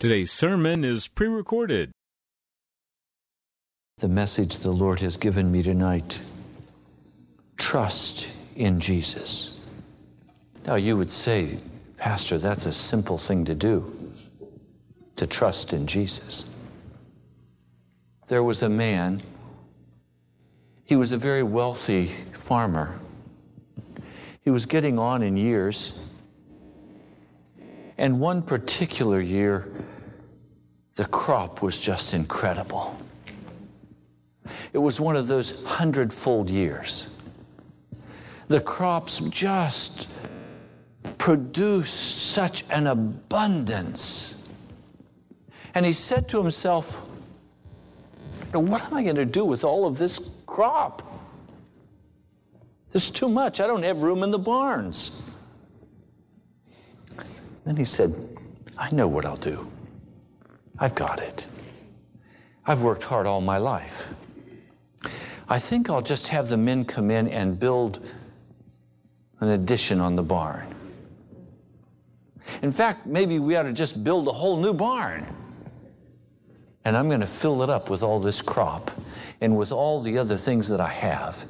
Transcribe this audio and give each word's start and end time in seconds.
Today's 0.00 0.32
sermon 0.32 0.82
is 0.82 1.08
pre 1.08 1.28
recorded. 1.28 1.90
The 3.98 4.08
message 4.08 4.56
the 4.60 4.70
Lord 4.70 5.00
has 5.00 5.18
given 5.18 5.52
me 5.52 5.62
tonight 5.62 6.22
trust 7.58 8.30
in 8.56 8.80
Jesus. 8.80 9.68
Now, 10.66 10.76
you 10.76 10.96
would 10.96 11.12
say, 11.12 11.58
Pastor, 11.98 12.38
that's 12.38 12.64
a 12.64 12.72
simple 12.72 13.18
thing 13.18 13.44
to 13.44 13.54
do 13.54 14.10
to 15.16 15.26
trust 15.26 15.74
in 15.74 15.86
Jesus. 15.86 16.56
There 18.28 18.42
was 18.42 18.62
a 18.62 18.70
man, 18.70 19.20
he 20.82 20.96
was 20.96 21.12
a 21.12 21.18
very 21.18 21.42
wealthy 21.42 22.06
farmer. 22.06 22.98
He 24.40 24.48
was 24.48 24.64
getting 24.64 24.98
on 24.98 25.22
in 25.22 25.36
years. 25.36 25.92
And 28.00 28.18
one 28.18 28.40
particular 28.40 29.20
year, 29.20 29.68
the 30.94 31.04
crop 31.04 31.60
was 31.60 31.78
just 31.78 32.14
incredible. 32.14 32.98
It 34.72 34.78
was 34.78 34.98
one 34.98 35.16
of 35.16 35.26
those 35.26 35.62
hundredfold 35.66 36.48
years. 36.48 37.14
The 38.48 38.58
crops 38.58 39.20
just 39.28 40.08
produced 41.18 42.30
such 42.32 42.64
an 42.70 42.86
abundance. 42.86 44.48
And 45.74 45.84
he 45.84 45.92
said 45.92 46.26
to 46.30 46.38
himself, 46.38 47.02
What 48.52 48.82
am 48.82 48.94
I 48.94 49.02
going 49.02 49.16
to 49.16 49.26
do 49.26 49.44
with 49.44 49.62
all 49.62 49.86
of 49.86 49.98
this 49.98 50.42
crop? 50.46 51.02
There's 52.92 53.10
too 53.10 53.28
much. 53.28 53.60
I 53.60 53.66
don't 53.66 53.82
have 53.82 54.02
room 54.02 54.22
in 54.22 54.30
the 54.30 54.38
barns. 54.38 55.29
Then 57.64 57.76
he 57.76 57.84
said, 57.84 58.14
I 58.78 58.88
know 58.94 59.08
what 59.08 59.26
I'll 59.26 59.36
do. 59.36 59.70
I've 60.78 60.94
got 60.94 61.20
it. 61.20 61.46
I've 62.66 62.82
worked 62.82 63.04
hard 63.04 63.26
all 63.26 63.40
my 63.40 63.58
life. 63.58 64.08
I 65.48 65.58
think 65.58 65.90
I'll 65.90 66.02
just 66.02 66.28
have 66.28 66.48
the 66.48 66.56
men 66.56 66.84
come 66.84 67.10
in 67.10 67.28
and 67.28 67.58
build 67.58 68.04
an 69.40 69.48
addition 69.48 70.00
on 70.00 70.16
the 70.16 70.22
barn. 70.22 70.74
In 72.62 72.72
fact, 72.72 73.06
maybe 73.06 73.38
we 73.38 73.56
ought 73.56 73.64
to 73.64 73.72
just 73.72 74.02
build 74.04 74.28
a 74.28 74.32
whole 74.32 74.56
new 74.58 74.72
barn. 74.72 75.26
And 76.84 76.96
I'm 76.96 77.08
going 77.08 77.20
to 77.20 77.26
fill 77.26 77.62
it 77.62 77.70
up 77.70 77.90
with 77.90 78.02
all 78.02 78.18
this 78.18 78.40
crop 78.40 78.90
and 79.40 79.56
with 79.56 79.72
all 79.72 80.00
the 80.00 80.18
other 80.18 80.36
things 80.36 80.68
that 80.68 80.80
I 80.80 80.88
have. 80.88 81.44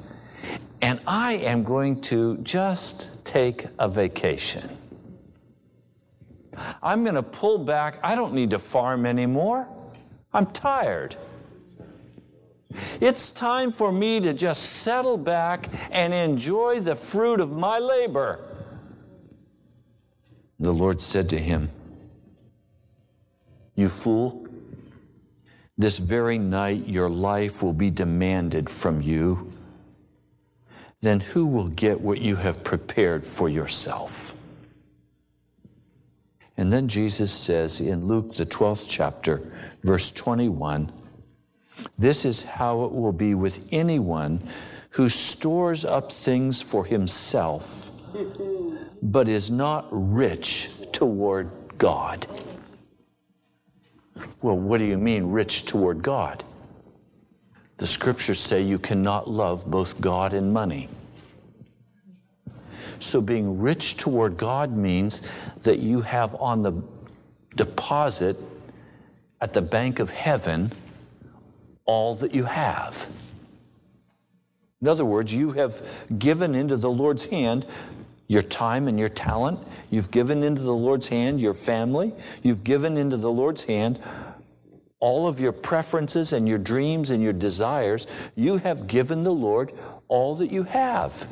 And 0.81 0.99
I 1.05 1.33
am 1.33 1.63
going 1.63 2.01
to 2.01 2.37
just 2.39 3.23
take 3.23 3.67
a 3.79 3.87
vacation. 3.87 4.77
I'm 6.81 7.03
going 7.03 7.15
to 7.15 7.23
pull 7.23 7.57
back. 7.57 7.99
I 8.03 8.15
don't 8.15 8.33
need 8.33 8.49
to 8.51 8.59
farm 8.59 9.05
anymore. 9.05 9.67
I'm 10.33 10.45
tired. 10.45 11.17
It's 12.99 13.31
time 13.31 13.71
for 13.71 13.91
me 13.91 14.19
to 14.21 14.33
just 14.33 14.63
settle 14.63 15.17
back 15.17 15.69
and 15.91 16.13
enjoy 16.13 16.79
the 16.79 16.95
fruit 16.95 17.39
of 17.39 17.51
my 17.51 17.79
labor. 17.79 18.39
The 20.59 20.71
Lord 20.71 21.01
said 21.01 21.29
to 21.31 21.37
him, 21.37 21.69
You 23.75 23.89
fool, 23.89 24.47
this 25.77 25.97
very 25.97 26.37
night 26.37 26.87
your 26.87 27.09
life 27.09 27.63
will 27.63 27.73
be 27.73 27.89
demanded 27.89 28.69
from 28.69 29.01
you. 29.01 29.49
Then 31.01 31.19
who 31.19 31.47
will 31.47 31.69
get 31.69 31.99
what 31.99 32.21
you 32.21 32.35
have 32.35 32.63
prepared 32.63 33.25
for 33.25 33.49
yourself? 33.49 34.40
And 36.61 36.71
then 36.71 36.87
Jesus 36.87 37.31
says 37.31 37.81
in 37.81 38.05
Luke, 38.05 38.35
the 38.35 38.45
12th 38.45 38.85
chapter, 38.87 39.41
verse 39.81 40.11
21, 40.11 40.91
this 41.97 42.23
is 42.23 42.43
how 42.43 42.83
it 42.83 42.91
will 42.91 43.11
be 43.11 43.33
with 43.33 43.67
anyone 43.71 44.47
who 44.91 45.09
stores 45.09 45.85
up 45.85 46.11
things 46.11 46.61
for 46.61 46.85
himself, 46.85 47.89
but 49.01 49.27
is 49.27 49.49
not 49.49 49.87
rich 49.89 50.69
toward 50.91 51.49
God. 51.79 52.27
Well, 54.43 54.55
what 54.55 54.77
do 54.77 54.85
you 54.85 54.99
mean, 54.99 55.31
rich 55.31 55.65
toward 55.65 56.03
God? 56.03 56.43
The 57.77 57.87
scriptures 57.87 58.39
say 58.39 58.61
you 58.61 58.77
cannot 58.77 59.27
love 59.27 59.65
both 59.65 59.99
God 59.99 60.31
and 60.31 60.53
money. 60.53 60.89
So, 63.01 63.19
being 63.19 63.59
rich 63.59 63.97
toward 63.97 64.37
God 64.37 64.71
means 64.71 65.21
that 65.63 65.79
you 65.79 66.01
have 66.01 66.35
on 66.35 66.61
the 66.61 66.73
deposit 67.55 68.37
at 69.41 69.53
the 69.53 69.61
bank 69.61 69.99
of 69.99 70.11
heaven 70.11 70.71
all 71.85 72.13
that 72.15 72.35
you 72.35 72.43
have. 72.43 73.07
In 74.81 74.87
other 74.87 75.03
words, 75.03 75.33
you 75.33 75.51
have 75.53 75.81
given 76.17 76.55
into 76.55 76.77
the 76.77 76.89
Lord's 76.89 77.25
hand 77.25 77.65
your 78.27 78.41
time 78.41 78.87
and 78.87 78.97
your 78.97 79.09
talent. 79.09 79.59
You've 79.89 80.11
given 80.11 80.43
into 80.43 80.61
the 80.61 80.73
Lord's 80.73 81.07
hand 81.07 81.41
your 81.41 81.53
family. 81.53 82.13
You've 82.43 82.63
given 82.63 82.97
into 82.97 83.17
the 83.17 83.31
Lord's 83.31 83.63
hand 83.63 83.99
all 84.99 85.27
of 85.27 85.39
your 85.39 85.51
preferences 85.51 86.31
and 86.31 86.47
your 86.47 86.59
dreams 86.59 87.09
and 87.09 87.21
your 87.21 87.33
desires. 87.33 88.07
You 88.35 88.57
have 88.57 88.87
given 88.87 89.23
the 89.23 89.33
Lord 89.33 89.73
all 90.07 90.35
that 90.35 90.51
you 90.51 90.63
have. 90.63 91.27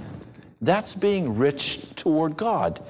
That's 0.62 0.96
being 0.96 1.38
rich 1.38 1.96
toward 1.96 2.36
God. 2.36 2.82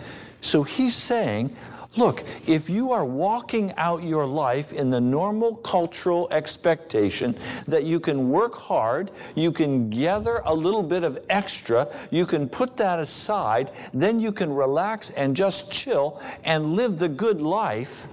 So 0.42 0.64
he's 0.64 0.96
saying, 0.96 1.56
look, 1.96 2.24
if 2.48 2.70
you 2.70 2.92
are 2.92 3.06
walking 3.06 3.74
out 3.76 4.04
your 4.04 4.26
life 4.26 4.74
in 4.74 4.90
the 4.90 5.02
normal 5.02 5.56
cultural 5.58 6.28
expectation 6.32 7.38
that 7.68 7.84
you 7.84 8.00
can 8.00 8.30
work 8.30 8.56
hard, 8.56 9.12
you 9.36 9.52
can 9.52 9.90
gather 9.90 10.42
a 10.46 10.54
little 10.54 10.84
bit 10.84 11.04
of 11.04 11.20
extra, 11.30 11.88
you 12.10 12.26
can 12.26 12.48
put 12.48 12.78
that 12.78 13.00
aside, 13.00 13.72
then 13.94 14.20
you 14.20 14.32
can 14.32 14.52
relax 14.54 15.10
and 15.12 15.36
just 15.36 15.72
chill 15.72 16.22
and 16.44 16.72
live 16.72 17.00
the 17.00 17.10
good 17.10 17.42
life, 17.42 18.08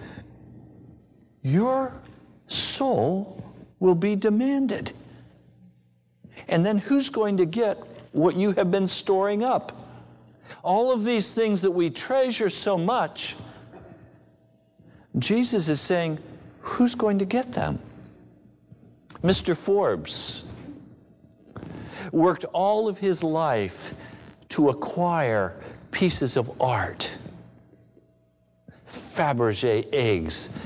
your 1.43 1.95
soul 2.49 3.43
will 3.78 3.95
be 3.95 4.16
demanded. 4.16 4.93
And 6.49 6.65
then 6.65 6.78
who's 6.78 7.11
going 7.11 7.37
to 7.39 7.47
get 7.47 7.78
what 8.16 8.34
you 8.34 8.53
have 8.53 8.71
been 8.71 8.88
storing 8.88 9.44
up. 9.44 9.72
All 10.62 10.91
of 10.91 11.04
these 11.04 11.34
things 11.34 11.60
that 11.62 11.71
we 11.71 11.91
treasure 11.91 12.49
so 12.49 12.78
much, 12.78 13.37
Jesus 15.19 15.69
is 15.69 15.81
saying, 15.81 16.19
Who's 16.60 16.94
going 16.94 17.19
to 17.19 17.25
get 17.25 17.53
them? 17.53 17.78
Mr. 19.22 19.56
Forbes 19.56 20.44
worked 22.10 22.44
all 22.47 22.88
of 22.88 22.99
his 22.99 23.22
life 23.22 23.97
to 24.48 24.71
acquire 24.71 25.54
pieces 25.91 26.37
of 26.37 26.60
art. 26.60 27.12
Fabergé 28.88 29.86
eggs 29.92 30.59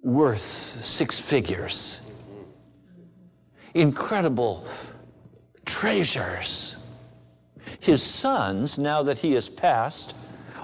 worth 0.00 0.40
six 0.40 1.18
figures. 1.18 2.08
Incredible 3.74 4.66
treasures. 5.68 6.76
His 7.78 8.02
sons, 8.02 8.78
now 8.78 9.02
that 9.02 9.18
he 9.18 9.32
has 9.32 9.48
passed, 9.48 10.16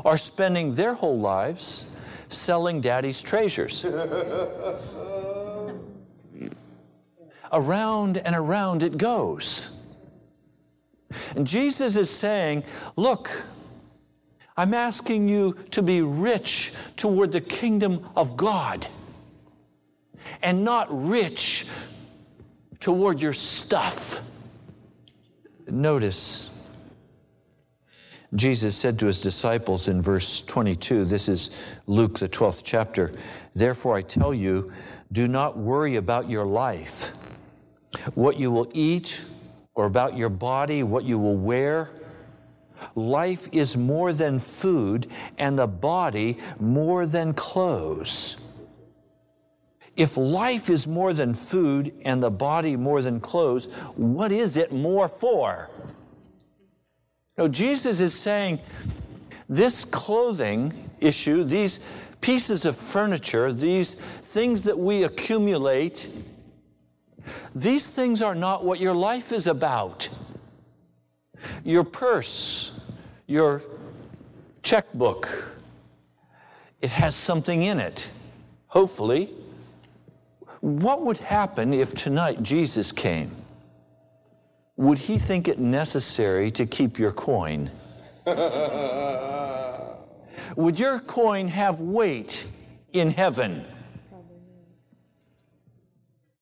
are 0.04 0.16
spending 0.16 0.74
their 0.74 0.94
whole 0.94 1.18
lives 1.18 1.86
selling 2.28 2.80
daddy's 2.80 3.22
treasures. 3.22 3.84
around 7.52 8.18
and 8.18 8.34
around 8.34 8.82
it 8.82 8.98
goes. 8.98 9.70
And 11.36 11.46
Jesus 11.46 11.96
is 11.96 12.10
saying, 12.10 12.64
Look, 12.96 13.44
I'm 14.56 14.74
asking 14.74 15.28
you 15.28 15.56
to 15.70 15.82
be 15.82 16.02
rich 16.02 16.72
toward 16.96 17.32
the 17.32 17.40
kingdom 17.40 18.06
of 18.16 18.36
God 18.36 18.86
and 20.42 20.64
not 20.64 20.88
rich 20.90 21.66
toward 22.80 23.22
your 23.22 23.32
stuff. 23.32 24.20
Notice 25.66 26.50
Jesus 28.34 28.76
said 28.76 28.98
to 28.98 29.06
his 29.06 29.20
disciples 29.20 29.88
in 29.88 30.02
verse 30.02 30.42
22, 30.42 31.04
this 31.04 31.28
is 31.28 31.56
Luke, 31.86 32.18
the 32.18 32.28
12th 32.28 32.62
chapter, 32.64 33.12
Therefore 33.54 33.96
I 33.96 34.02
tell 34.02 34.34
you, 34.34 34.72
do 35.12 35.28
not 35.28 35.56
worry 35.56 35.96
about 35.96 36.28
your 36.28 36.44
life, 36.44 37.12
what 38.14 38.36
you 38.36 38.50
will 38.50 38.68
eat, 38.72 39.20
or 39.74 39.86
about 39.86 40.16
your 40.16 40.28
body, 40.28 40.82
what 40.82 41.04
you 41.04 41.18
will 41.18 41.36
wear. 41.36 41.90
Life 42.96 43.48
is 43.52 43.76
more 43.76 44.12
than 44.12 44.40
food, 44.40 45.08
and 45.38 45.58
the 45.58 45.68
body 45.68 46.38
more 46.58 47.06
than 47.06 47.34
clothes. 47.34 48.43
If 49.96 50.16
life 50.16 50.70
is 50.70 50.88
more 50.88 51.12
than 51.12 51.34
food 51.34 51.94
and 52.04 52.22
the 52.22 52.30
body 52.30 52.76
more 52.76 53.00
than 53.00 53.20
clothes, 53.20 53.66
what 53.94 54.32
is 54.32 54.56
it 54.56 54.72
more 54.72 55.08
for? 55.08 55.70
No, 57.38 57.48
Jesus 57.48 58.00
is 58.00 58.14
saying 58.14 58.60
this 59.48 59.84
clothing 59.84 60.90
issue, 61.00 61.44
these 61.44 61.86
pieces 62.20 62.64
of 62.64 62.76
furniture, 62.76 63.52
these 63.52 63.94
things 63.94 64.64
that 64.64 64.78
we 64.78 65.04
accumulate, 65.04 66.08
these 67.54 67.90
things 67.90 68.22
are 68.22 68.34
not 68.34 68.64
what 68.64 68.80
your 68.80 68.94
life 68.94 69.30
is 69.30 69.46
about. 69.46 70.08
Your 71.62 71.84
purse, 71.84 72.72
your 73.26 73.62
checkbook, 74.62 75.52
it 76.80 76.90
has 76.90 77.14
something 77.14 77.62
in 77.62 77.78
it, 77.78 78.10
hopefully. 78.66 79.30
What 80.64 81.02
would 81.02 81.18
happen 81.18 81.74
if 81.74 81.92
tonight 81.92 82.42
Jesus 82.42 82.90
came? 82.90 83.36
Would 84.78 84.98
he 84.98 85.18
think 85.18 85.46
it 85.46 85.58
necessary 85.58 86.50
to 86.52 86.64
keep 86.64 86.98
your 86.98 87.12
coin? 87.12 87.70
Would 90.56 90.80
your 90.80 91.00
coin 91.00 91.48
have 91.48 91.80
weight 91.80 92.46
in 92.94 93.10
heaven? 93.10 93.66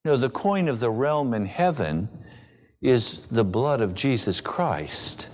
No, 0.05 0.15
the 0.15 0.29
coin 0.29 0.69
of 0.69 0.79
the 0.79 0.89
realm 0.89 1.33
in 1.33 1.45
heaven 1.45 2.07
is 2.81 3.25
the 3.25 3.43
blood 3.43 3.81
of 3.81 3.93
Jesus 3.93 4.39
Christ, 4.39 5.27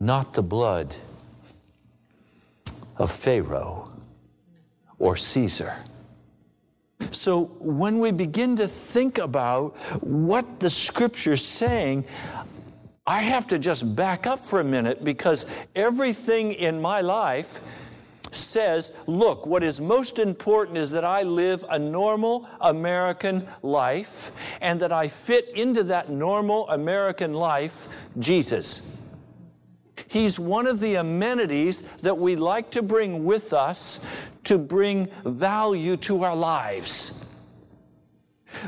not 0.00 0.34
the 0.34 0.42
blood 0.42 0.96
of 2.96 3.12
Pharaoh 3.12 3.92
or 4.98 5.14
Caesar. 5.14 5.76
So 7.10 7.44
when 7.58 7.98
we 7.98 8.10
begin 8.12 8.56
to 8.56 8.68
think 8.68 9.18
about 9.18 9.76
what 10.02 10.60
the 10.60 10.70
scripture's 10.70 11.44
saying, 11.44 12.04
I 13.06 13.22
have 13.22 13.46
to 13.48 13.58
just 13.58 13.96
back 13.96 14.26
up 14.26 14.38
for 14.38 14.60
a 14.60 14.64
minute 14.64 15.02
because 15.02 15.46
everything 15.74 16.52
in 16.52 16.80
my 16.80 17.00
life 17.00 17.60
says, 18.30 18.92
look, 19.06 19.46
what 19.46 19.62
is 19.62 19.80
most 19.80 20.18
important 20.18 20.78
is 20.78 20.90
that 20.92 21.04
I 21.04 21.22
live 21.22 21.64
a 21.68 21.78
normal 21.78 22.48
American 22.60 23.48
life 23.62 24.32
and 24.60 24.80
that 24.80 24.92
I 24.92 25.08
fit 25.08 25.48
into 25.54 25.82
that 25.84 26.10
normal 26.10 26.68
American 26.68 27.34
life 27.34 27.88
Jesus. 28.18 28.99
He's 30.10 30.40
one 30.40 30.66
of 30.66 30.80
the 30.80 30.96
amenities 30.96 31.82
that 32.02 32.18
we 32.18 32.34
like 32.34 32.72
to 32.72 32.82
bring 32.82 33.24
with 33.24 33.52
us 33.52 34.04
to 34.42 34.58
bring 34.58 35.08
value 35.24 35.96
to 35.98 36.24
our 36.24 36.34
lives. 36.34 37.28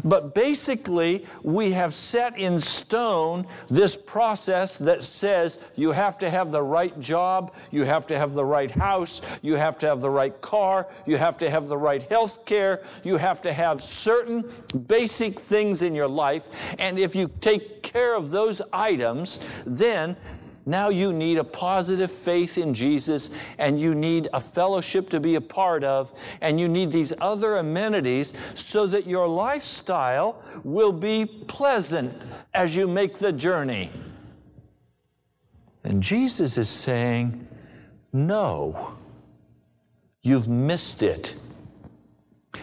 But 0.04 0.36
basically, 0.36 1.26
we 1.42 1.72
have 1.72 1.94
set 1.94 2.38
in 2.38 2.60
stone 2.60 3.48
this 3.68 3.96
process 3.96 4.78
that 4.78 5.02
says 5.02 5.58
you 5.74 5.90
have 5.90 6.16
to 6.18 6.30
have 6.30 6.52
the 6.52 6.62
right 6.62 6.98
job, 7.00 7.56
you 7.72 7.82
have 7.82 8.06
to 8.06 8.16
have 8.16 8.34
the 8.34 8.44
right 8.44 8.70
house, 8.70 9.20
you 9.42 9.56
have 9.56 9.78
to 9.78 9.88
have 9.88 10.00
the 10.00 10.10
right 10.10 10.40
car, 10.40 10.86
you 11.06 11.16
have 11.16 11.38
to 11.38 11.50
have 11.50 11.66
the 11.66 11.76
right 11.76 12.04
health 12.04 12.44
care, 12.44 12.84
you 13.02 13.16
have 13.16 13.42
to 13.42 13.52
have 13.52 13.82
certain 13.82 14.48
basic 14.86 15.40
things 15.40 15.82
in 15.82 15.92
your 15.92 16.08
life. 16.08 16.48
And 16.78 17.00
if 17.00 17.16
you 17.16 17.28
take 17.40 17.82
care 17.82 18.14
of 18.14 18.30
those 18.30 18.62
items, 18.72 19.40
then 19.66 20.16
now 20.64 20.90
you 20.90 21.12
need 21.12 21.38
a 21.38 21.44
positive 21.44 22.10
faith 22.10 22.56
in 22.56 22.72
Jesus 22.72 23.30
and 23.58 23.80
you 23.80 23.94
need 23.94 24.28
a 24.32 24.40
fellowship 24.40 25.10
to 25.10 25.18
be 25.18 25.34
a 25.34 25.40
part 25.40 25.82
of 25.82 26.12
and 26.40 26.60
you 26.60 26.68
need 26.68 26.92
these 26.92 27.12
other 27.20 27.56
amenities 27.56 28.32
so 28.54 28.86
that 28.86 29.06
your 29.06 29.26
lifestyle 29.26 30.40
will 30.62 30.92
be 30.92 31.26
pleasant 31.26 32.14
as 32.54 32.76
you 32.76 32.86
make 32.86 33.18
the 33.18 33.32
journey. 33.32 33.90
And 35.82 36.00
Jesus 36.00 36.58
is 36.58 36.68
saying, 36.68 37.48
No, 38.12 38.96
you've 40.22 40.46
missed 40.46 41.02
it. 41.02 41.34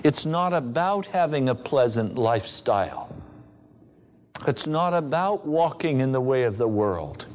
It's 0.04 0.25
not 0.25 0.54
about 0.54 1.07
having 1.07 1.50
a 1.50 1.56
pleasant 1.56 2.18
lifestyle. 2.18 3.13
It's 4.48 4.68
not 4.68 4.94
about 4.94 5.45
walking 5.45 6.00
in 6.00 6.13
the 6.13 6.22
way 6.22 6.44
of 6.44 6.57
the 6.57 6.68
world. 6.68 7.25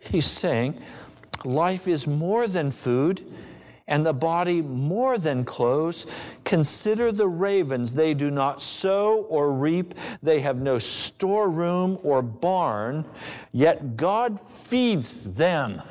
He's 0.00 0.26
saying 0.26 0.80
life 1.44 1.86
is 1.86 2.06
more 2.06 2.48
than 2.48 2.70
food 2.70 3.24
and 3.90 4.06
the 4.06 4.12
body 4.12 4.62
more 4.62 5.18
than 5.18 5.44
clothes. 5.44 6.06
Consider 6.44 7.12
the 7.12 7.28
ravens. 7.28 7.94
They 7.94 8.14
do 8.14 8.30
not 8.30 8.62
sow 8.62 9.22
or 9.28 9.52
reap, 9.52 9.94
they 10.22 10.40
have 10.40 10.58
no 10.58 10.78
storeroom 10.78 11.98
or 12.02 12.22
barn, 12.22 13.04
yet 13.52 13.96
God 13.96 14.40
feeds 14.40 15.34
them. 15.34 15.82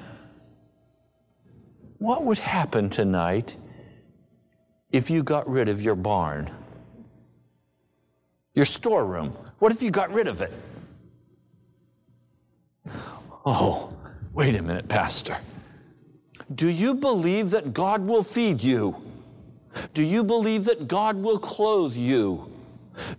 What 1.97 2.23
would 2.23 2.39
happen 2.39 2.89
tonight 2.89 3.57
if 4.91 5.09
you 5.09 5.21
got 5.21 5.47
rid 5.47 5.67
of 5.67 5.81
your 5.81 5.95
barn? 5.95 6.49
Your 8.53 8.65
storeroom. 8.65 9.35
What 9.59 9.73
if 9.73 9.83
you 9.83 9.91
got 9.91 10.11
rid 10.11 10.27
of 10.27 10.41
it? 10.41 10.53
Oh, 13.45 13.93
Wait 14.39 14.55
a 14.55 14.61
minute, 14.61 14.87
Pastor. 14.87 15.35
Do 16.55 16.69
you 16.69 16.95
believe 16.95 17.49
that 17.49 17.73
God 17.73 18.07
will 18.07 18.23
feed 18.23 18.63
you? 18.63 18.95
Do 19.93 20.01
you 20.01 20.23
believe 20.23 20.63
that 20.63 20.87
God 20.87 21.17
will 21.17 21.37
clothe 21.37 21.97
you? 21.97 22.49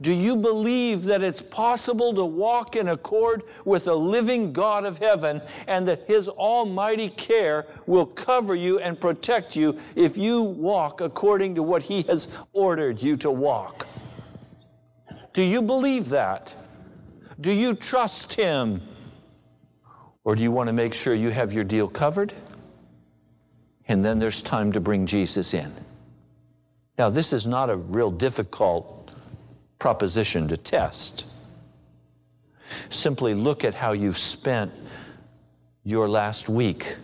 Do 0.01 0.15
you 0.15 0.35
believe 0.35 1.05
that 1.05 1.23
it's 1.23 1.43
possible 1.43 2.15
to 2.15 2.25
walk 2.25 2.75
in 2.75 2.89
accord 2.89 3.43
with 3.67 3.85
the 3.85 3.95
living 3.95 4.55
God 4.55 4.87
of 4.87 4.97
heaven 4.97 5.43
and 5.67 5.87
that 5.89 6.05
His 6.07 6.27
almighty 6.27 7.11
care 7.11 7.67
will 7.85 8.07
cover 8.07 8.55
you 8.55 8.79
and 8.79 8.99
protect 8.99 9.55
you 9.55 9.79
if 9.95 10.17
you 10.17 10.41
walk 10.41 11.03
according 11.03 11.55
to 11.57 11.63
what 11.63 11.83
He 11.83 12.01
has 12.05 12.29
ordered 12.55 13.03
you 13.03 13.15
to 13.17 13.31
walk? 13.31 13.87
Do 15.35 15.43
you 15.43 15.61
believe 15.61 16.09
that? 16.09 16.55
Do 17.39 17.53
you 17.53 17.75
trust 17.75 18.33
Him? 18.33 18.81
Or 20.25 20.37
do 20.37 20.43
you 20.43 20.53
want 20.53 20.69
to 20.69 20.73
make 20.73 20.95
sure 20.95 21.15
you 21.15 21.31
have 21.31 21.53
your 21.53 21.65
deal 21.65 21.89
covered? 21.89 22.33
And 23.89 24.05
then 24.05 24.19
there's 24.19 24.43
time 24.43 24.73
to 24.73 24.81
bring 24.81 25.07
Jesus 25.07 25.55
in. 25.55 25.73
Now, 26.99 27.09
this 27.09 27.33
is 27.33 27.47
not 27.47 27.71
a 27.71 27.77
real 27.77 28.11
difficult 28.11 29.11
proposition 29.79 30.49
to 30.49 30.57
test. 30.57 31.27
Simply 32.91 33.35
look 33.35 33.65
at 33.65 33.75
how 33.75 33.93
you've 33.93 34.19
spent 34.19 34.73
your 35.83 36.09
last 36.09 36.49
week. 36.49 36.97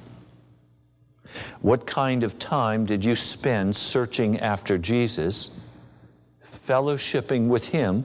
What 1.61 1.87
kind 1.87 2.23
of 2.23 2.38
time 2.38 2.85
did 2.85 3.04
you 3.04 3.14
spend 3.14 3.75
searching 3.75 4.38
after 4.40 4.78
Jesus, 4.78 5.61
fellowshipping 6.44 7.49
with 7.49 7.68
Him, 7.68 8.04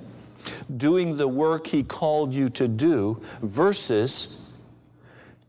doing 0.75 1.17
the 1.17 1.27
work 1.27 1.67
He 1.67 1.83
called 1.83 2.33
you 2.33 2.49
to 2.49 2.67
do, 2.67 3.21
versus 3.41 4.37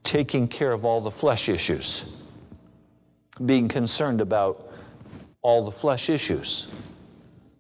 taking 0.03 0.49
care 0.49 0.73
of 0.73 0.85
all 0.85 1.01
the 1.01 1.11
flesh 1.11 1.49
issues, 1.49 2.11
being 3.45 3.69
concerned 3.69 4.21
about 4.21 4.71
all 5.43 5.65
the 5.65 5.71
flesh 5.71 6.09
issues, 6.09 6.69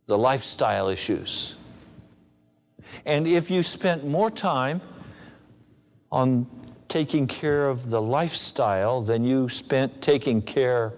the 0.06 0.18
lifestyle 0.18 0.88
issues. 0.88 1.54
And 3.04 3.26
if 3.26 3.50
you 3.50 3.62
spent 3.62 4.06
more 4.06 4.30
time 4.30 4.80
on 6.10 6.46
taking 6.88 7.26
care 7.26 7.68
of 7.68 7.90
the 7.90 8.00
lifestyle 8.00 9.00
than 9.00 9.24
you 9.24 9.48
spent 9.48 10.02
taking 10.02 10.42
care 10.42 10.92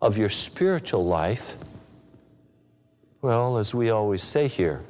of 0.00 0.16
your 0.16 0.30
spiritual 0.30 1.04
life, 1.04 1.56
well, 3.22 3.58
as 3.58 3.74
we 3.74 3.90
always 3.90 4.22
say 4.22 4.48
here, 4.48 4.82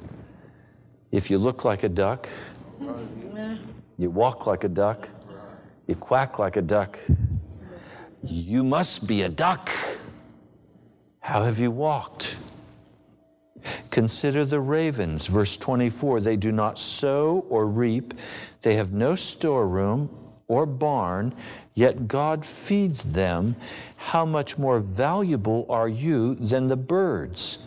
if 1.11 1.31
you 1.31 1.39
look 1.39 1.65
like 1.65 1.83
a 1.83 1.89
duck, 1.89 2.29
you 3.99 4.09
walk 4.09 4.47
like 4.47 4.63
a 4.63 4.69
duck, 4.69 5.09
you 5.91 5.97
quack 5.97 6.39
like 6.39 6.57
a 6.57 6.63
duck. 6.63 7.01
You 8.23 8.63
must 8.63 9.09
be 9.09 9.23
a 9.23 9.29
duck. 9.29 9.71
How 11.19 11.43
have 11.43 11.59
you 11.59 11.73
walked? 11.73 12.37
Consider 13.91 14.45
the 14.45 14.61
ravens, 14.61 15.27
verse 15.27 15.57
24. 15.57 16.21
They 16.21 16.37
do 16.37 16.53
not 16.53 16.79
sow 16.79 17.45
or 17.49 17.67
reap, 17.67 18.15
they 18.63 18.77
have 18.77 18.93
no 18.93 19.17
storeroom 19.17 20.09
or 20.47 20.65
barn, 20.65 21.35
yet 21.75 22.07
God 22.07 22.47
feeds 22.47 23.13
them. 23.13 23.57
How 23.97 24.25
much 24.25 24.59
more 24.59 24.79
valuable 24.79 25.67
are 25.69 25.89
you 25.89 26.37
than 26.37 26.69
the 26.69 26.77
birds? 26.77 27.67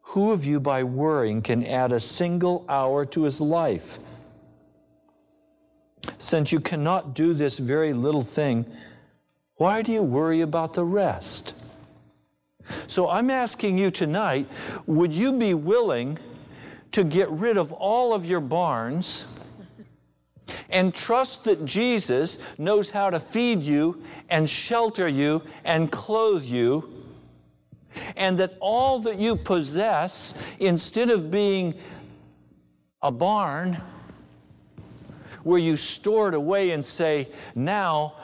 Who 0.00 0.32
of 0.32 0.46
you, 0.46 0.60
by 0.60 0.82
worrying, 0.82 1.42
can 1.42 1.62
add 1.66 1.92
a 1.92 2.00
single 2.00 2.64
hour 2.70 3.04
to 3.04 3.24
his 3.24 3.38
life? 3.38 3.98
Since 6.20 6.52
you 6.52 6.60
cannot 6.60 7.14
do 7.14 7.32
this 7.32 7.58
very 7.58 7.94
little 7.94 8.22
thing, 8.22 8.66
why 9.56 9.80
do 9.80 9.90
you 9.90 10.02
worry 10.02 10.42
about 10.42 10.74
the 10.74 10.84
rest? 10.84 11.54
So 12.86 13.08
I'm 13.08 13.30
asking 13.30 13.78
you 13.78 13.90
tonight 13.90 14.46
would 14.86 15.14
you 15.14 15.32
be 15.32 15.54
willing 15.54 16.18
to 16.92 17.04
get 17.04 17.30
rid 17.30 17.56
of 17.56 17.72
all 17.72 18.12
of 18.12 18.26
your 18.26 18.40
barns? 18.40 19.24
and 20.68 20.92
trust 20.94 21.44
that 21.44 21.64
Jesus 21.64 22.38
knows 22.58 22.90
how 22.90 23.10
to 23.10 23.20
feed 23.20 23.62
you 23.62 24.02
and 24.28 24.48
shelter 24.48 25.08
you 25.08 25.42
and 25.64 25.90
clothe 25.90 26.44
you, 26.44 27.04
and 28.16 28.38
that 28.38 28.56
all 28.60 28.98
that 29.00 29.16
you 29.18 29.36
possess, 29.36 30.40
instead 30.58 31.08
of 31.10 31.30
being 31.30 31.74
a 33.02 33.10
barn 33.10 33.80
where 35.42 35.58
you 35.58 35.76
store 35.76 36.28
it 36.28 36.34
away 36.34 36.70
and 36.70 36.84
say, 36.84 37.28
Now 37.54 38.14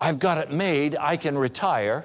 I've 0.00 0.18
got 0.18 0.38
it 0.38 0.50
made, 0.50 0.96
I 0.98 1.16
can 1.16 1.36
retire. 1.36 2.04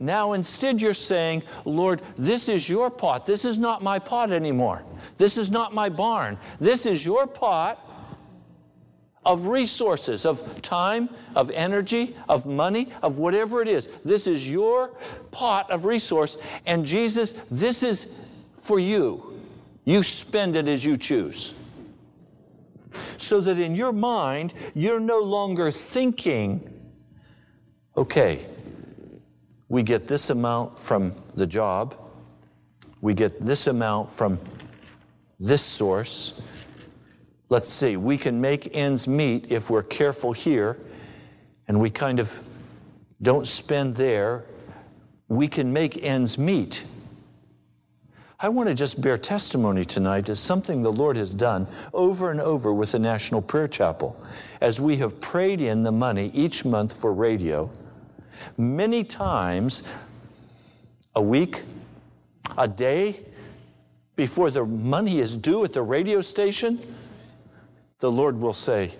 Now, 0.00 0.32
instead, 0.32 0.80
you're 0.80 0.94
saying, 0.94 1.42
Lord, 1.64 2.02
this 2.16 2.48
is 2.48 2.68
your 2.68 2.90
pot. 2.90 3.26
This 3.26 3.44
is 3.44 3.58
not 3.58 3.82
my 3.82 3.98
pot 3.98 4.30
anymore. 4.30 4.82
This 5.16 5.36
is 5.36 5.50
not 5.50 5.74
my 5.74 5.88
barn. 5.88 6.38
This 6.60 6.86
is 6.86 7.04
your 7.04 7.26
pot 7.26 7.82
of 9.24 9.46
resources, 9.46 10.24
of 10.24 10.62
time, 10.62 11.08
of 11.34 11.50
energy, 11.50 12.14
of 12.28 12.46
money, 12.46 12.88
of 13.02 13.18
whatever 13.18 13.60
it 13.60 13.68
is. 13.68 13.88
This 14.04 14.26
is 14.26 14.48
your 14.48 14.90
pot 15.30 15.70
of 15.70 15.84
resource, 15.84 16.38
and 16.64 16.86
Jesus, 16.86 17.32
this 17.50 17.82
is 17.82 18.16
for 18.56 18.78
you. 18.78 19.40
You 19.84 20.02
spend 20.02 20.56
it 20.56 20.68
as 20.68 20.84
you 20.84 20.96
choose. 20.96 21.58
So 23.16 23.40
that 23.40 23.58
in 23.58 23.74
your 23.74 23.92
mind, 23.92 24.54
you're 24.74 25.00
no 25.00 25.20
longer 25.20 25.70
thinking, 25.70 26.68
okay, 27.96 28.46
we 29.68 29.82
get 29.82 30.08
this 30.08 30.30
amount 30.30 30.78
from 30.78 31.14
the 31.34 31.46
job, 31.46 32.10
we 33.00 33.14
get 33.14 33.40
this 33.44 33.66
amount 33.66 34.12
from 34.12 34.38
this 35.38 35.62
source, 35.62 36.40
let's 37.48 37.70
see, 37.70 37.96
we 37.96 38.16
can 38.16 38.40
make 38.40 38.74
ends 38.74 39.06
meet 39.06 39.50
if 39.50 39.70
we're 39.70 39.82
careful 39.82 40.32
here 40.32 40.78
and 41.68 41.80
we 41.80 41.90
kind 41.90 42.20
of 42.20 42.42
don't 43.22 43.46
spend 43.46 43.96
there. 43.96 44.44
We 45.28 45.48
can 45.48 45.72
make 45.72 46.02
ends 46.02 46.38
meet. 46.38 46.84
I 48.38 48.50
want 48.50 48.68
to 48.68 48.74
just 48.74 49.00
bear 49.00 49.16
testimony 49.16 49.86
tonight 49.86 50.28
as 50.28 50.38
something 50.38 50.82
the 50.82 50.92
Lord 50.92 51.16
has 51.16 51.32
done 51.32 51.66
over 51.94 52.30
and 52.30 52.38
over 52.38 52.72
with 52.72 52.92
the 52.92 52.98
National 52.98 53.40
Prayer 53.40 53.66
Chapel. 53.66 54.14
As 54.60 54.78
we 54.78 54.98
have 54.98 55.22
prayed 55.22 55.62
in 55.62 55.84
the 55.84 55.92
money 55.92 56.30
each 56.34 56.62
month 56.62 56.92
for 56.92 57.14
radio, 57.14 57.70
many 58.58 59.04
times 59.04 59.84
a 61.14 61.22
week, 61.22 61.62
a 62.58 62.68
day, 62.68 63.24
before 64.16 64.50
the 64.50 64.66
money 64.66 65.18
is 65.18 65.34
due 65.34 65.64
at 65.64 65.72
the 65.72 65.82
radio 65.82 66.20
station, 66.20 66.78
the 68.00 68.10
Lord 68.10 68.38
will 68.38 68.52
say, 68.52 68.94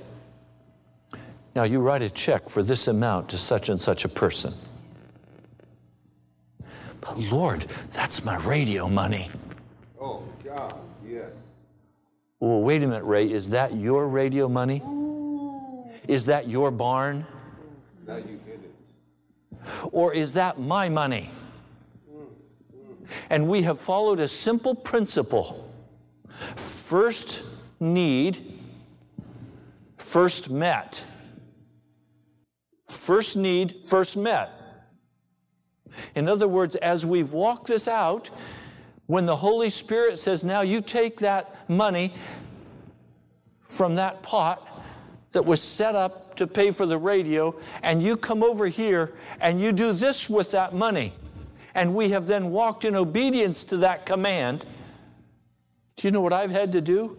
Now 1.55 1.65
you 1.65 1.81
write 1.81 2.01
a 2.01 2.09
check 2.09 2.49
for 2.49 2.63
this 2.63 2.89
amount 2.89 3.29
to 3.31 3.39
such 3.39 3.69
and 3.69 3.79
such 3.79 4.07
a 4.07 4.09
person. 4.09 4.55
But 7.07 7.19
Lord, 7.19 7.67
that's 7.93 8.25
my 8.25 8.37
radio 8.39 8.89
money. 8.89 9.31
Oh, 10.01 10.23
God, 10.45 10.75
yes. 11.05 11.31
Well, 12.41 12.61
wait 12.61 12.83
a 12.83 12.87
minute, 12.87 13.05
Ray. 13.05 13.31
Is 13.31 13.51
that 13.51 13.77
your 13.77 14.09
radio 14.09 14.49
money? 14.49 14.83
Is 16.09 16.27
that 16.27 16.49
your 16.49 16.71
barn? 16.71 17.27
Now 18.07 18.17
you 18.17 18.39
hit 18.47 18.61
it. 18.63 19.65
Or 19.93 20.13
is 20.13 20.35
that 20.35 20.61
my 20.61 20.89
money? 20.89 21.31
And 23.31 23.49
we 23.49 23.63
have 23.63 23.81
followed 23.81 24.21
a 24.21 24.29
simple 24.29 24.75
principle 24.75 25.71
first 26.57 27.43
need 27.81 28.57
first 30.07 30.51
met. 30.51 31.05
First 32.89 33.37
need, 33.37 33.83
first 33.83 34.17
met. 34.17 34.51
In 36.15 36.29
other 36.29 36.49
words, 36.49 36.77
as 36.77 37.05
we've 37.05 37.33
walked 37.33 37.67
this 37.67 37.89
out, 37.89 38.31
when 39.07 39.27
the 39.27 39.37
Holy 39.37 39.71
Spirit 39.71 40.19
says, 40.19 40.45
Now 40.45 40.61
you 40.61 40.81
take 40.81 41.19
that 41.21 41.69
money 41.69 42.15
from 43.63 43.95
that 43.97 44.23
pot 44.23 44.85
that 45.33 45.45
was 45.45 45.61
set 45.61 45.95
up 45.95 46.35
to 46.37 46.47
pay 46.47 46.71
for 46.71 46.87
the 46.87 46.99
radio, 46.99 47.55
and 47.83 48.03
you 48.03 48.17
come 48.17 48.43
over 48.43 48.67
here 48.67 49.15
and 49.41 49.61
you 49.61 49.73
do 49.73 49.93
this 49.93 50.31
with 50.31 50.51
that 50.53 50.75
money. 50.75 51.13
And 51.75 51.95
we 51.95 52.11
have 52.11 52.27
then 52.27 52.51
walked 52.51 52.85
in 52.85 52.95
obedience 52.95 53.65
to 53.65 53.77
that 53.79 54.07
command. 54.07 54.65
Do 55.97 56.09
you 56.09 56.13
know 56.13 56.21
what 56.21 56.33
I've 56.33 56.51
had 56.51 56.73
to 56.73 56.81
do? 56.81 57.17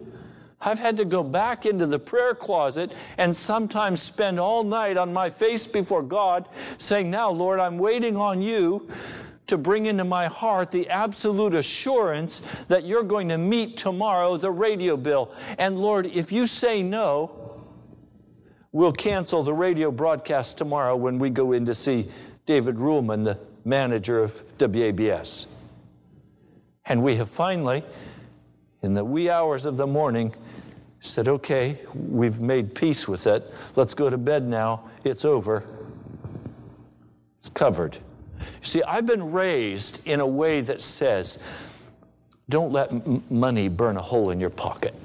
I've 0.60 0.80
had 0.80 0.98
to 0.98 1.06
go 1.06 1.24
back 1.24 1.66
into 1.66 1.86
the 1.86 2.00
prayer 2.00 2.34
closet 2.34 2.92
and 3.18 3.36
sometimes 3.36 4.02
spend 4.02 4.40
all 4.40 4.64
night 4.64 4.98
on 4.98 5.14
my 5.14 5.30
face 5.30 5.68
before 5.68 6.02
God 6.02 6.48
saying, 6.78 7.12
Now, 7.12 7.30
Lord, 7.30 7.60
I'm 7.60 7.78
waiting 7.78 8.18
on 8.18 8.42
you 8.42 8.90
to 9.48 9.58
bring 9.58 9.86
into 9.86 10.04
my 10.04 10.28
heart 10.28 10.72
the 10.72 10.90
absolute 10.90 11.56
assurance 11.56 12.40
that 12.68 12.86
you're 12.86 13.04
going 13.04 13.30
to 13.30 13.38
meet 13.38 13.78
tomorrow 13.78 14.36
the 14.38 14.52
radio 14.52 14.98
bill. 14.98 15.32
And 15.58 15.80
Lord, 15.80 16.06
if 16.08 16.32
you 16.32 16.46
say 16.48 16.84
no, 16.84 17.62
we'll 18.72 18.94
cancel 18.94 19.44
the 19.44 19.54
radio 19.54 19.90
broadcast 19.90 20.58
tomorrow 20.58 20.96
when 20.96 21.18
we 21.18 21.30
go 21.30 21.54
in 21.54 21.66
to 21.66 21.74
see 21.74 22.08
David 22.46 22.76
Ruhlman, 22.76 23.24
the 23.24 23.40
manager 23.64 24.22
of 24.22 24.42
WABS. 24.58 25.48
And 26.86 27.04
we 27.04 27.16
have 27.16 27.30
finally, 27.30 27.84
in 28.82 28.96
the 28.96 29.06
wee 29.06 29.30
hours 29.30 29.66
of 29.66 29.78
the 29.78 29.88
morning, 29.88 30.34
said, 31.02 31.28
okay, 31.28 31.80
we've 31.94 32.42
made 32.42 32.74
peace 32.74 33.08
with 33.08 33.28
it. 33.28 33.54
Let's 33.76 33.94
go 33.94 34.10
to 34.10 34.18
bed 34.18 34.48
now. 34.48 34.90
It's 35.04 35.26
over. 35.26 35.64
It's 37.40 37.50
covered. 37.50 37.98
You 38.40 38.46
see, 38.62 38.84
I've 38.84 39.06
been 39.06 39.32
raised 39.32 40.06
in 40.08 40.20
a 40.20 40.28
way 40.28 40.62
that 40.62 40.82
says, 40.82 41.46
don't 42.50 42.72
let 42.72 42.92
m- 42.92 43.24
money 43.30 43.68
burn 43.68 43.98
a 43.98 44.02
hole 44.02 44.32
in 44.32 44.40
your 44.40 44.50
pocket. 44.50 44.96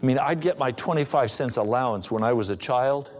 I 0.00 0.06
mean, 0.06 0.18
I'd 0.18 0.40
get 0.40 0.58
my 0.58 0.72
25 0.72 1.30
cents 1.30 1.56
allowance 1.56 2.10
when 2.10 2.22
I 2.22 2.32
was 2.32 2.50
a 2.50 2.56
child, 2.56 3.12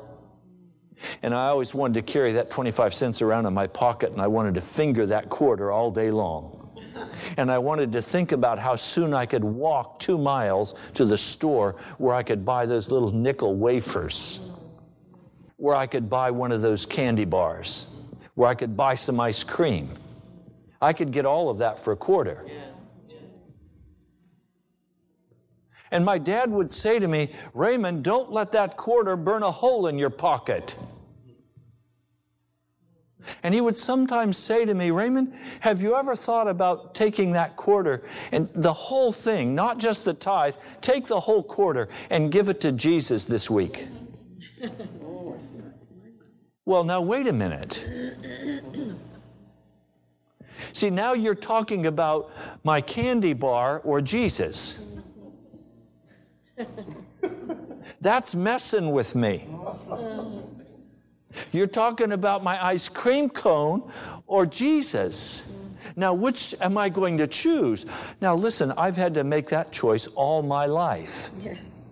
and 1.23 1.35
I 1.35 1.49
always 1.49 1.75
wanted 1.75 1.95
to 1.95 2.13
carry 2.13 2.33
that 2.35 2.51
25 2.51 2.95
cents 2.95 3.23
around 3.23 3.47
in 3.47 3.55
my 3.55 3.67
pocket, 3.67 4.13
and 4.13 4.21
I 4.21 4.27
wanted 4.29 4.55
to 4.55 4.61
finger 4.61 5.07
that 5.07 5.29
quarter 5.29 5.73
all 5.73 5.91
day 5.91 6.11
long 6.11 6.58
and 7.37 7.51
I 7.51 7.59
wanted 7.59 7.93
to 7.93 8.03
think 8.03 8.33
about 8.33 8.59
how 8.59 8.77
soon 8.77 9.15
I 9.15 9.27
could 9.27 9.45
walk 9.45 9.99
two 9.99 10.19
miles 10.19 10.75
to 10.95 11.05
the 11.05 11.19
store 11.19 11.77
where 11.99 12.15
I 12.15 12.23
could 12.23 12.45
buy 12.45 12.67
those 12.67 12.91
little 12.91 13.11
nickel 13.11 13.55
wafers, 13.57 14.51
where 15.57 15.75
I 15.75 15.87
could 15.87 16.09
buy 16.09 16.31
one 16.31 16.53
of 16.53 16.63
those 16.63 16.87
candy 16.87 17.25
bars, 17.25 17.91
where 18.35 18.49
I 18.49 18.55
could 18.55 18.77
buy 18.77 18.95
some 18.95 19.21
ice 19.21 19.45
cream. 19.45 19.91
I 20.81 20.93
could 20.93 21.11
get 21.11 21.27
all 21.27 21.51
of 21.51 21.59
that 21.59 21.79
for 21.79 21.93
a 21.93 21.97
quarter. 21.97 22.45
And 25.91 26.05
my 26.05 26.19
dad 26.19 26.51
would 26.51 26.71
say 26.71 26.99
to 26.99 27.09
me, 27.09 27.33
Raymond, 27.55 28.05
don't 28.05 28.31
let 28.31 28.53
that 28.53 28.77
quarter 28.77 29.17
burn 29.17 29.43
a 29.43 29.51
hole 29.51 29.87
in 29.87 29.99
your 29.99 30.11
pocket. 30.11 30.77
And 33.43 33.55
he 33.55 33.61
would 33.61 33.77
sometimes 33.77 34.37
say 34.37 34.65
to 34.65 34.75
me, 34.75 34.91
Raymond, 34.91 35.35
have 35.61 35.83
you 35.83 35.97
ever 35.97 36.17
thought 36.17 36.49
about 36.49 36.95
taking 36.95 37.33
that 37.33 37.57
quarter 37.57 38.03
and 38.33 38.49
the 38.55 38.73
whole 38.73 39.13
thing, 39.13 39.55
not 39.55 39.79
just 39.79 40.05
the 40.05 40.15
tithe, 40.15 40.55
take 40.81 41.07
the 41.07 41.21
whole 41.21 41.43
quarter 41.43 41.89
and 42.11 42.33
give 42.33 42.49
it 42.49 42.61
to 42.63 42.73
Jesus 42.73 43.25
this 43.25 43.51
week? 43.51 43.89
well, 46.65 46.85
now 46.85 47.01
wait 47.01 47.27
a 47.27 47.33
minute. 47.33 47.85
See, 50.73 50.91
now 50.91 51.13
you're 51.13 51.35
talking 51.35 51.87
about 51.87 52.31
my 52.65 52.81
candy 52.81 53.33
bar 53.33 53.81
or 53.81 54.01
Jesus. 54.01 54.87
That's 58.01 58.35
messing 58.35 58.93
with 58.93 59.15
me. 59.15 59.47
You're 61.53 61.67
talking 61.67 62.13
about 62.13 62.43
my 62.43 62.63
ice 62.65 62.89
cream 62.89 63.29
cone 63.29 63.91
or 64.27 64.47
Jesus. 64.47 65.53
Now, 65.97 66.15
which 66.15 66.55
am 66.61 66.79
I 66.79 66.89
going 66.89 67.17
to 67.19 67.27
choose? 67.27 67.87
Now, 68.21 68.35
listen, 68.35 68.73
I've 68.77 68.97
had 68.97 69.15
to 69.15 69.25
make 69.25 69.49
that 69.49 69.73
choice 69.73 70.07
all 70.09 70.43
my 70.43 70.67
life. 70.67 71.31
Yes. 71.43 71.83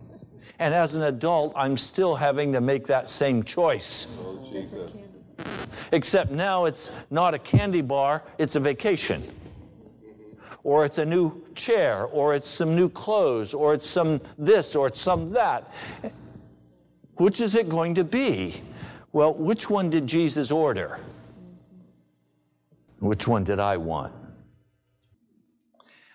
And 0.59 0.73
as 0.73 0.95
an 0.95 1.03
adult, 1.03 1.53
I'm 1.57 1.77
still 1.77 2.15
having 2.15 2.53
to 2.53 2.61
make 2.61 2.87
that 2.87 3.09
same 3.09 3.43
choice. 3.43 4.17
Oh, 4.21 4.49
Jesus. 4.51 4.93
Except 5.93 6.31
now 6.31 6.65
it's 6.65 6.93
not 7.11 7.35
a 7.35 7.39
candy 7.39 7.83
bar, 7.83 8.23
it's 8.39 8.57
a 8.57 8.61
vacation. 8.61 9.23
Or 10.65 10.85
it's 10.85 10.99
a 10.99 11.05
new 11.05 11.45
chair, 11.55 12.07
or 12.07 12.35
it's 12.35 12.49
some 12.49 12.75
new 12.75 12.89
clothes, 12.89 13.55
or 13.55 13.75
it's 13.75 13.89
some 13.89 14.21
this, 14.37 14.75
or 14.75 14.89
it's 14.89 15.01
some 15.01 15.31
that. 15.33 15.73
Which 17.17 17.41
is 17.41 17.55
it 17.55 17.69
going 17.69 17.95
to 17.95 18.05
be? 18.05 18.63
Well, 19.13 19.35
which 19.35 19.71
one 19.71 19.91
did 19.91 20.07
Jesus 20.07 20.51
order? 20.51 21.01
Which 22.99 23.29
one 23.29 23.45
did 23.45 23.61
I 23.61 23.77
want? 23.77 24.13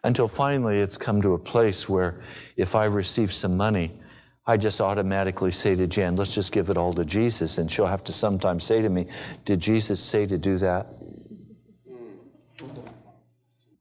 Until 0.04 0.28
finally 0.28 0.80
it's 0.80 0.98
come 0.98 1.22
to 1.22 1.34
a 1.34 1.40
place 1.40 1.88
where 1.88 2.22
if 2.58 2.76
I 2.76 2.86
receive 2.86 3.32
some 3.32 3.56
money, 3.56 3.92
I 4.46 4.58
just 4.58 4.82
automatically 4.82 5.52
say 5.52 5.76
to 5.76 5.86
Jan, 5.86 6.16
let's 6.16 6.34
just 6.34 6.52
give 6.52 6.70
it 6.70 6.78
all 6.78 6.94
to 6.94 7.06
Jesus. 7.06 7.60
And 7.60 7.72
she'll 7.72 7.86
have 7.86 8.04
to 8.06 8.12
sometimes 8.12 8.64
say 8.64 8.82
to 8.82 8.90
me, 8.90 9.06
Did 9.46 9.60
Jesus 9.60 10.00
say 10.00 10.26
to 10.26 10.38
do 10.38 10.58
that? 10.58 10.88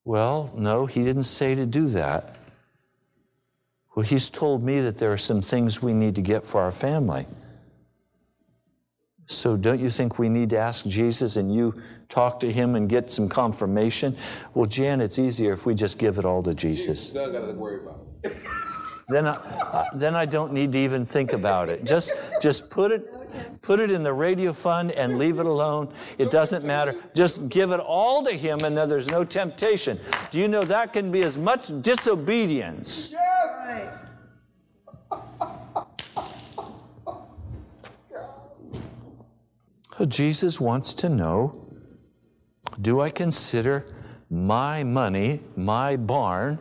Well, 0.04 0.52
no, 0.54 0.86
he 0.86 1.02
didn't 1.02 1.24
say 1.24 1.54
to 1.54 1.66
do 1.66 1.86
that. 1.88 2.36
Well, 3.94 4.04
he's 4.04 4.30
told 4.30 4.62
me 4.62 4.80
that 4.80 4.98
there 4.98 5.12
are 5.12 5.18
some 5.18 5.42
things 5.42 5.82
we 5.82 5.92
need 5.92 6.14
to 6.16 6.22
get 6.22 6.44
for 6.44 6.60
our 6.60 6.72
family. 6.72 7.26
So, 9.30 9.56
don't 9.56 9.78
you 9.78 9.90
think 9.90 10.18
we 10.18 10.28
need 10.28 10.50
to 10.50 10.58
ask 10.58 10.84
Jesus 10.86 11.36
and 11.36 11.54
you 11.54 11.80
talk 12.08 12.40
to 12.40 12.50
him 12.50 12.74
and 12.74 12.88
get 12.88 13.12
some 13.12 13.28
confirmation? 13.28 14.16
Well, 14.54 14.66
Jan, 14.66 15.00
it's 15.00 15.20
easier 15.20 15.52
if 15.52 15.66
we 15.66 15.74
just 15.74 16.00
give 16.00 16.18
it 16.18 16.24
all 16.24 16.42
to 16.42 16.52
Jesus. 16.52 17.12
Don't 17.12 17.32
gotta 17.32 17.52
worry 17.52 17.80
about 17.80 18.00
it. 18.24 18.36
Then 19.10 19.26
I, 19.26 19.88
then 19.92 20.14
I 20.14 20.24
don't 20.24 20.52
need 20.52 20.70
to 20.70 20.78
even 20.78 21.04
think 21.04 21.32
about 21.32 21.68
it. 21.68 21.84
Just, 21.84 22.12
just 22.40 22.70
put 22.70 22.92
it, 22.92 23.60
put 23.60 23.80
it 23.80 23.90
in 23.90 24.04
the 24.04 24.12
radio 24.12 24.52
fund 24.52 24.92
and 24.92 25.18
leave 25.18 25.40
it 25.40 25.46
alone. 25.46 25.92
It 26.16 26.30
doesn't 26.30 26.64
matter. 26.64 26.94
Just 27.12 27.48
give 27.48 27.72
it 27.72 27.80
all 27.80 28.22
to 28.22 28.30
Him, 28.30 28.60
and 28.60 28.76
then 28.76 28.88
there's 28.88 29.08
no 29.08 29.24
temptation. 29.24 29.98
Do 30.30 30.38
you 30.38 30.46
know 30.46 30.62
that 30.62 30.92
can 30.92 31.10
be 31.10 31.24
as 31.24 31.36
much 31.36 31.72
disobedience? 31.82 33.12
Jesus 40.08 40.60
wants 40.60 40.94
to 40.94 41.08
know 41.08 41.66
do 42.80 43.00
I 43.00 43.10
consider 43.10 43.86
my 44.30 44.84
money, 44.84 45.40
my 45.56 45.96
barn, 45.96 46.58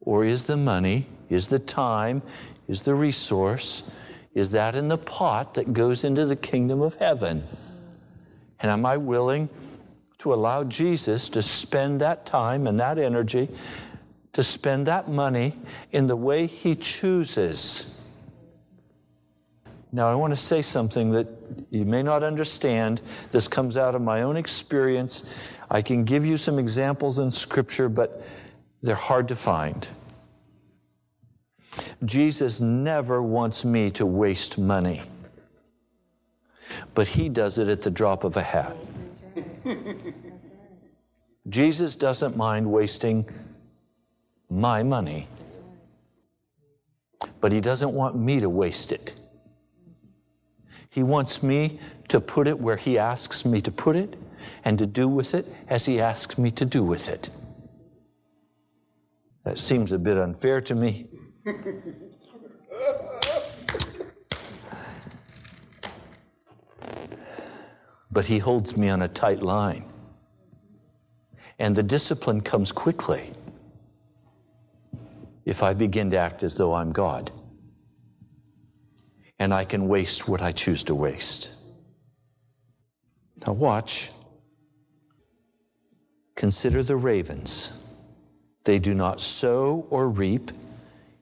or 0.00 0.24
is 0.24 0.44
the 0.44 0.56
money, 0.56 1.06
is 1.28 1.48
the 1.48 1.58
time, 1.58 2.22
is 2.68 2.82
the 2.82 2.94
resource, 2.94 3.90
is 4.34 4.50
that 4.52 4.74
in 4.74 4.88
the 4.88 4.98
pot 4.98 5.54
that 5.54 5.72
goes 5.72 6.04
into 6.04 6.26
the 6.26 6.36
kingdom 6.36 6.80
of 6.80 6.96
heaven? 6.96 7.44
And 8.60 8.70
am 8.70 8.84
I 8.84 8.96
willing 8.96 9.48
to 10.18 10.34
allow 10.34 10.64
Jesus 10.64 11.28
to 11.30 11.42
spend 11.42 12.00
that 12.00 12.26
time 12.26 12.66
and 12.66 12.78
that 12.80 12.98
energy, 12.98 13.48
to 14.34 14.42
spend 14.42 14.86
that 14.86 15.08
money 15.08 15.56
in 15.92 16.06
the 16.06 16.16
way 16.16 16.46
He 16.46 16.74
chooses? 16.74 17.87
Now, 19.90 20.10
I 20.10 20.14
want 20.14 20.32
to 20.32 20.36
say 20.36 20.60
something 20.60 21.12
that 21.12 21.26
you 21.70 21.84
may 21.84 22.02
not 22.02 22.22
understand. 22.22 23.00
This 23.32 23.48
comes 23.48 23.76
out 23.76 23.94
of 23.94 24.02
my 24.02 24.22
own 24.22 24.36
experience. 24.36 25.34
I 25.70 25.80
can 25.80 26.04
give 26.04 26.26
you 26.26 26.36
some 26.36 26.58
examples 26.58 27.18
in 27.18 27.30
Scripture, 27.30 27.88
but 27.88 28.22
they're 28.82 28.94
hard 28.94 29.28
to 29.28 29.36
find. 29.36 29.88
Jesus 32.04 32.60
never 32.60 33.22
wants 33.22 33.64
me 33.64 33.90
to 33.92 34.04
waste 34.04 34.58
money, 34.58 35.02
but 36.94 37.08
He 37.08 37.28
does 37.28 37.58
it 37.58 37.68
at 37.68 37.82
the 37.82 37.90
drop 37.90 38.24
of 38.24 38.36
a 38.36 38.42
hat. 38.42 38.76
Jesus 41.48 41.96
doesn't 41.96 42.36
mind 42.36 42.70
wasting 42.70 43.26
my 44.50 44.82
money, 44.82 45.28
but 47.40 47.52
He 47.52 47.60
doesn't 47.60 47.92
want 47.92 48.16
me 48.16 48.40
to 48.40 48.50
waste 48.50 48.92
it. 48.92 49.14
He 50.90 51.02
wants 51.02 51.42
me 51.42 51.78
to 52.08 52.20
put 52.20 52.48
it 52.48 52.58
where 52.58 52.76
He 52.76 52.98
asks 52.98 53.44
me 53.44 53.60
to 53.62 53.70
put 53.70 53.96
it 53.96 54.16
and 54.64 54.78
to 54.78 54.86
do 54.86 55.08
with 55.08 55.34
it 55.34 55.46
as 55.68 55.86
He 55.86 56.00
asks 56.00 56.38
me 56.38 56.50
to 56.52 56.64
do 56.64 56.82
with 56.82 57.08
it. 57.08 57.30
That 59.44 59.58
seems 59.58 59.92
a 59.92 59.98
bit 59.98 60.16
unfair 60.16 60.60
to 60.62 60.74
me. 60.74 61.08
but 68.10 68.26
He 68.26 68.38
holds 68.38 68.76
me 68.76 68.88
on 68.88 69.02
a 69.02 69.08
tight 69.08 69.42
line. 69.42 69.84
And 71.58 71.76
the 71.76 71.82
discipline 71.82 72.40
comes 72.40 72.72
quickly 72.72 73.32
if 75.44 75.62
I 75.62 75.74
begin 75.74 76.10
to 76.10 76.16
act 76.16 76.42
as 76.42 76.54
though 76.54 76.74
I'm 76.74 76.92
God 76.92 77.32
and 79.38 79.54
I 79.54 79.64
can 79.64 79.88
waste 79.88 80.28
what 80.28 80.42
I 80.42 80.52
choose 80.52 80.84
to 80.84 80.94
waste. 80.94 81.50
Now, 83.46 83.52
watch. 83.52 84.10
Consider 86.34 86.82
the 86.82 86.96
ravens. 86.96 87.72
They 88.64 88.78
do 88.78 88.94
not 88.94 89.20
sow 89.20 89.86
or 89.90 90.08
reap. 90.08 90.50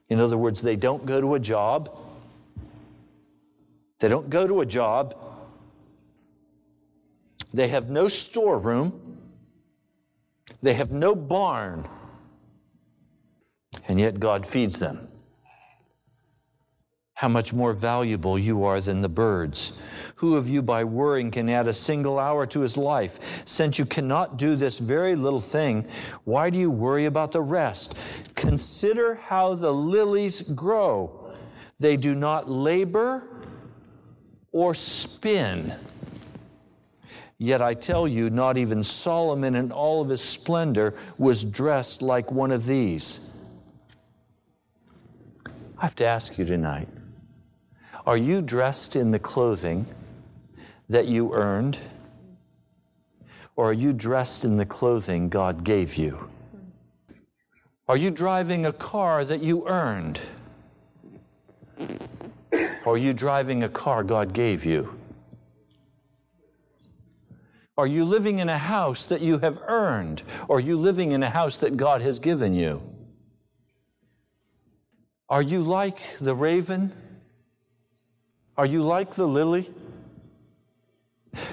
In 0.09 0.19
other 0.19 0.39
words, 0.39 0.63
they 0.63 0.77
don't 0.77 1.05
go 1.05 1.21
to 1.21 1.35
a 1.35 1.41
job. 1.41 2.03
They 3.99 4.09
don't 4.09 4.31
go 4.31 4.47
to 4.47 4.61
a 4.61 4.67
job. 4.67 5.15
They 7.53 7.69
have 7.69 7.91
no 7.91 8.09
storeroom. 8.09 9.19
They 10.63 10.75
have 10.75 10.91
no 10.91 11.15
barn. 11.15 11.89
And 13.89 14.01
yet 14.01 14.19
God 14.19 14.47
feeds 14.47 14.79
them 14.79 15.09
how 17.17 17.29
much 17.29 17.55
more 17.55 17.73
valuable 17.73 18.39
you 18.39 18.63
are 18.65 18.79
than 18.79 19.01
the 19.01 19.09
birds. 19.09 19.81
Who 20.17 20.37
of 20.37 20.51
you 20.51 20.61
by 20.61 20.85
worrying 20.85 21.31
can 21.31 21.49
add 21.49 21.67
a 21.67 21.73
single 21.73 22.19
hour 22.19 22.45
to 22.49 22.61
his 22.61 22.77
life? 22.77 23.43
Since 23.47 23.79
you 23.79 23.87
cannot 23.87 24.37
do 24.37 24.55
this 24.55 24.79
very 24.79 25.17
little 25.17 25.41
thing, 25.41 25.87
why 26.25 26.51
do 26.51 26.59
you 26.59 26.71
worry 26.71 27.07
about 27.07 27.33
the 27.33 27.41
rest? 27.41 27.99
Consider 28.35 29.15
how 29.15 29.55
the 29.55 29.73
lilies 29.73 30.43
grow. 30.43 31.33
They 31.79 31.97
do 31.97 32.15
not 32.15 32.51
labor 32.51 33.27
or 34.53 34.75
spin. 34.75 35.75
Yet 37.39 37.63
I 37.63 37.73
tell 37.73 38.07
you, 38.07 38.29
not 38.29 38.59
even 38.59 38.85
Solomon 38.85 39.55
in 39.55 39.73
all 39.73 40.03
of 40.03 40.11
his 40.11 40.23
splendor 40.23 40.93
was 41.17 41.45
dressed 41.45 42.03
like 42.03 42.31
one 42.31 42.51
of 42.51 42.67
these. 42.67 43.39
I 45.79 45.83
have 45.83 45.97
to 45.97 46.05
ask 46.05 46.37
you 46.37 46.45
tonight 46.45 46.89
are 48.07 48.17
you 48.17 48.41
dressed 48.41 48.95
in 48.95 49.11
the 49.11 49.19
clothing 49.19 49.87
that 50.89 51.07
you 51.07 51.35
earned? 51.35 51.79
Or 53.57 53.71
are 53.71 53.73
you 53.73 53.93
dressed 53.93 54.45
in 54.45 54.59
the 54.59 54.67
clothing 54.67 55.29
God 55.29 55.65
gave 55.65 55.97
you? 55.97 56.31
Are 57.89 57.97
you 57.97 58.11
driving 58.11 58.65
a 58.65 58.73
car 58.73 59.25
that 59.25 59.43
you 59.43 59.67
earned? 59.67 60.21
Or 62.85 62.95
are 62.95 62.99
you 62.99 63.13
driving 63.13 63.65
a 63.65 63.69
car 63.69 64.05
God 64.05 64.33
gave 64.33 64.65
you? 64.65 64.93
Are 67.77 67.87
you 67.87 68.05
living 68.05 68.39
in 68.39 68.49
a 68.49 68.59
house 68.59 69.05
that 69.07 69.21
you 69.21 69.39
have 69.41 69.59
earned? 69.67 70.23
Or 70.49 70.59
are 70.59 70.61
you 70.61 70.79
living 70.79 71.13
in 71.13 71.23
a 71.23 71.31
house 71.31 71.59
that 71.59 71.77
God 71.77 72.03
has 72.03 72.19
given 72.19 72.55
you? 72.55 72.83
Are 75.29 75.43
you 75.43 75.63
like 75.63 75.99
the 76.19 76.35
raven? 76.35 76.93
Are 78.59 78.67
you 78.67 78.83
like 78.83 79.15
the 79.15 79.27
lily? 79.27 79.71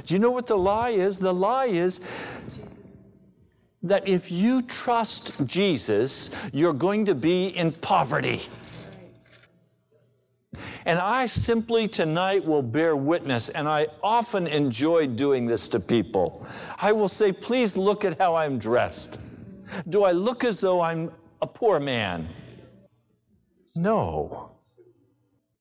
Do 0.06 0.14
you 0.14 0.20
know 0.20 0.32
what 0.32 0.48
the 0.48 0.58
lie 0.58 0.92
is? 0.92 1.20
The 1.20 1.34
lie 1.34 1.66
is 1.66 2.00
that 3.82 4.08
if 4.08 4.32
you 4.32 4.62
trust 4.62 5.46
Jesus, 5.46 6.30
you're 6.54 6.74
going 6.74 7.06
to 7.06 7.16
be 7.16 7.48
in 7.48 7.74
poverty. 7.74 8.42
And 10.86 11.00
I 11.00 11.26
simply 11.26 11.88
tonight 11.88 12.46
will 12.46 12.62
bear 12.62 12.96
witness, 12.96 13.50
and 13.50 13.68
I 13.68 13.88
often 14.02 14.48
enjoy 14.48 15.08
doing 15.08 15.48
this 15.48 15.68
to 15.70 15.80
people. 15.80 16.46
I 16.78 16.92
will 16.92 17.10
say, 17.10 17.32
Please 17.32 17.76
look 17.76 18.06
at 18.06 18.18
how 18.18 18.36
I'm 18.36 18.58
dressed. 18.58 19.20
Do 19.90 20.04
I 20.04 20.12
look 20.12 20.44
as 20.44 20.60
though 20.60 20.82
I'm 20.82 21.12
a 21.42 21.48
poor 21.48 21.80
man? 21.80 22.30
No 23.76 24.53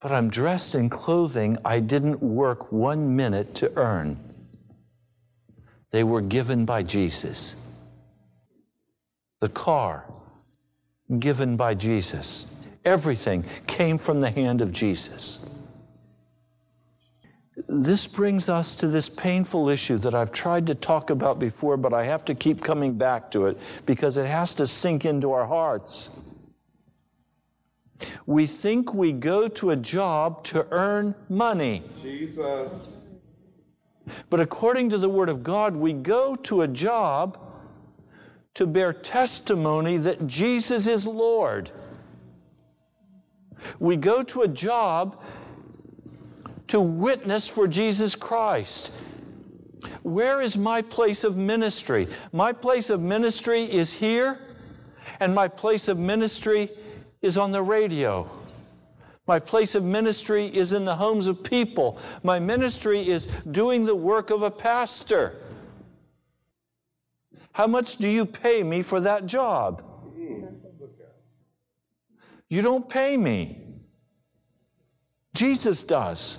but 0.03 0.11
I'm 0.11 0.29
dressed 0.29 0.75
in 0.75 0.91
clothing 0.91 1.59
I 1.65 1.79
didn't 1.79 2.21
work 2.21 2.73
one 2.73 3.15
minute 3.15 3.55
to 3.57 3.73
earn. 3.77 4.19
They 5.93 6.03
were 6.03 6.21
given 6.21 6.65
by 6.65 6.83
Jesus. 6.83 7.61
The 9.39 9.49
car, 9.49 10.05
given 11.19 11.57
by 11.57 11.75
Jesus. 11.75 12.53
Everything 12.85 13.45
came 13.69 13.97
from 13.97 14.21
the 14.21 14.31
hand 14.31 14.61
of 14.61 14.73
Jesus. 14.73 15.49
This 17.69 18.09
brings 18.09 18.49
us 18.49 18.75
to 18.77 18.89
this 18.89 19.09
painful 19.09 19.69
issue 19.69 19.99
that 19.99 20.15
I've 20.15 20.33
tried 20.33 20.67
to 20.67 20.75
talk 20.75 21.11
about 21.11 21.39
before, 21.39 21.77
but 21.77 21.93
I 21.93 22.07
have 22.07 22.25
to 22.25 22.35
keep 22.35 22.61
coming 22.63 22.99
back 22.99 23.31
to 23.33 23.47
it 23.47 23.59
because 23.87 24.17
it 24.17 24.27
has 24.27 24.55
to 24.55 24.67
sink 24.67 25.05
into 25.05 25.33
our 25.33 25.47
hearts. 25.47 26.19
We 28.27 28.47
think 28.47 28.95
we 28.95 29.13
go 29.13 29.49
to 29.49 29.71
a 29.71 29.77
job 29.77 30.45
to 30.45 30.67
earn 30.71 31.15
money. 31.29 31.83
Jesus. 32.01 32.97
But 34.31 34.41
according 34.41 34.91
to 34.91 34.99
the 34.99 35.09
Word 35.09 35.29
of 35.29 35.43
God, 35.43 35.77
we 35.77 35.93
go 35.93 36.35
to 36.35 36.63
a 36.63 36.69
job 36.69 37.39
to 38.55 38.67
bear 38.67 38.93
testimony 38.93 39.97
that 39.97 40.27
Jesus 40.27 40.87
is 40.87 41.07
Lord. 41.07 41.71
We 43.79 43.97
go 43.97 44.23
to 44.25 44.43
a 44.43 44.49
job 44.49 45.23
to 46.69 46.81
witness 46.81 47.49
for 47.49 47.69
Jesus 47.69 48.15
Christ. 48.15 48.93
Where 50.03 50.41
is 50.41 50.57
my 50.57 50.83
place 50.83 51.25
of 51.25 51.37
ministry? 51.37 52.09
My 52.33 52.53
place 52.53 52.91
of 52.91 53.01
ministry 53.01 53.65
is 53.65 53.93
here, 53.93 54.41
and 55.21 55.35
my 55.35 55.49
place 55.49 55.89
of 55.89 55.99
ministry 55.99 56.71
is 57.23 57.39
on 57.39 57.53
the 57.53 57.63
radio. 57.63 58.29
My 59.27 59.39
place 59.39 59.75
of 59.75 59.85
ministry 59.85 60.47
is 60.47 60.73
in 60.73 60.85
the 60.85 60.97
homes 60.97 61.29
of 61.29 61.45
people. 61.45 61.99
My 62.23 62.41
ministry 62.41 63.09
is 63.09 63.27
doing 63.51 63.87
the 63.87 63.95
work 63.95 64.31
of 64.31 64.43
a 64.43 64.51
pastor. 64.51 65.37
How 67.53 67.67
much 67.67 67.97
do 67.97 68.09
you 68.09 68.27
pay 68.27 68.63
me 68.63 68.83
for 68.83 69.01
that 69.01 69.27
job? 69.27 69.85
You 72.49 72.61
don't 72.61 72.89
pay 72.89 73.17
me. 73.17 73.59
Jesus 75.35 75.85
does. 75.85 76.39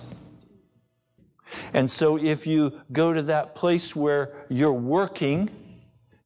And 1.74 1.90
so 1.90 2.18
if 2.18 2.46
you 2.46 2.82
go 2.92 3.14
to 3.14 3.22
that 3.24 3.56
place 3.56 3.96
where 3.96 4.46
you're 4.50 4.74
working, 4.74 5.50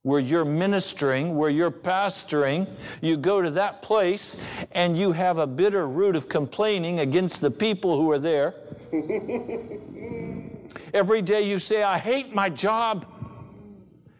where 0.07 0.21
you're 0.21 0.45
ministering, 0.45 1.35
where 1.35 1.49
you're 1.49 1.69
pastoring, 1.69 2.65
you 3.01 3.17
go 3.17 3.41
to 3.41 3.51
that 3.51 3.81
place 3.81 4.41
and 4.71 4.97
you 4.97 5.11
have 5.11 5.37
a 5.37 5.45
bitter 5.45 5.85
root 5.85 6.15
of 6.15 6.29
complaining 6.29 7.01
against 7.01 7.41
the 7.41 7.51
people 7.51 7.97
who 7.97 8.09
are 8.09 8.17
there. 8.17 8.55
Every 10.93 11.21
day 11.21 11.41
you 11.41 11.59
say, 11.59 11.83
I 11.83 11.97
hate 11.97 12.33
my 12.33 12.49
job. 12.49 13.05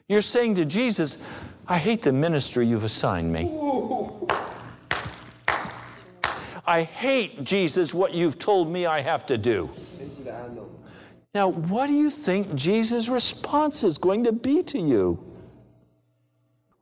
You're 0.10 0.21
saying 0.21 0.56
to 0.56 0.65
Jesus, 0.65 1.26
I 1.65 1.78
hate 1.78 2.04
the 2.04 2.12
ministry 2.12 2.67
you've 2.67 2.84
assigned 2.84 3.32
me. 3.32 3.45
I 6.67 6.84
hate, 6.84 7.45
Jesus, 7.45 7.93
what 7.93 8.13
you've 8.13 8.38
told 8.38 8.69
me 8.69 8.86
I 8.86 9.00
have 9.00 9.26
to 9.28 9.38
do. 9.38 9.69
Now, 11.34 11.47
what 11.47 11.88
do 11.88 11.93
you 11.93 12.10
think 12.10 12.56
Jesus' 12.56 13.08
response 13.08 13.86
is 13.86 13.97
going 13.97 14.26
to 14.26 14.34
be 14.34 14.62
to 14.63 14.78
you? 14.78 15.26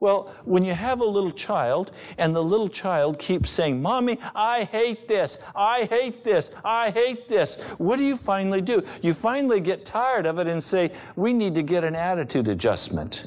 Well, 0.06 0.32
when 0.44 0.64
you 0.64 0.72
have 0.72 1.00
a 1.00 1.04
little 1.04 1.32
child 1.32 1.90
and 2.16 2.32
the 2.32 2.40
little 2.40 2.68
child 2.68 3.18
keeps 3.18 3.50
saying, 3.50 3.82
Mommy, 3.82 4.20
I 4.36 4.62
hate 4.62 5.08
this, 5.08 5.40
I 5.52 5.82
hate 5.86 6.22
this, 6.22 6.52
I 6.64 6.92
hate 6.92 7.28
this, 7.28 7.56
what 7.78 7.96
do 7.96 8.04
you 8.04 8.16
finally 8.16 8.60
do? 8.60 8.84
You 9.02 9.14
finally 9.14 9.58
get 9.58 9.84
tired 9.84 10.24
of 10.24 10.38
it 10.38 10.46
and 10.46 10.62
say, 10.62 10.92
We 11.16 11.32
need 11.32 11.56
to 11.56 11.62
get 11.64 11.82
an 11.82 11.96
attitude 11.96 12.46
adjustment. 12.46 13.26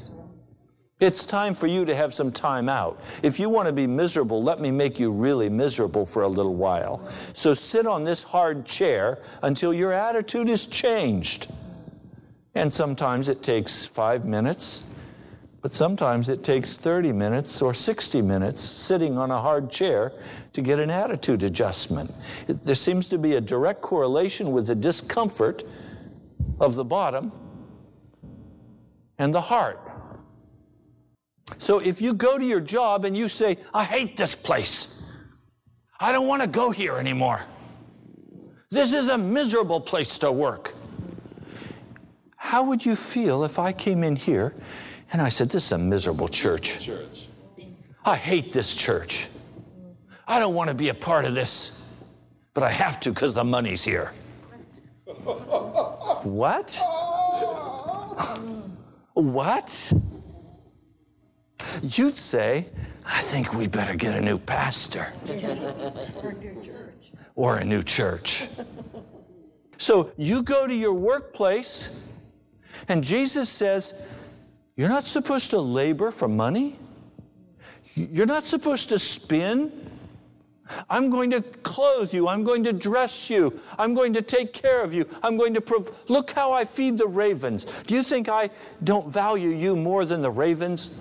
It's 1.01 1.25
time 1.25 1.53
for 1.53 1.67
you 1.67 1.83
to 1.83 1.93
have 1.93 2.13
some 2.13 2.31
time 2.31 2.69
out. 2.69 3.01
If 3.23 3.41
you 3.41 3.49
want 3.49 3.67
to 3.67 3.73
be 3.73 3.85
miserable, 3.85 4.41
let 4.41 4.61
me 4.61 4.71
make 4.71 5.01
you 5.01 5.11
really 5.11 5.49
miserable 5.49 6.05
for 6.05 6.23
a 6.23 6.29
little 6.29 6.55
while. 6.55 7.05
So 7.33 7.53
sit 7.53 7.87
on 7.87 8.05
this 8.05 8.23
hard 8.23 8.65
chair 8.65 9.19
until 9.41 9.73
your 9.73 9.91
attitude 9.91 10.47
is 10.47 10.65
changed. 10.65 11.51
And 12.55 12.73
sometimes 12.73 13.27
it 13.27 13.43
takes 13.43 13.85
five 13.85 14.23
minutes, 14.23 14.83
but 15.61 15.73
sometimes 15.73 16.29
it 16.29 16.43
takes 16.43 16.77
30 16.77 17.11
minutes 17.11 17.61
or 17.61 17.73
60 17.73 18.21
minutes 18.21 18.61
sitting 18.61 19.17
on 19.17 19.29
a 19.29 19.41
hard 19.41 19.69
chair 19.69 20.13
to 20.53 20.61
get 20.61 20.79
an 20.79 20.89
attitude 20.89 21.43
adjustment. 21.43 22.13
It, 22.47 22.63
there 22.63 22.75
seems 22.75 23.09
to 23.09 23.17
be 23.17 23.35
a 23.35 23.41
direct 23.41 23.81
correlation 23.81 24.51
with 24.51 24.67
the 24.67 24.75
discomfort 24.75 25.63
of 26.59 26.75
the 26.75 26.85
bottom 26.85 27.31
and 29.17 29.33
the 29.33 29.41
heart. 29.41 29.79
So 31.57 31.79
if 31.79 32.01
you 32.01 32.13
go 32.13 32.37
to 32.37 32.45
your 32.45 32.61
job 32.61 33.03
and 33.03 33.17
you 33.17 33.27
say, 33.27 33.57
I 33.73 33.83
hate 33.83 34.15
this 34.15 34.35
place, 34.35 35.03
I 35.99 36.13
don't 36.13 36.27
want 36.27 36.41
to 36.41 36.47
go 36.47 36.71
here 36.71 36.95
anymore. 36.97 37.41
This 38.69 38.93
is 38.93 39.07
a 39.07 39.17
miserable 39.17 39.81
place 39.81 40.17
to 40.19 40.31
work. 40.31 40.73
How 42.37 42.63
would 42.63 42.85
you 42.85 42.95
feel 42.95 43.43
if 43.43 43.59
I 43.59 43.73
came 43.73 44.03
in 44.03 44.15
here 44.15 44.55
and 45.11 45.21
I 45.21 45.29
said, 45.29 45.49
This 45.49 45.65
is 45.67 45.71
a 45.71 45.77
miserable 45.77 46.27
church? 46.27 46.89
I 48.05 48.15
hate 48.15 48.51
this 48.51 48.75
church. 48.75 49.27
I 50.27 50.39
don't 50.39 50.53
want 50.53 50.69
to 50.69 50.73
be 50.73 50.89
a 50.89 50.93
part 50.93 51.25
of 51.25 51.33
this, 51.35 51.85
but 52.53 52.63
I 52.63 52.71
have 52.71 52.99
to 53.01 53.09
because 53.09 53.33
the 53.33 53.43
money's 53.43 53.83
here. 53.83 54.13
what? 56.23 56.79
what? 59.13 59.93
You'd 61.81 62.17
say, 62.17 62.67
I 63.05 63.21
think 63.21 63.53
we 63.53 63.67
better 63.67 63.95
get 63.95 64.15
a 64.15 64.21
new 64.21 64.37
pastor 64.37 65.11
or 67.35 67.57
a 67.57 67.65
new 67.65 67.81
church. 67.81 68.47
So 69.77 70.11
you 70.17 70.43
go 70.43 70.67
to 70.67 70.75
your 70.75 70.93
workplace, 70.93 72.05
and 72.87 73.03
Jesus 73.03 73.49
says, 73.49 74.11
You're 74.79 74.87
not 74.87 75.05
supposed 75.05 75.49
to 75.49 75.59
labor 75.59 76.09
for 76.09 76.29
money. 76.29 76.79
You're 77.95 78.25
not 78.25 78.45
supposed 78.45 78.87
to 78.87 78.97
spin. 78.97 79.73
I'm 80.89 81.09
going 81.09 81.31
to 81.31 81.41
clothe 81.41 82.13
you. 82.13 82.29
I'm 82.29 82.45
going 82.45 82.63
to 82.63 82.71
dress 82.71 83.29
you. 83.29 83.59
I'm 83.77 83.93
going 83.93 84.13
to 84.13 84.21
take 84.21 84.53
care 84.53 84.81
of 84.81 84.93
you. 84.93 85.05
I'm 85.21 85.35
going 85.35 85.53
to 85.55 85.59
prov- 85.59 85.93
look 86.07 86.31
how 86.31 86.53
I 86.53 86.63
feed 86.63 86.97
the 86.97 87.07
ravens. 87.07 87.65
Do 87.87 87.93
you 87.93 88.03
think 88.03 88.29
I 88.29 88.51
don't 88.81 89.11
value 89.11 89.49
you 89.49 89.75
more 89.75 90.05
than 90.05 90.21
the 90.21 90.31
ravens? 90.31 90.97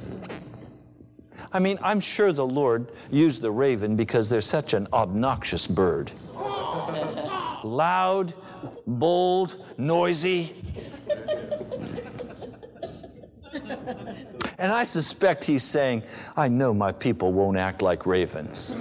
I 1.53 1.61
mean, 1.61 1.79
I'm 1.81 2.01
sure 2.01 2.33
the 2.33 2.45
Lord 2.45 2.91
used 3.12 3.43
the 3.43 3.53
raven 3.53 3.95
because 3.95 4.29
they're 4.29 4.41
such 4.41 4.75
an 4.75 4.88
obnoxious 4.93 5.69
bird. 5.69 6.11
Loud, 7.62 8.35
bold, 8.88 9.55
noisy. 9.79 10.57
And 14.61 14.72
I 14.72 14.82
suspect 14.82 15.44
he's 15.44 15.62
saying, 15.62 16.02
I 16.37 16.48
know 16.48 16.74
my 16.74 16.90
people 16.90 17.32
won't 17.32 17.56
act 17.56 17.80
like 17.80 18.06
ravens. 18.06 18.72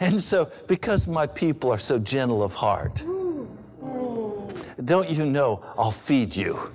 and 0.00 0.22
so, 0.22 0.50
because 0.66 1.06
my 1.06 1.26
people 1.26 1.70
are 1.70 1.78
so 1.78 1.98
gentle 1.98 2.42
of 2.42 2.54
heart, 2.54 3.04
don't 4.82 5.10
you 5.10 5.26
know 5.26 5.62
I'll 5.76 5.90
feed 5.90 6.34
you? 6.34 6.72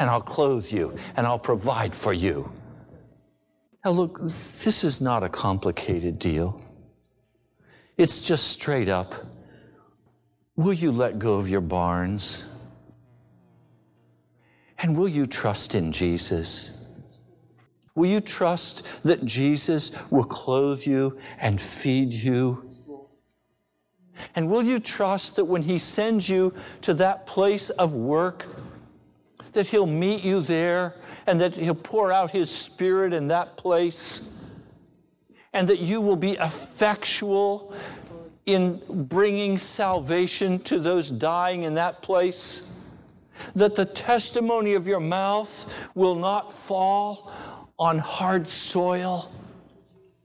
and 0.00 0.08
I'll 0.08 0.22
clothe 0.22 0.72
you 0.72 0.96
and 1.16 1.26
I'll 1.26 1.38
provide 1.38 1.94
for 1.94 2.12
you. 2.12 2.50
Now, 3.84 3.92
look, 3.92 4.18
this 4.20 4.82
is 4.82 5.00
not 5.00 5.22
a 5.22 5.28
complicated 5.28 6.18
deal. 6.18 6.60
It's 7.96 8.22
just 8.22 8.48
straight 8.48 8.88
up. 8.88 9.14
Will 10.56 10.72
you 10.72 10.92
let 10.92 11.18
go 11.18 11.34
of 11.34 11.48
your 11.48 11.60
barns? 11.60 12.44
And 14.78 14.96
will 14.96 15.08
you 15.08 15.26
trust 15.26 15.74
in 15.74 15.92
Jesus? 15.92 16.78
Will 17.94 18.08
you 18.08 18.20
trust 18.20 18.86
that 19.02 19.24
Jesus 19.24 19.90
will 20.10 20.24
clothe 20.24 20.86
you 20.86 21.18
and 21.38 21.60
feed 21.60 22.14
you? 22.14 22.68
And 24.34 24.50
will 24.50 24.62
you 24.62 24.78
trust 24.78 25.36
that 25.36 25.44
when 25.44 25.62
He 25.62 25.78
sends 25.78 26.28
you 26.28 26.54
to 26.82 26.94
that 26.94 27.26
place 27.26 27.70
of 27.70 27.94
work, 27.94 28.46
that 29.52 29.66
He'll 29.66 29.86
meet 29.86 30.22
you 30.22 30.40
there 30.40 30.94
and 31.26 31.40
that 31.40 31.56
He'll 31.56 31.74
pour 31.74 32.12
out 32.12 32.30
His 32.30 32.50
Spirit 32.50 33.12
in 33.12 33.28
that 33.28 33.56
place 33.56 34.30
and 35.52 35.68
that 35.68 35.80
you 35.80 36.00
will 36.00 36.16
be 36.16 36.32
effectual 36.32 37.74
in 38.54 38.80
bringing 38.88 39.58
salvation 39.58 40.58
to 40.60 40.78
those 40.78 41.10
dying 41.10 41.64
in 41.64 41.74
that 41.74 42.02
place. 42.02 42.78
That 43.54 43.74
the 43.74 43.86
testimony 43.86 44.74
of 44.74 44.86
your 44.86 45.00
mouth 45.00 45.72
will 45.94 46.14
not 46.14 46.52
fall 46.52 47.32
on 47.78 47.98
hard 47.98 48.46
soil, 48.46 49.32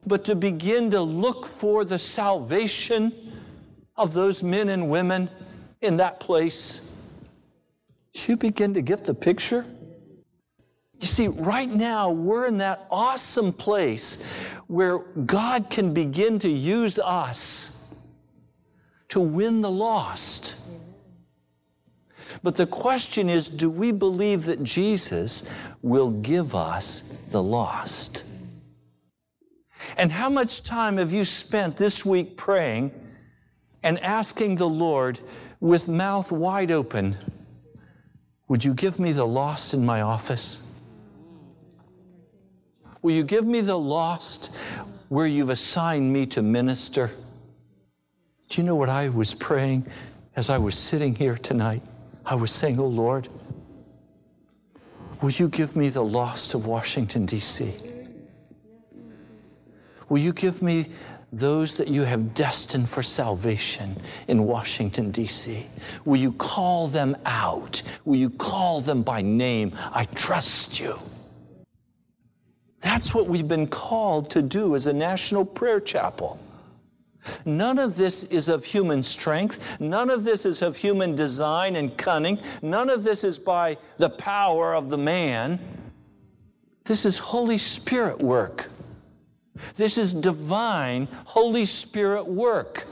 but 0.06 0.26
to 0.26 0.36
begin 0.36 0.92
to 0.92 1.02
look 1.02 1.46
for 1.46 1.86
the 1.86 1.98
salvation 1.98 3.14
of 3.96 4.14
those 4.14 4.44
men 4.44 4.70
and 4.70 4.90
women 4.90 5.30
in 5.82 5.98
that 5.98 6.20
place 6.20 6.96
you 8.28 8.38
begin 8.38 8.74
to 8.74 8.82
get 8.82 9.06
the 9.06 9.14
picture? 9.14 9.66
You 11.00 11.08
see, 11.08 11.28
right 11.28 11.70
now 11.70 12.12
we're 12.12 12.48
in 12.48 12.58
that 12.60 12.88
awesome 12.90 13.52
place 13.52 14.26
where 14.68 15.00
God 15.00 15.70
can 15.70 15.94
begin 15.94 16.40
to 16.40 16.50
use 16.50 16.98
us 16.98 17.75
to 19.10 19.20
win 19.20 19.62
the 19.62 19.72
lost. 19.72 20.56
But 22.44 22.56
the 22.56 22.68
question 22.68 23.30
is 23.30 23.50
do 23.50 23.70
we 23.70 23.92
believe 23.92 24.46
that 24.46 24.64
Jesus 24.64 25.50
will 25.82 26.12
give 26.12 26.56
us 26.56 27.14
the 27.30 27.42
lost? 27.42 28.24
And 29.98 30.12
how 30.12 30.30
much 30.30 30.64
time 30.64 30.98
have 30.98 31.14
you 31.14 31.24
spent 31.24 31.78
this 31.78 32.06
week 32.06 32.38
praying 32.38 32.92
and 33.84 34.00
asking 34.00 34.56
the 34.56 34.68
Lord 34.68 35.20
with 35.60 35.88
mouth 35.88 36.32
wide 36.32 36.72
open, 36.72 37.18
Would 38.48 38.66
you 38.66 38.74
give 38.74 39.00
me 39.00 39.12
the 39.12 39.28
lost 39.28 39.74
in 39.74 39.86
my 39.86 40.02
office? 40.02 40.72
Will 43.02 43.14
you 43.14 43.24
give 43.24 43.46
me 43.46 43.62
the 43.62 43.78
lost 43.78 44.56
where 45.10 45.28
you've 45.28 45.50
assigned 45.50 46.12
me 46.12 46.26
to 46.28 46.42
minister? 46.42 47.12
Do 48.50 48.62
you 48.62 48.64
know 48.64 48.76
what 48.76 48.90
I 48.90 49.10
was 49.10 49.34
praying 49.34 49.88
as 50.36 50.50
I 50.50 50.58
was 50.58 50.78
sitting 50.78 51.16
here 51.16 51.38
tonight? 51.38 51.82
I 52.26 52.36
was 52.36 52.52
saying, 52.52 52.80
Oh 52.80 52.88
Lord, 52.88 53.30
will 55.22 55.32
you 55.32 55.48
give 55.48 55.76
me 55.76 55.90
the 55.90 56.04
lost 56.04 56.54
of 56.54 56.66
Washington, 56.66 57.26
D.C.? 57.26 57.74
Will 60.10 60.20
you 60.20 60.34
give 60.34 60.62
me 60.62 60.88
those 61.32 61.76
that 61.78 61.88
you 61.88 62.04
have 62.04 62.34
destined 62.34 62.88
for 62.88 63.02
salvation 63.04 63.98
in 64.28 64.46
Washington, 64.46 65.12
D.C.? 65.12 65.66
Will 66.06 66.20
you 66.20 66.32
call 66.34 66.88
them 66.88 67.18
out? 67.26 67.82
Will 68.06 68.16
you 68.16 68.30
call 68.30 68.82
them 68.82 69.02
by 69.02 69.22
name? 69.22 69.74
I 69.92 70.06
trust 70.06 70.80
you. 70.80 71.00
That's 72.82 73.16
what 73.16 73.28
we've 73.28 73.48
been 73.48 73.68
called 73.68 74.30
to 74.32 74.44
do 74.44 74.76
as 74.76 74.86
a 74.86 74.94
national 74.94 75.44
prayer 75.44 75.80
chapel. 75.80 76.40
None 77.46 77.80
of 77.80 77.96
this 77.98 78.24
is 78.24 78.50
of 78.50 78.66
human 78.66 79.04
strength. 79.04 79.80
None 79.80 80.10
of 80.10 80.24
this 80.24 80.46
is 80.46 80.62
of 80.62 80.78
human 80.78 81.16
design 81.16 81.76
and 81.76 81.98
cunning. 81.98 82.40
None 82.62 82.90
of 82.90 83.04
this 83.04 83.24
is 83.24 83.40
by 83.40 83.78
the 83.98 84.10
power 84.10 84.74
of 84.76 84.90
the 84.90 84.98
man. 84.98 85.60
This 86.86 87.06
is 87.06 87.18
Holy 87.18 87.58
Spirit 87.58 88.20
work. 88.20 88.70
This 89.76 89.98
is 89.98 90.14
divine 90.14 91.08
Holy 91.26 91.66
Spirit 91.66 92.28
work. 92.28 92.86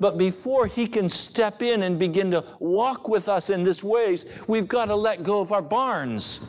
But 0.00 0.18
before 0.18 0.66
He 0.66 0.86
can 0.86 1.08
step 1.08 1.62
in 1.62 1.82
and 1.82 1.98
begin 1.98 2.30
to 2.32 2.44
walk 2.58 3.08
with 3.08 3.28
us 3.28 3.50
in 3.50 3.62
this 3.62 3.82
ways, 3.82 4.26
we've 4.46 4.68
got 4.68 4.86
to 4.86 4.96
let 4.96 5.22
go 5.22 5.40
of 5.40 5.52
our 5.52 5.62
barns. 5.62 6.40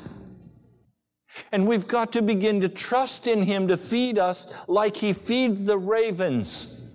And 1.52 1.68
we've 1.68 1.88
got 1.88 2.12
to 2.14 2.22
begin 2.22 2.62
to 2.62 2.70
trust 2.70 3.28
in 3.28 3.44
Him 3.44 3.68
to 3.68 3.78
feed 3.78 4.18
us 4.18 4.54
like 4.68 4.98
He 4.98 5.14
feeds 5.14 5.66
the 5.66 5.78
ravens. 5.78 6.92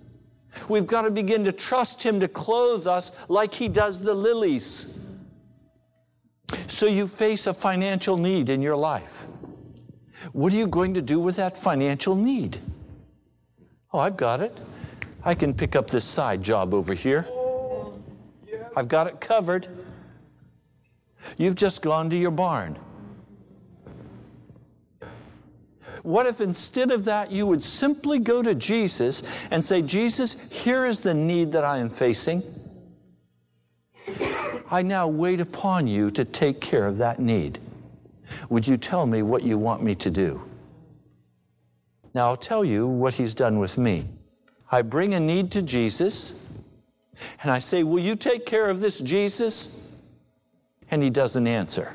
We've 0.67 0.87
got 0.87 1.03
to 1.03 1.11
begin 1.11 1.43
to 1.45 1.51
trust 1.51 2.03
Him 2.03 2.19
to 2.19 2.27
clothe 2.27 2.87
us 2.87 3.11
like 3.27 3.53
He 3.53 3.67
does 3.67 4.01
the 4.01 4.13
lilies. 4.13 4.99
So 6.67 6.85
you 6.85 7.07
face 7.07 7.47
a 7.47 7.53
financial 7.53 8.17
need 8.17 8.49
in 8.49 8.61
your 8.61 8.75
life. 8.75 9.25
What 10.33 10.53
are 10.53 10.57
you 10.57 10.67
going 10.67 10.93
to 10.95 11.01
do 11.01 11.19
with 11.19 11.37
that 11.37 11.57
financial 11.57 12.15
need? 12.15 12.57
Oh, 13.93 13.99
I've 13.99 14.17
got 14.17 14.41
it. 14.41 14.57
I 15.23 15.35
can 15.35 15.53
pick 15.53 15.75
up 15.75 15.89
this 15.89 16.05
side 16.05 16.41
job 16.41 16.73
over 16.73 16.93
here. 16.93 17.27
I've 18.75 18.87
got 18.87 19.07
it 19.07 19.19
covered. 19.19 19.67
You've 21.37 21.55
just 21.55 21.81
gone 21.81 22.09
to 22.09 22.15
your 22.15 22.31
barn. 22.31 22.77
What 26.03 26.25
if 26.25 26.41
instead 26.41 26.91
of 26.91 27.05
that 27.05 27.31
you 27.31 27.45
would 27.45 27.63
simply 27.63 28.17
go 28.19 28.41
to 28.41 28.55
Jesus 28.55 29.23
and 29.51 29.63
say, 29.63 29.81
Jesus, 29.81 30.51
here 30.51 30.85
is 30.85 31.03
the 31.03 31.13
need 31.13 31.51
that 31.51 31.63
I 31.63 31.77
am 31.77 31.89
facing. 31.89 32.43
I 34.69 34.81
now 34.81 35.07
wait 35.07 35.39
upon 35.41 35.87
you 35.87 36.09
to 36.11 36.25
take 36.25 36.61
care 36.61 36.87
of 36.87 36.97
that 36.97 37.19
need. 37.19 37.59
Would 38.49 38.67
you 38.67 38.77
tell 38.77 39.05
me 39.05 39.21
what 39.21 39.43
you 39.43 39.57
want 39.57 39.83
me 39.83 39.95
to 39.95 40.09
do? 40.09 40.41
Now, 42.13 42.29
I'll 42.29 42.37
tell 42.37 42.65
you 42.65 42.87
what 42.87 43.13
he's 43.13 43.33
done 43.33 43.59
with 43.59 43.77
me. 43.77 44.05
I 44.71 44.81
bring 44.81 45.13
a 45.13 45.19
need 45.19 45.51
to 45.51 45.61
Jesus, 45.61 46.45
and 47.41 47.51
I 47.51 47.59
say, 47.59 47.83
Will 47.83 48.01
you 48.01 48.15
take 48.15 48.45
care 48.45 48.69
of 48.69 48.79
this, 48.79 48.99
Jesus? 48.99 49.91
And 50.89 51.03
he 51.03 51.09
doesn't 51.09 51.47
answer. 51.47 51.93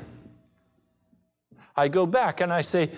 I 1.75 1.87
go 1.87 2.05
back 2.07 2.41
and 2.41 2.51
I 2.51 2.61
say, 2.61 2.89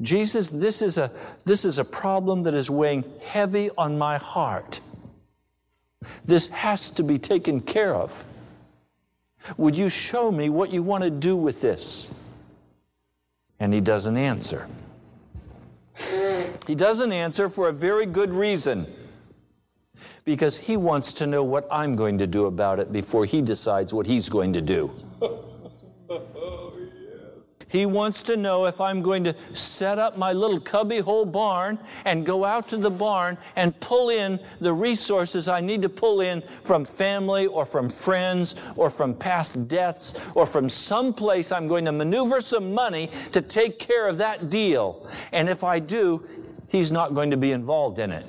Jesus, 0.00 0.50
this 0.50 0.80
is 0.80 0.98
a, 0.98 1.10
this 1.44 1.64
is 1.64 1.78
a 1.78 1.84
problem 1.84 2.44
that 2.44 2.54
is 2.54 2.70
weighing 2.70 3.04
heavy 3.22 3.70
on 3.76 3.98
my 3.98 4.18
heart. 4.18 4.80
This 6.24 6.48
has 6.48 6.90
to 6.92 7.02
be 7.02 7.18
taken 7.18 7.60
care 7.60 7.94
of. 7.94 8.24
Would 9.56 9.76
you 9.76 9.88
show 9.88 10.30
me 10.30 10.48
what 10.48 10.70
you 10.70 10.82
want 10.82 11.04
to 11.04 11.10
do 11.10 11.36
with 11.36 11.60
this? 11.60 12.18
And 13.60 13.72
he 13.72 13.80
doesn't 13.80 14.16
answer. 14.16 14.66
He 16.66 16.74
doesn't 16.74 17.12
answer 17.12 17.48
for 17.48 17.68
a 17.68 17.72
very 17.72 18.06
good 18.06 18.32
reason. 18.32 18.86
Because 20.24 20.56
he 20.56 20.76
wants 20.76 21.12
to 21.14 21.26
know 21.26 21.42
what 21.42 21.66
I'm 21.70 21.94
going 21.94 22.18
to 22.18 22.26
do 22.26 22.46
about 22.46 22.78
it 22.78 22.92
before 22.92 23.24
he 23.24 23.42
decides 23.42 23.92
what 23.92 24.06
he's 24.06 24.28
going 24.28 24.52
to 24.52 24.60
do. 24.60 24.92
He 27.72 27.86
wants 27.86 28.22
to 28.24 28.36
know 28.36 28.66
if 28.66 28.82
I'm 28.82 29.00
going 29.00 29.24
to 29.24 29.34
set 29.54 29.98
up 29.98 30.18
my 30.18 30.34
little 30.34 30.60
cubbyhole 30.60 31.24
barn 31.24 31.78
and 32.04 32.26
go 32.26 32.44
out 32.44 32.68
to 32.68 32.76
the 32.76 32.90
barn 32.90 33.38
and 33.56 33.80
pull 33.80 34.10
in 34.10 34.38
the 34.60 34.74
resources 34.74 35.48
I 35.48 35.62
need 35.62 35.80
to 35.80 35.88
pull 35.88 36.20
in 36.20 36.42
from 36.64 36.84
family 36.84 37.46
or 37.46 37.64
from 37.64 37.88
friends 37.88 38.56
or 38.76 38.90
from 38.90 39.14
past 39.14 39.68
debts 39.68 40.20
or 40.34 40.44
from 40.44 40.68
someplace 40.68 41.50
I'm 41.50 41.66
going 41.66 41.86
to 41.86 41.92
maneuver 41.92 42.42
some 42.42 42.74
money 42.74 43.10
to 43.32 43.40
take 43.40 43.78
care 43.78 44.06
of 44.06 44.18
that 44.18 44.50
deal. 44.50 45.08
And 45.32 45.48
if 45.48 45.64
I 45.64 45.78
do, 45.78 46.28
he's 46.68 46.92
not 46.92 47.14
going 47.14 47.30
to 47.30 47.38
be 47.38 47.52
involved 47.52 47.98
in 47.98 48.10
it. 48.10 48.26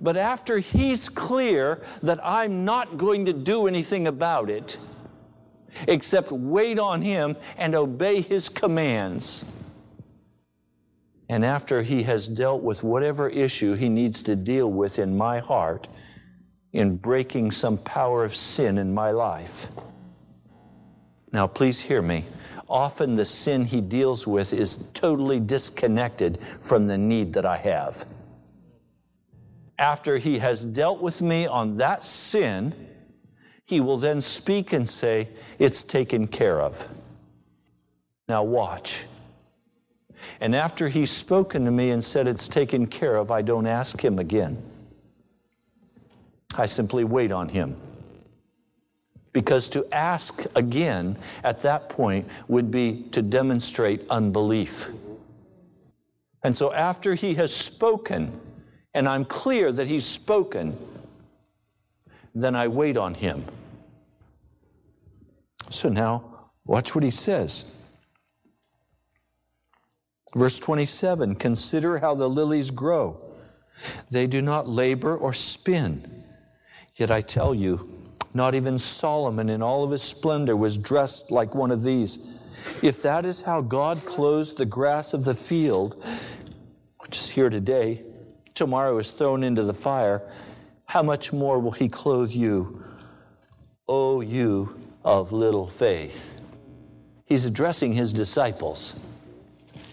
But 0.00 0.16
after 0.16 0.58
he's 0.58 1.08
clear 1.08 1.84
that 2.02 2.18
I'm 2.26 2.64
not 2.64 2.96
going 2.96 3.26
to 3.26 3.32
do 3.32 3.68
anything 3.68 4.08
about 4.08 4.50
it, 4.50 4.78
except 5.86 6.30
wait 6.30 6.78
on 6.78 7.02
Him 7.02 7.36
and 7.56 7.74
obey 7.74 8.20
His 8.20 8.48
commands. 8.48 9.44
And 11.28 11.44
after 11.44 11.82
He 11.82 12.04
has 12.04 12.28
dealt 12.28 12.62
with 12.62 12.82
whatever 12.82 13.28
issue 13.28 13.74
He 13.74 13.88
needs 13.88 14.22
to 14.22 14.36
deal 14.36 14.70
with 14.70 14.98
in 14.98 15.16
my 15.16 15.40
heart, 15.40 15.88
in 16.72 16.96
breaking 16.96 17.50
some 17.50 17.78
power 17.78 18.24
of 18.24 18.34
sin 18.34 18.78
in 18.78 18.92
my 18.92 19.10
life. 19.10 19.68
Now, 21.32 21.46
please 21.46 21.80
hear 21.80 22.02
me. 22.02 22.24
Often 22.68 23.14
the 23.14 23.24
sin 23.24 23.64
he 23.64 23.80
deals 23.80 24.26
with 24.26 24.52
is 24.52 24.90
totally 24.92 25.38
disconnected 25.38 26.42
from 26.60 26.86
the 26.86 26.98
need 26.98 27.32
that 27.34 27.46
I 27.46 27.58
have. 27.58 28.04
After 29.78 30.18
he 30.18 30.38
has 30.38 30.64
dealt 30.64 31.00
with 31.00 31.22
me 31.22 31.46
on 31.46 31.76
that 31.76 32.04
sin, 32.04 32.74
he 33.66 33.80
will 33.80 33.96
then 33.96 34.20
speak 34.20 34.72
and 34.72 34.88
say, 34.88 35.28
It's 35.58 35.82
taken 35.82 36.28
care 36.28 36.60
of. 36.60 36.88
Now 38.28 38.42
watch. 38.44 39.04
And 40.40 40.54
after 40.54 40.88
he's 40.88 41.10
spoken 41.10 41.64
to 41.64 41.70
me 41.70 41.90
and 41.90 42.02
said, 42.02 42.28
It's 42.28 42.48
taken 42.48 42.86
care 42.86 43.16
of, 43.16 43.30
I 43.30 43.42
don't 43.42 43.66
ask 43.66 44.02
him 44.02 44.18
again. 44.18 44.62
I 46.56 46.66
simply 46.66 47.04
wait 47.04 47.32
on 47.32 47.48
him. 47.48 47.76
Because 49.32 49.68
to 49.70 49.86
ask 49.92 50.46
again 50.54 51.18
at 51.44 51.62
that 51.62 51.90
point 51.90 52.28
would 52.48 52.70
be 52.70 53.02
to 53.12 53.20
demonstrate 53.20 54.02
unbelief. 54.08 54.88
And 56.42 56.56
so 56.56 56.72
after 56.72 57.14
he 57.14 57.34
has 57.34 57.54
spoken, 57.54 58.40
and 58.94 59.06
I'm 59.08 59.24
clear 59.24 59.72
that 59.72 59.88
he's 59.88 60.06
spoken, 60.06 60.78
then 62.36 62.54
I 62.54 62.68
wait 62.68 62.98
on 62.98 63.14
him. 63.14 63.46
So 65.70 65.88
now, 65.88 66.50
watch 66.66 66.94
what 66.94 67.02
he 67.02 67.10
says. 67.10 67.82
Verse 70.34 70.58
27 70.58 71.36
Consider 71.36 71.98
how 71.98 72.14
the 72.14 72.28
lilies 72.28 72.70
grow. 72.70 73.20
They 74.10 74.26
do 74.26 74.42
not 74.42 74.68
labor 74.68 75.16
or 75.16 75.32
spin. 75.32 76.24
Yet 76.94 77.10
I 77.10 77.22
tell 77.22 77.54
you, 77.54 77.90
not 78.34 78.54
even 78.54 78.78
Solomon 78.78 79.48
in 79.48 79.62
all 79.62 79.82
of 79.82 79.90
his 79.90 80.02
splendor 80.02 80.56
was 80.56 80.76
dressed 80.76 81.30
like 81.30 81.54
one 81.54 81.70
of 81.70 81.82
these. 81.82 82.42
If 82.82 83.00
that 83.02 83.24
is 83.24 83.42
how 83.42 83.62
God 83.62 84.04
clothes 84.04 84.54
the 84.54 84.66
grass 84.66 85.14
of 85.14 85.24
the 85.24 85.34
field, 85.34 86.04
which 86.98 87.16
is 87.16 87.30
here 87.30 87.48
today, 87.48 88.02
tomorrow 88.54 88.98
is 88.98 89.10
thrown 89.10 89.42
into 89.42 89.62
the 89.62 89.74
fire, 89.74 90.22
how 90.86 91.02
much 91.02 91.32
more 91.32 91.58
will 91.58 91.72
he 91.72 91.88
clothe 91.88 92.30
you, 92.30 92.82
O 93.88 94.20
you 94.20 94.80
of 95.04 95.32
little 95.32 95.66
faith? 95.66 96.40
He's 97.24 97.44
addressing 97.44 97.92
his 97.92 98.12
disciples. 98.12 98.98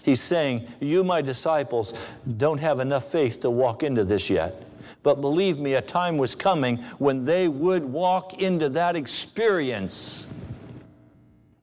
He's 0.03 0.21
saying, 0.21 0.67
You, 0.79 1.03
my 1.03 1.21
disciples, 1.21 1.93
don't 2.37 2.59
have 2.59 2.79
enough 2.79 3.11
faith 3.11 3.41
to 3.41 3.49
walk 3.49 3.83
into 3.83 4.03
this 4.03 4.29
yet. 4.29 4.67
But 5.01 5.19
believe 5.19 5.59
me, 5.59 5.73
a 5.73 5.81
time 5.81 6.17
was 6.17 6.35
coming 6.35 6.77
when 6.97 7.25
they 7.25 7.47
would 7.47 7.83
walk 7.83 8.41
into 8.41 8.69
that 8.69 8.95
experience. 8.95 10.27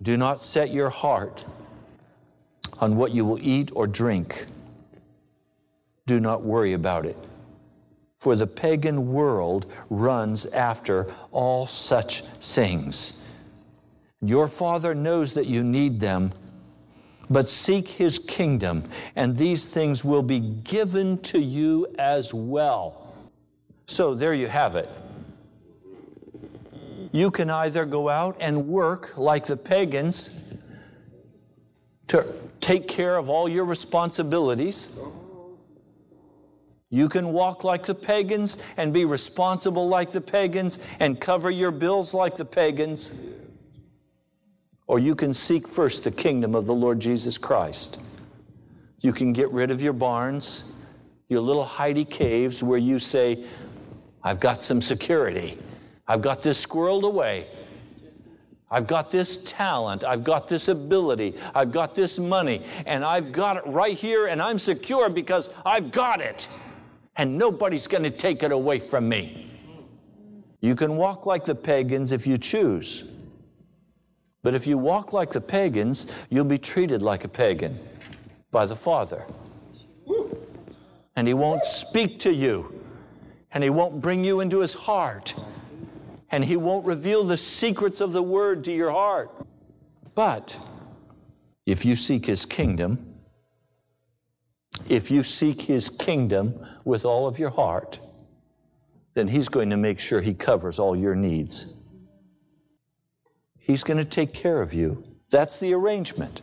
Do 0.03 0.17
not 0.17 0.41
set 0.41 0.73
your 0.73 0.91
heart 0.91 1.45
on 2.79 2.97
what 2.97 3.13
you 3.13 3.25
will 3.25 3.39
eat 3.41 3.71
or 3.75 3.87
drink. 3.87 4.47
Do 6.07 6.19
not 6.19 6.43
worry 6.43 6.73
about 6.73 7.07
it. 7.07 7.17
For 8.21 8.37
the 8.37 8.47
pagan 8.47 9.13
world 9.13 9.65
runs 9.89 10.45
after 10.45 11.07
all 11.33 11.67
such 11.67 12.21
things. 12.21 13.27
Your 14.21 14.47
Father 14.47 14.95
knows 14.95 15.33
that 15.33 15.47
you 15.47 15.65
need 15.65 16.01
them, 16.01 16.33
but 17.31 17.49
seek 17.49 17.89
His 17.89 18.19
kingdom, 18.19 18.85
and 19.17 19.39
these 19.39 19.69
things 19.69 20.05
will 20.05 20.23
be 20.23 20.39
given 20.39 21.17
to 21.23 21.39
you 21.39 21.87
as 21.99 22.35
well. 22.35 23.15
So 23.87 24.15
there 24.15 24.35
you 24.35 24.49
have 24.49 24.77
it. 24.77 24.91
You 27.13 27.31
can 27.31 27.49
either 27.49 27.87
go 27.87 28.11
out 28.11 28.37
and 28.39 28.69
work 28.69 29.17
like 29.17 29.47
the 29.47 29.57
pagans 29.57 30.39
to 32.09 32.27
take 32.61 32.87
care 32.87 33.17
of 33.17 33.31
all 33.31 33.49
your 33.49 33.65
responsibilities. 33.65 34.99
You 36.91 37.09
can 37.09 37.33
walk 37.33 37.63
like 37.63 37.87
the 37.87 37.95
pagans 37.95 38.59
and 38.77 38.93
be 38.93 39.05
responsible 39.05 39.89
like 39.89 40.11
the 40.11 40.21
pagans 40.21 40.81
and 40.99 41.21
cover 41.21 41.49
your 41.49 41.71
bills 41.71 42.13
like 42.13 42.37
the 42.37 42.45
pagans. 42.45 43.17
Or 44.89 44.99
you 44.99 45.15
can 45.15 45.33
seek 45.33 45.69
first 45.69 46.03
the 46.03 46.11
kingdom 46.11 46.57
of 46.57 46.67
the 46.67 46.75
Lord 46.75 46.99
Jesus 46.99 47.39
Christ. 47.39 48.01
You 49.01 49.13
can 49.13 49.33
get 49.33 49.53
rid 49.53 49.71
of 49.71 49.81
your 49.81 49.93
barns, 49.93 50.65
your 51.29 51.41
little 51.43 51.65
hidey 51.65 52.11
caves 52.11 52.61
where 52.61 52.79
you 52.79 52.99
say, 52.99 53.45
I've 54.25 54.41
got 54.41 54.65
some 54.65 54.83
security. 54.83 55.57
I've 56.09 56.23
got 56.23 56.43
this 56.43 56.67
squirreled 56.67 57.05
away. 57.05 57.47
I've 58.69 58.89
got 58.89 59.13
this 59.13 59.37
talent. 59.45 60.03
I've 60.03 60.25
got 60.25 60.49
this 60.49 60.67
ability. 60.67 61.37
I've 61.55 61.71
got 61.71 61.95
this 61.95 62.19
money. 62.19 62.65
And 62.85 63.05
I've 63.05 63.31
got 63.31 63.59
it 63.59 63.67
right 63.67 63.97
here, 63.97 64.27
and 64.27 64.43
I'm 64.43 64.59
secure 64.59 65.09
because 65.09 65.51
I've 65.65 65.93
got 65.93 66.21
it. 66.21 66.49
And 67.21 67.37
nobody's 67.37 67.87
going 67.87 68.05
to 68.05 68.11
take 68.11 68.43
it 68.43 68.51
away 68.51 68.79
from 68.79 69.07
me. 69.07 69.47
You 70.63 70.75
can 70.75 70.97
walk 70.97 71.27
like 71.27 71.45
the 71.45 71.55
pagans 71.55 72.13
if 72.13 72.27
you 72.27 72.39
choose. 72.39 73.05
But 74.43 74.55
if 74.55 74.67
you 74.67 74.79
walk 74.79 75.13
like 75.13 75.31
the 75.31 75.41
pagans, 75.43 76.07
you'll 76.31 76.47
be 76.47 76.57
treated 76.57 77.03
like 77.03 77.25
a 77.25 77.29
pagan 77.29 77.79
by 78.51 78.65
the 78.65 78.75
Father. 78.75 79.27
And 81.15 81.29
He 81.29 81.35
won't 81.35 81.63
speak 81.67 82.21
to 82.21 82.33
you 82.33 82.83
and 83.53 83.63
He 83.63 83.69
won't 83.69 84.01
bring 84.01 84.25
you 84.25 84.41
into 84.41 84.61
His 84.61 84.73
heart, 84.73 85.35
and 86.31 86.43
He 86.43 86.57
won't 86.57 86.87
reveal 86.87 87.25
the 87.25 87.37
secrets 87.37 88.01
of 88.01 88.15
the 88.15 88.23
Word 88.23 88.65
to 88.65 88.73
your 88.73 88.93
heart. 88.93 89.31
But 90.15 90.59
if 91.67 91.85
you 91.85 91.97
seek 91.97 92.25
His 92.25 92.47
kingdom, 92.47 93.10
if 94.91 95.09
you 95.09 95.23
seek 95.23 95.63
His 95.63 95.89
kingdom 95.89 96.67
with 96.85 97.05
all 97.05 97.29
of 97.29 97.39
your 97.39 97.51
heart, 97.51 98.01
then 99.15 99.29
He's 99.29 99.49
going 99.49 99.71
to 99.71 99.77
make 99.77 100.01
sure 100.01 100.21
He 100.21 100.35
covers 100.35 100.79
all 100.81 100.97
your 100.97 101.15
needs. 101.15 101.91
He's 103.57 103.85
going 103.85 103.99
to 103.99 104.05
take 104.05 104.35
care 104.35 104.61
of 104.61 104.75
you. 104.75 105.05
That's 105.31 105.61
the 105.61 105.73
arrangement. 105.75 106.43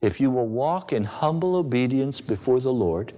If 0.00 0.20
you 0.20 0.30
will 0.30 0.46
walk 0.46 0.92
in 0.92 1.04
humble 1.04 1.56
obedience 1.56 2.20
before 2.20 2.60
the 2.60 2.72
Lord, 2.72 3.12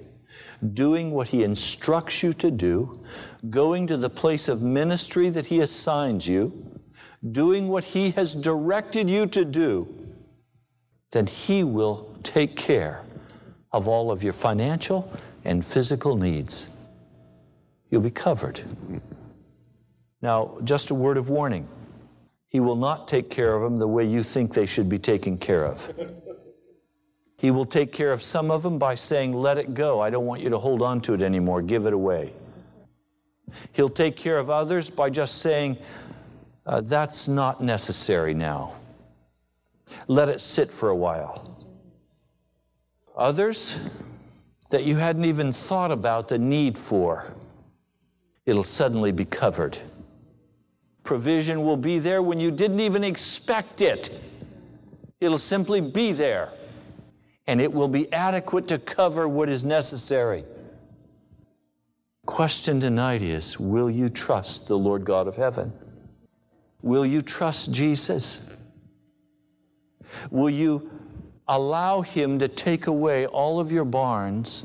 doing 0.73 1.11
what 1.11 1.29
He 1.29 1.45
instructs 1.45 2.23
you 2.23 2.33
to 2.35 2.51
do, 2.51 3.05
going 3.51 3.87
to 3.89 3.99
the 3.99 4.09
place 4.09 4.49
of 4.49 4.63
ministry 4.63 5.29
that 5.29 5.47
He 5.47 5.61
assigns 5.61 6.27
you, 6.27 6.81
doing 7.33 7.69
what 7.69 7.85
He 7.85 8.13
has 8.13 8.35
directed 8.35 9.11
you 9.11 9.27
to 9.27 9.45
do, 9.45 9.95
then 11.13 11.27
He 11.27 11.63
will 11.63 12.17
take 12.23 12.57
care 12.57 13.03
of 13.77 13.87
all 13.87 14.11
of 14.11 14.23
your 14.23 14.33
financial 14.33 15.13
and 15.45 15.65
physical 15.65 16.17
needs. 16.17 16.69
You'll 17.91 18.01
be 18.01 18.11
covered. 18.11 18.63
Now, 20.23 20.57
just 20.65 20.91
a 20.91 20.95
word 20.95 21.19
of 21.19 21.29
warning 21.29 21.69
He 22.49 22.59
will 22.59 22.77
not 22.77 23.07
take 23.07 23.29
care 23.29 23.55
of 23.55 23.63
them 23.63 23.79
the 23.79 23.87
way 23.87 24.05
you 24.07 24.23
think 24.23 24.55
they 24.55 24.65
should 24.65 24.89
be 24.89 24.99
taken 24.99 25.37
care 25.37 25.67
of. 25.67 25.93
He 27.37 27.51
will 27.51 27.67
take 27.67 27.93
care 27.93 28.13
of 28.13 28.23
some 28.23 28.51
of 28.51 28.63
them 28.63 28.79
by 28.79 28.95
saying, 28.95 29.35
Let 29.35 29.59
it 29.59 29.75
go. 29.75 30.01
I 30.01 30.09
don't 30.09 30.25
want 30.25 30.41
you 30.41 30.49
to 30.49 30.59
hold 30.59 30.81
on 30.81 31.03
to 31.03 31.13
it 31.13 31.21
anymore. 31.21 31.61
Give 31.61 31.85
it 31.85 31.93
away. 31.93 32.33
He'll 33.73 33.91
take 33.91 34.17
care 34.17 34.39
of 34.39 34.49
others 34.49 34.89
by 34.89 35.11
just 35.11 35.39
saying, 35.39 35.77
uh, 36.65 36.81
That's 36.81 37.29
not 37.29 37.63
necessary 37.63 38.33
now. 38.33 38.77
Let 40.09 40.31
it 40.31 40.41
sit 40.41 40.73
for 40.73 40.89
a 40.89 40.97
while. 40.97 41.56
Others 43.17 43.79
that 44.71 44.85
you 44.85 44.97
hadn't 44.97 45.25
even 45.25 45.53
thought 45.53 45.91
about 45.91 46.29
the 46.29 46.39
need 46.39 46.77
for, 46.77 47.33
it'll 48.45 48.65
suddenly 48.65 49.13
be 49.13 49.25
covered. 49.25 49.79
Provision 51.03 51.65
will 51.65 51.77
be 51.77 51.99
there 51.99 52.21
when 52.23 52.41
you 52.41 52.51
didn't 52.51 52.81
even 52.81 53.05
expect 53.05 53.81
it. 53.81 54.11
It'll 55.21 55.39
simply 55.39 55.81
be 55.81 56.13
there 56.13 56.53
and 57.47 57.61
it 57.61 57.73
will 57.73 57.89
be 57.89 58.13
adequate 58.13 58.69
to 58.69 58.79
cover 58.79 59.29
what 59.29 59.49
is 59.49 59.65
necessary. 59.65 60.45
Question 62.27 62.81
tonight 62.81 63.23
is 63.23 63.59
Will 63.59 63.89
you 63.89 64.09
trust 64.09 64.67
the 64.67 64.77
Lord 64.77 65.05
God 65.05 65.29
of 65.29 65.37
heaven? 65.37 65.73
Will 66.83 67.07
you 67.07 67.23
trust 67.23 67.73
Jesus? 67.73 68.51
Will 70.31 70.51
you 70.51 70.91
allow 71.49 72.03
Him 72.03 72.39
to 72.39 72.49
take 72.49 72.87
away 72.87 73.27
all 73.27 73.61
of 73.61 73.73
your 73.73 73.85
barns, 73.85 74.65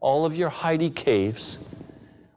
all 0.00 0.24
of 0.24 0.36
your 0.36 0.50
hidey 0.50 0.94
caves? 0.94 1.58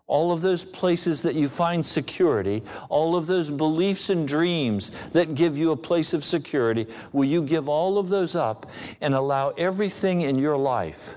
all 0.07 0.31
of 0.31 0.41
those 0.41 0.63
places 0.63 1.23
that 1.23 1.33
you 1.35 1.49
find 1.49 1.83
security, 1.83 2.61
all 2.89 3.15
of 3.15 3.25
those 3.25 3.49
beliefs 3.49 4.09
and 4.09 4.27
dreams 4.27 4.91
that 5.13 5.33
give 5.33 5.57
you 5.57 5.71
a 5.71 5.75
place 5.75 6.13
of 6.13 6.23
security, 6.23 6.85
will 7.11 7.25
you 7.27 7.41
give 7.41 7.67
all 7.67 7.97
of 7.97 8.09
those 8.09 8.35
up 8.35 8.69
and 9.01 9.15
allow 9.15 9.49
everything 9.49 10.21
in 10.21 10.37
your 10.37 10.57
life, 10.57 11.15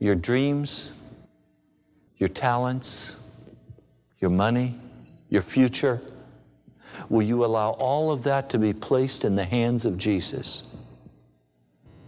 your 0.00 0.16
dreams, 0.16 0.90
your 2.16 2.28
talents, 2.28 3.20
your 4.18 4.30
money, 4.30 4.76
your 5.28 5.42
future, 5.42 6.00
will 7.08 7.22
you 7.22 7.44
allow 7.44 7.70
all 7.70 8.10
of 8.10 8.24
that 8.24 8.50
to 8.50 8.58
be 8.58 8.72
placed 8.72 9.24
in 9.24 9.36
the 9.36 9.44
hands 9.44 9.84
of 9.84 9.96
Jesus? 9.96 10.76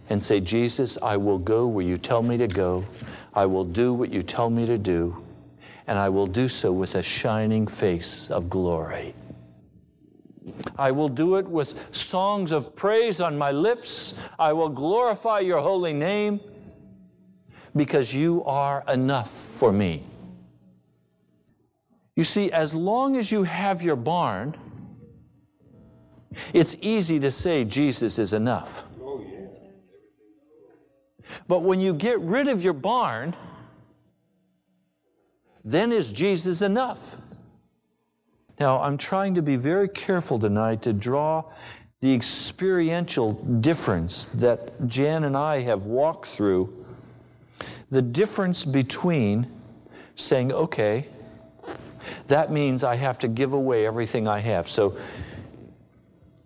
And 0.09 0.21
say, 0.21 0.39
Jesus, 0.39 0.97
I 1.01 1.17
will 1.17 1.39
go 1.39 1.67
where 1.67 1.85
you 1.85 1.97
tell 1.97 2.21
me 2.21 2.37
to 2.37 2.47
go. 2.47 2.85
I 3.33 3.45
will 3.45 3.65
do 3.65 3.93
what 3.93 4.11
you 4.11 4.21
tell 4.23 4.49
me 4.49 4.65
to 4.65 4.77
do 4.77 5.23
and 5.87 5.97
I 5.97 6.09
will 6.09 6.27
do 6.27 6.47
so 6.47 6.71
with 6.71 6.95
a 6.95 7.03
shining 7.03 7.67
face 7.67 8.29
of 8.29 8.49
glory. 8.49 9.13
I 10.77 10.91
will 10.91 11.09
do 11.09 11.37
it 11.37 11.47
with 11.47 11.95
songs 11.95 12.51
of 12.51 12.75
praise 12.75 13.21
on 13.21 13.37
my 13.37 13.51
lips. 13.51 14.19
I 14.37 14.53
will 14.53 14.69
glorify 14.69 15.39
your 15.39 15.59
holy 15.59 15.93
name 15.93 16.39
because 17.75 18.13
you 18.13 18.43
are 18.45 18.83
enough 18.87 19.31
for 19.31 19.71
me. 19.71 20.03
You 22.15 22.23
see, 22.23 22.51
as 22.51 22.75
long 22.75 23.17
as 23.17 23.31
you 23.31 23.43
have 23.43 23.81
your 23.81 23.95
barn, 23.95 24.55
it's 26.53 26.75
easy 26.81 27.19
to 27.19 27.31
say 27.31 27.63
Jesus 27.63 28.19
is 28.19 28.33
enough. 28.33 28.83
But 31.47 31.63
when 31.63 31.79
you 31.79 31.93
get 31.93 32.19
rid 32.19 32.47
of 32.47 32.63
your 32.63 32.73
barn, 32.73 33.35
then 35.63 35.91
is 35.91 36.11
Jesus 36.11 36.61
enough? 36.61 37.15
Now, 38.59 38.81
I'm 38.81 38.97
trying 38.97 39.35
to 39.35 39.41
be 39.41 39.55
very 39.55 39.87
careful 39.87 40.37
tonight 40.37 40.81
to 40.83 40.93
draw 40.93 41.51
the 42.01 42.13
experiential 42.13 43.33
difference 43.33 44.27
that 44.27 44.87
Jan 44.87 45.23
and 45.23 45.37
I 45.37 45.61
have 45.61 45.85
walked 45.85 46.27
through. 46.27 46.85
The 47.89 48.01
difference 48.01 48.65
between 48.65 49.47
saying, 50.15 50.51
okay, 50.51 51.07
that 52.27 52.51
means 52.51 52.83
I 52.83 52.95
have 52.95 53.19
to 53.19 53.27
give 53.27 53.53
away 53.53 53.85
everything 53.85 54.27
I 54.27 54.39
have. 54.39 54.67
So 54.67 54.97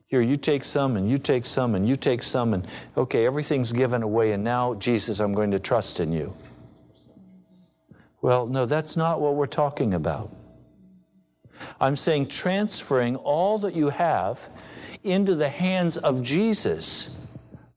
here, 0.08 0.22
you 0.22 0.38
take 0.38 0.64
some, 0.64 0.95
and 0.95 1.10
you 1.10 1.18
take 1.18 1.45
some, 1.45 1.76
and 1.76 1.88
you 1.88 1.97
take 1.97 2.24
some, 2.24 2.53
and 2.53 2.66
okay, 2.95 3.26
everything's 3.26 3.74
given 3.74 4.03
away, 4.03 4.32
and 4.32 4.43
now, 4.43 4.74
Jesus, 4.76 5.20
I'm 5.20 5.34
going 5.34 5.51
to 5.51 5.60
trust 5.60 5.99
in 5.99 6.14
you. 6.14 6.34
Well, 8.22 8.47
no, 8.47 8.66
that's 8.66 8.95
not 8.95 9.20
what 9.20 9.36
we're 9.36 9.47
talking 9.47 9.93
about. 9.93 10.34
I'm 11.80 11.95
saying 11.95 12.30
transferring 12.30 13.18
all 13.18 13.58
that 13.60 13.76
you 13.76 13.89
have 13.89 14.49
into 15.03 15.36
the 15.36 15.49
hands 15.49 15.97
of 15.97 16.24
Jesus, 16.24 17.18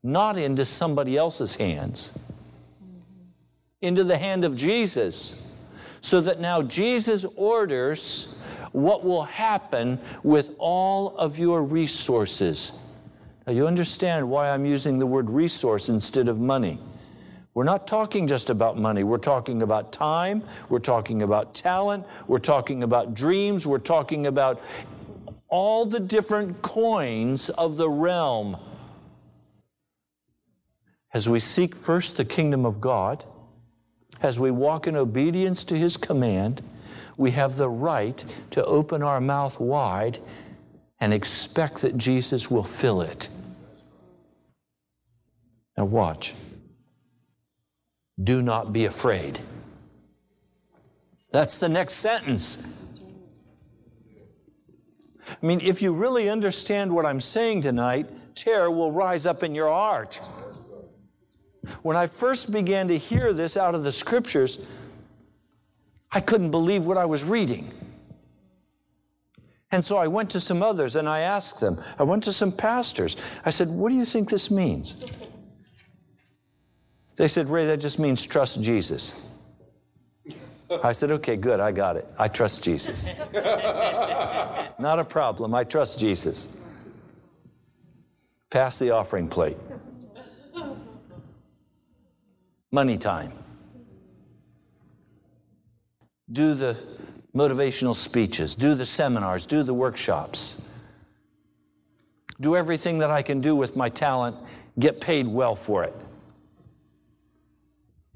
not 0.03 0.39
into 0.39 0.65
somebody 0.65 1.17
else's 1.17 1.57
hands. 1.57 2.13
Into 3.83 4.05
the 4.05 4.19
hand 4.19 4.45
of 4.45 4.57
Jesus. 4.57 5.51
So 6.01 6.21
that 6.21 6.41
now 6.41 6.63
Jesus 6.63 7.25
orders 7.37 8.35
what 8.73 9.05
will 9.05 9.25
happen 9.25 9.99
with 10.23 10.51
all 10.59 11.17
of 11.17 11.39
your 11.39 11.63
resources. 11.63 12.73
Now, 13.47 13.53
you 13.53 13.67
understand 13.67 14.29
why 14.29 14.51
I'm 14.51 14.65
using 14.65 14.99
the 14.99 15.07
word 15.07 15.31
resource 15.31 15.89
instead 15.89 16.29
of 16.29 16.39
money. 16.39 16.79
We're 17.53 17.65
not 17.65 17.89
talking 17.89 18.29
just 18.29 18.49
about 18.49 18.79
money. 18.79 19.03
We're 19.03 19.19
talking 19.19 19.63
about 19.63 19.93
time. 19.93 20.45
We're 20.69 20.79
talking 20.79 21.23
about 21.23 21.53
talent. 21.53 22.07
We're 22.29 22.39
talking 22.39 22.85
about 22.85 23.15
dreams. 23.15 23.67
We're 23.67 23.79
talking 23.79 24.27
about 24.27 24.63
all 25.49 25.85
the 25.85 25.99
different 25.99 26.63
coins 26.63 27.51
of 27.51 27.77
the 27.77 27.91
realm. 27.91 28.57
As 31.13 31.29
we 31.29 31.41
seek 31.41 31.75
first 31.75 32.17
the 32.17 32.25
kingdom 32.25 32.65
of 32.65 32.81
God, 32.81 33.25
as 34.23 34.39
we 34.39 34.53
walk 34.53 34.87
in 34.87 34.95
obedience 34.95 35.65
to 35.65 35.77
His 35.77 35.97
command, 35.97 36.63
we 37.21 37.33
have 37.33 37.57
the 37.57 37.69
right 37.69 38.25
to 38.51 38.65
open 38.65 39.03
our 39.03 39.21
mouth 39.21 39.61
wide 39.61 40.19
and 41.01 41.13
expect 41.13 41.83
that 41.83 41.99
Jesus 41.99 42.51
will 42.51 42.65
fill 42.65 43.03
it. 43.03 43.29
Now, 45.77 45.85
watch 45.85 46.35
do 48.23 48.41
not 48.41 48.73
be 48.73 48.87
afraid. 48.87 49.39
That's 51.31 51.59
the 51.59 51.69
next 51.69 51.95
sentence. 51.95 52.79
I 55.29 55.47
mean, 55.47 55.61
if 55.61 55.83
you 55.83 55.93
really 55.93 56.29
understand 56.29 56.91
what 56.91 57.05
I'm 57.05 57.21
saying 57.21 57.63
tonight, 57.63 58.35
terror 58.35 58.71
will 58.71 58.93
rise 58.93 59.27
up 59.27 59.43
in 59.43 59.55
your 59.55 59.69
heart. 59.69 60.21
When 61.83 61.97
I 61.97 62.07
first 62.07 62.51
began 62.51 62.89
to 62.89 62.97
hear 62.97 63.35
this 63.35 63.59
out 63.59 63.75
of 63.75 63.85
the 63.85 63.93
scriptures, 63.93 64.59
I 66.13 66.21
couldn't 66.21 66.51
believe 66.51 66.87
what 66.87 66.99
I 66.99 67.05
was 67.05 67.25
reading. 67.25 67.73
And 69.73 69.85
so 69.85 69.97
I 69.97 70.09
went 70.09 70.31
to 70.31 70.41
some 70.41 70.63
others 70.63 70.97
and 70.97 71.09
I 71.09 71.21
asked 71.21 71.61
them. 71.61 71.81
I 71.99 72.03
went 72.03 72.25
to 72.25 72.33
some 72.33 72.51
pastors. 72.51 73.17
I 73.45 73.51
said, 73.51 73.69
What 73.69 73.91
do 73.91 73.95
you 73.95 74.05
think 74.05 74.29
this 74.29 74.51
means? 74.51 75.07
They 77.17 77.29
said, 77.29 77.49
Ray, 77.49 77.67
that 77.67 77.81
just 77.81 77.99
means 77.99 78.25
trust 78.25 78.63
Jesus. 78.63 79.29
I 80.83 80.93
said, 80.93 81.11
okay, 81.11 81.37
good, 81.37 81.61
I 81.61 81.73
got 81.73 81.97
it. 81.97 82.09
I 82.19 82.29
trust 82.29 82.63
Jesus. 82.63 83.09
Not 84.79 84.99
a 84.99 85.05
problem, 85.05 85.55
I 85.55 85.65
trust 85.65 85.99
Jesus. 85.99 86.57
Pass 88.49 88.79
the 88.79 88.91
offering 88.91 89.29
plate. 89.29 89.59
Money 92.71 92.97
time. 92.97 93.33
Do 96.33 96.55
the 96.55 96.77
motivational 97.35 97.95
speeches, 97.95 98.55
do 98.55 98.75
the 98.75 98.87
seminars, 98.87 99.47
do 99.47 99.63
the 99.63 99.75
workshops. 99.75 100.61
Do 102.41 102.57
everything 102.57 102.99
that 102.99 103.11
I 103.11 103.23
can 103.23 103.41
do 103.41 103.55
with 103.55 103.77
my 103.77 103.89
talent, 103.89 104.37
get 104.79 105.01
paid 105.01 105.27
well 105.27 105.55
for 105.55 105.85
it. 105.85 105.95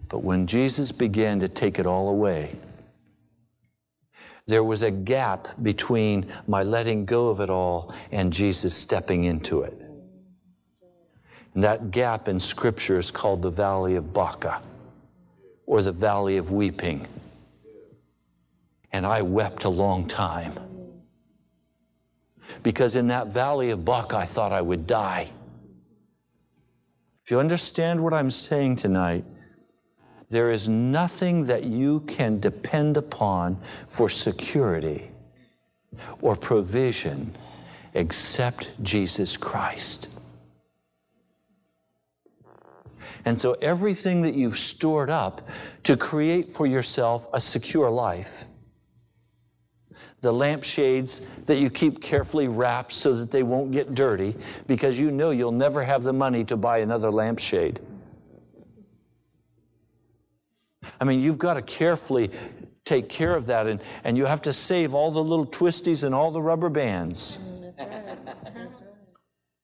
But 0.09 0.23
when 0.23 0.47
Jesus 0.47 0.93
began 0.93 1.41
to 1.41 1.49
take 1.49 1.79
it 1.79 1.87
all 1.87 2.09
away, 2.09 2.57
there 4.47 4.63
was 4.63 4.83
a 4.83 4.91
gap 4.91 5.49
between 5.63 6.27
my 6.47 6.63
letting 6.63 7.07
go 7.07 7.29
of 7.29 7.41
it 7.41 7.49
all 7.51 7.95
and 8.13 8.33
Jesus 8.33 8.75
stepping 8.75 9.25
into 9.25 9.63
it. 9.63 9.81
And 11.55 11.63
that 11.63 11.91
gap 11.91 12.29
in 12.29 12.39
Scripture 12.39 12.99
is 12.99 13.11
called 13.11 13.43
the 13.43 13.51
Valley 13.51 13.95
of 13.95 14.13
Baca 14.13 14.61
or 15.67 15.83
the 15.83 15.93
Valley 15.93 16.37
of 16.37 16.51
Weeping. 16.51 17.07
And 18.95 19.05
I 19.05 19.23
wept 19.23 19.65
a 19.65 19.69
long 19.69 20.07
time. 20.07 20.57
Because 22.63 22.95
in 22.95 23.09
that 23.09 23.27
Valley 23.27 23.71
of 23.71 23.85
Baca, 23.85 24.19
I 24.19 24.25
thought 24.25 24.53
I 24.53 24.61
would 24.61 24.87
die. 24.87 25.33
If 27.25 27.33
you 27.33 27.41
understand 27.41 28.05
what 28.05 28.15
I'm 28.15 28.31
saying 28.31 28.77
tonight, 28.77 29.25
there 30.29 30.53
is 30.53 30.69
nothing 30.69 31.47
that 31.47 31.65
you 31.65 32.01
can 32.07 32.39
depend 32.39 32.97
upon 32.97 33.59
for 33.89 34.09
security 34.09 35.11
or 36.21 36.37
provision 36.37 37.35
except 37.95 38.81
Jesus 38.81 39.37
Christ. 39.37 40.09
And 43.25 43.41
so, 43.41 43.55
everything 43.55 44.23
that 44.23 44.35
you've 44.35 44.59
stored 44.59 45.11
up 45.11 45.49
to 45.83 45.97
create 45.97 46.53
for 46.53 46.65
yourself 46.65 47.27
a 47.33 47.41
secure 47.41 47.91
life, 47.91 48.45
the 50.25 50.33
lampshades 50.33 51.21
that 51.45 51.57
you 51.57 51.71
keep 51.71 52.03
carefully 52.03 52.49
wrapped 52.49 52.93
so 52.93 53.15
that 53.15 53.31
they 53.31 53.45
won't 53.45 53.71
get 53.71 53.95
dirty 53.95 54.35
because 54.67 54.99
you 54.99 55.11
know 55.11 55.31
you'll 55.31 55.53
never 55.53 55.85
have 55.85 56.03
the 56.03 56.13
money 56.13 56.43
to 56.45 56.57
buy 56.57 56.79
another 56.79 57.13
lampshade. 57.13 57.81
I 61.01 61.05
mean, 61.05 61.21
you've 61.21 61.39
got 61.39 61.55
to 61.55 61.63
carefully 61.63 62.31
take 62.85 63.09
care 63.09 63.35
of 63.35 63.47
that, 63.47 63.67
and, 63.67 63.81
and 64.03 64.17
you 64.17 64.27
have 64.27 64.43
to 64.43 64.53
save 64.53 64.95
all 64.95 65.11
the 65.11 65.23
little 65.23 65.47
twisties 65.47 66.05
and 66.05 66.15
all 66.15 66.31
the 66.31 66.43
rubber 66.43 66.69
bands. 66.69 67.39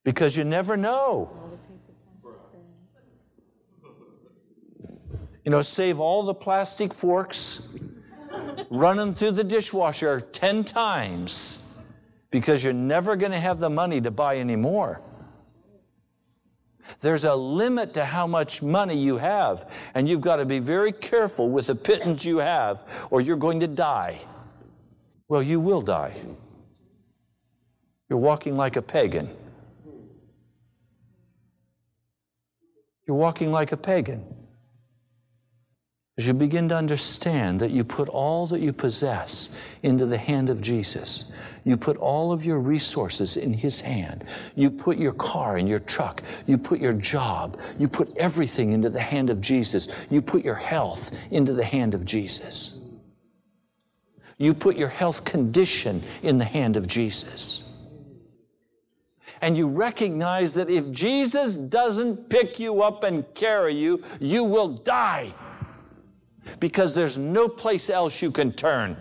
Because 0.05 0.37
you 0.37 0.45
never 0.45 0.77
know. 0.77 1.31
You 5.45 5.51
know, 5.51 5.63
save 5.63 6.01
all 6.01 6.23
the 6.23 6.35
plastic 6.35 6.93
forks, 6.93 7.69
run 8.71 8.97
them 8.97 9.15
through 9.15 9.33
the 9.33 9.45
dishwasher 9.45 10.21
10 10.21 10.65
times, 10.65 11.65
because 12.31 12.63
you're 12.63 12.73
never 12.73 13.17
going 13.17 13.33
to 13.33 13.41
have 13.41 13.61
the 13.61 13.71
money 13.71 14.01
to 14.01 14.11
buy 14.11 14.37
any 14.37 14.57
more. 14.57 15.01
There's 17.01 17.25
a 17.25 17.35
limit 17.35 17.95
to 17.95 18.05
how 18.05 18.27
much 18.27 18.63
money 18.63 18.99
you 18.99 19.19
have, 19.19 19.71
and 19.95 20.09
you've 20.09 20.21
got 20.21 20.37
to 20.37 20.45
be 20.45 20.59
very 20.59 20.93
careful 20.93 21.49
with 21.49 21.69
the 21.69 21.75
pittance 21.75 22.25
you 22.25 22.39
have, 22.39 22.85
or 23.11 23.21
you're 23.21 23.37
going 23.37 23.61
to 23.61 23.69
die. 23.69 24.21
Well, 25.29 25.43
you 25.43 25.61
will 25.61 25.83
die. 25.83 26.15
You're 28.09 28.19
walking 28.19 28.57
like 28.57 28.75
a 28.75 28.83
pagan. 28.83 29.31
You're 33.07 33.17
walking 33.17 33.53
like 33.53 33.71
a 33.73 33.77
pagan. 33.77 34.25
As 36.21 36.27
you 36.27 36.35
begin 36.35 36.69
to 36.69 36.77
understand 36.77 37.61
that 37.61 37.71
you 37.71 37.83
put 37.83 38.07
all 38.11 38.47
that 38.49 38.61
you 38.61 38.75
possess 38.75 39.49
into 39.83 40.05
the 40.05 40.19
hand 40.19 40.51
of 40.51 40.61
Jesus, 40.61 41.33
you 41.65 41.79
put 41.79 41.97
all 41.97 42.31
of 42.31 42.45
your 42.45 42.61
resources 42.61 43.39
in 43.39 43.55
His 43.55 43.81
hand, 43.81 44.25
you 44.55 44.71
put 44.71 44.99
your 44.99 45.15
car 45.15 45.57
in 45.57 45.67
your 45.67 45.79
truck, 45.79 46.23
you 46.47 46.59
put 46.59 46.79
your 46.79 46.93
job, 46.93 47.59
you 47.79 47.89
put 47.89 48.15
everything 48.19 48.73
into 48.73 48.91
the 48.91 49.01
hand 49.01 49.31
of 49.31 49.41
Jesus, 49.41 49.89
you 50.11 50.21
put 50.21 50.45
your 50.45 50.57
health 50.57 51.11
into 51.31 51.55
the 51.55 51.65
hand 51.65 51.95
of 51.95 52.05
Jesus, 52.05 52.93
you 54.37 54.53
put 54.53 54.77
your 54.77 54.91
health 54.91 55.25
condition 55.25 56.03
in 56.23 56.37
the 56.37 56.45
hand 56.45 56.77
of 56.77 56.87
Jesus. 56.87 57.67
And 59.41 59.57
you 59.57 59.69
recognize 59.69 60.53
that 60.53 60.69
if 60.69 60.91
Jesus 60.91 61.57
doesn't 61.57 62.29
pick 62.29 62.61
you 62.61 62.83
up 62.83 63.05
and 63.05 63.25
carry 63.33 63.75
you, 63.75 64.05
you 64.21 64.45
will 64.45 64.69
die 64.69 65.33
because 66.59 66.95
there's 66.95 67.19
no 67.19 67.49
place 67.49 67.91
else 67.91 68.21
you 68.21 68.31
can 68.31 68.53
turn. 68.53 68.97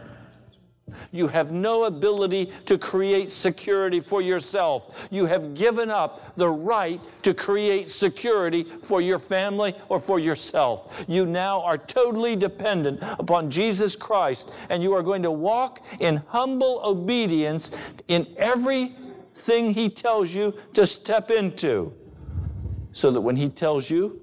You 1.12 1.28
have 1.28 1.52
no 1.52 1.86
ability 1.86 2.52
to 2.66 2.78
create 2.78 3.32
security 3.32 4.00
for 4.00 4.22
yourself. 4.22 5.08
You 5.12 5.26
have 5.26 5.54
given 5.54 5.90
up 5.90 6.36
the 6.36 6.50
right 6.50 7.00
to 7.24 7.34
create 7.34 7.90
security 7.90 8.66
for 8.82 9.02
your 9.02 9.20
family 9.20 9.76
or 9.90 10.00
for 10.00 10.20
yourself. 10.20 11.06
You 11.08 11.26
now 11.26 11.62
are 11.62 11.78
totally 11.78 12.36
dependent 12.36 13.00
upon 13.02 13.50
Jesus 13.52 13.96
Christ, 13.96 14.56
and 14.70 14.82
you 14.84 14.94
are 14.94 15.04
going 15.04 15.24
to 15.24 15.32
walk 15.32 15.84
in 16.00 16.18
humble 16.28 16.82
obedience 16.84 17.72
in 18.08 18.28
everything 18.38 19.74
He 19.74 19.90
tells 19.90 20.34
you 20.34 20.54
to 20.74 20.86
step 20.86 21.32
into. 21.32 21.94
So 22.92 23.12
that 23.12 23.22
when 23.22 23.36
He 23.36 23.50
tells 23.50 23.90
you, 23.90 24.20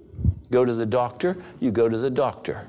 go 0.50 0.64
to 0.64 0.74
the 0.74 0.86
doctor, 0.86 1.36
you 1.60 1.70
go 1.70 1.88
to 1.88 1.98
the 1.98 2.10
doctor. 2.10 2.66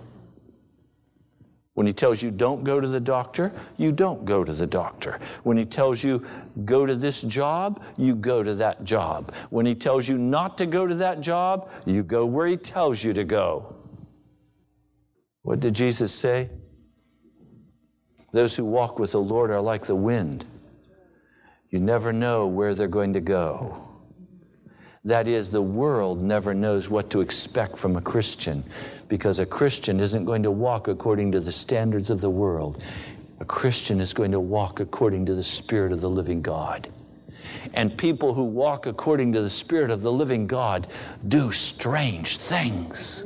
When 1.77 1.85
he 1.85 1.93
tells 1.93 2.23
you 2.23 2.31
don't 2.31 2.63
go 2.63 2.81
to 2.81 2.87
the 2.87 2.99
doctor, 2.99 3.51
you 3.77 3.91
don't 3.91 4.25
go 4.25 4.43
to 4.43 4.51
the 4.51 4.65
doctor. 4.65 5.19
When 5.43 5.57
he 5.57 5.65
tells 5.65 6.03
you 6.03 6.25
go 6.65 6.87
to 6.87 6.95
this 6.95 7.21
job, 7.21 7.83
you 7.97 8.15
go 8.15 8.41
to 8.41 8.55
that 8.55 8.83
job. 8.83 9.31
When 9.51 9.67
he 9.67 9.75
tells 9.75 10.07
you 10.07 10.17
not 10.17 10.57
to 10.57 10.65
go 10.65 10.87
to 10.87 10.95
that 10.95 11.21
job, 11.21 11.69
you 11.85 12.01
go 12.01 12.25
where 12.25 12.47
he 12.47 12.57
tells 12.57 13.03
you 13.03 13.13
to 13.13 13.23
go. 13.23 13.75
What 15.43 15.59
did 15.59 15.75
Jesus 15.75 16.11
say? 16.11 16.49
Those 18.31 18.55
who 18.55 18.65
walk 18.65 18.97
with 18.97 19.11
the 19.11 19.21
Lord 19.21 19.51
are 19.51 19.61
like 19.61 19.85
the 19.85 19.95
wind. 19.95 20.45
You 21.69 21.79
never 21.79 22.11
know 22.11 22.47
where 22.47 22.73
they're 22.73 22.87
going 22.87 23.13
to 23.13 23.21
go. 23.21 23.87
That 25.03 25.27
is, 25.27 25.49
the 25.49 25.61
world 25.61 26.23
never 26.23 26.55
knows 26.55 26.89
what 26.89 27.11
to 27.11 27.21
expect 27.21 27.77
from 27.77 27.95
a 27.95 28.01
Christian 28.01 28.63
because 29.07 29.39
a 29.39 29.45
Christian 29.45 29.99
isn't 29.99 30.25
going 30.25 30.43
to 30.43 30.51
walk 30.51 30.87
according 30.87 31.31
to 31.31 31.39
the 31.39 31.51
standards 31.51 32.09
of 32.09 32.21
the 32.21 32.29
world. 32.29 32.81
A 33.39 33.45
Christian 33.45 34.01
is 34.01 34.13
going 34.13 34.31
to 34.31 34.39
walk 34.39 34.79
according 34.79 35.25
to 35.27 35.35
the 35.35 35.43
Spirit 35.43 35.91
of 35.91 36.01
the 36.01 36.09
living 36.09 36.41
God. 36.41 36.89
And 37.73 37.97
people 37.97 38.33
who 38.33 38.43
walk 38.43 38.85
according 38.85 39.33
to 39.33 39.41
the 39.41 39.49
Spirit 39.49 39.91
of 39.91 40.01
the 40.01 40.11
living 40.11 40.47
God 40.47 40.87
do 41.27 41.51
strange 41.51 42.37
things, 42.37 43.25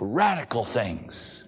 radical 0.00 0.64
things. 0.64 1.44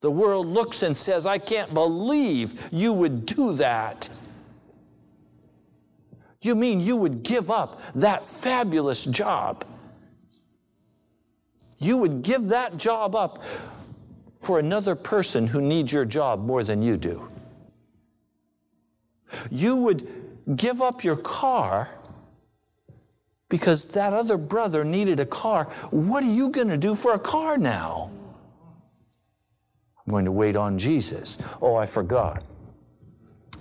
The 0.00 0.10
world 0.10 0.46
looks 0.46 0.82
and 0.82 0.96
says, 0.96 1.26
I 1.26 1.38
can't 1.38 1.72
believe 1.74 2.68
you 2.72 2.92
would 2.92 3.24
do 3.24 3.54
that. 3.54 4.08
You 6.40 6.56
mean 6.56 6.80
you 6.80 6.96
would 6.96 7.22
give 7.22 7.50
up 7.50 7.80
that 7.94 8.24
fabulous 8.24 9.04
job? 9.04 9.64
You 11.82 11.96
would 11.96 12.22
give 12.22 12.48
that 12.48 12.76
job 12.76 13.16
up 13.16 13.42
for 14.38 14.58
another 14.58 14.94
person 14.94 15.48
who 15.48 15.60
needs 15.60 15.92
your 15.92 16.04
job 16.04 16.44
more 16.44 16.62
than 16.62 16.80
you 16.80 16.96
do. 16.96 17.28
You 19.50 19.76
would 19.76 20.08
give 20.56 20.80
up 20.80 21.02
your 21.02 21.16
car 21.16 21.90
because 23.48 23.84
that 23.86 24.12
other 24.12 24.36
brother 24.36 24.84
needed 24.84 25.20
a 25.20 25.26
car. 25.26 25.64
What 25.90 26.22
are 26.22 26.32
you 26.32 26.50
going 26.50 26.68
to 26.68 26.76
do 26.76 26.94
for 26.94 27.14
a 27.14 27.18
car 27.18 27.58
now? 27.58 28.10
I'm 30.06 30.10
going 30.10 30.24
to 30.24 30.32
wait 30.32 30.56
on 30.56 30.78
Jesus. 30.78 31.36
Oh, 31.60 31.74
I 31.74 31.86
forgot. 31.86 32.44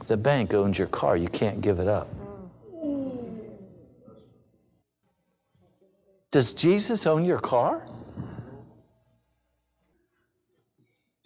The 0.08 0.18
bank 0.18 0.54
owns 0.54 0.78
your 0.78 0.88
car, 0.88 1.18
you 1.18 1.28
can't 1.28 1.62
give 1.62 1.80
it 1.80 1.88
up. 1.88 2.08
Does 6.32 6.54
Jesus 6.54 7.06
own 7.06 7.26
your 7.26 7.40
car? 7.40 7.84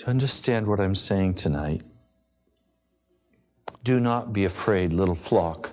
Understand 0.06 0.68
what 0.68 0.80
I'm 0.80 0.94
saying 0.94 1.34
tonight, 1.34 1.82
do 3.84 4.00
not 4.00 4.34
be 4.34 4.46
afraid, 4.46 4.94
little 4.94 5.16
flock, 5.16 5.72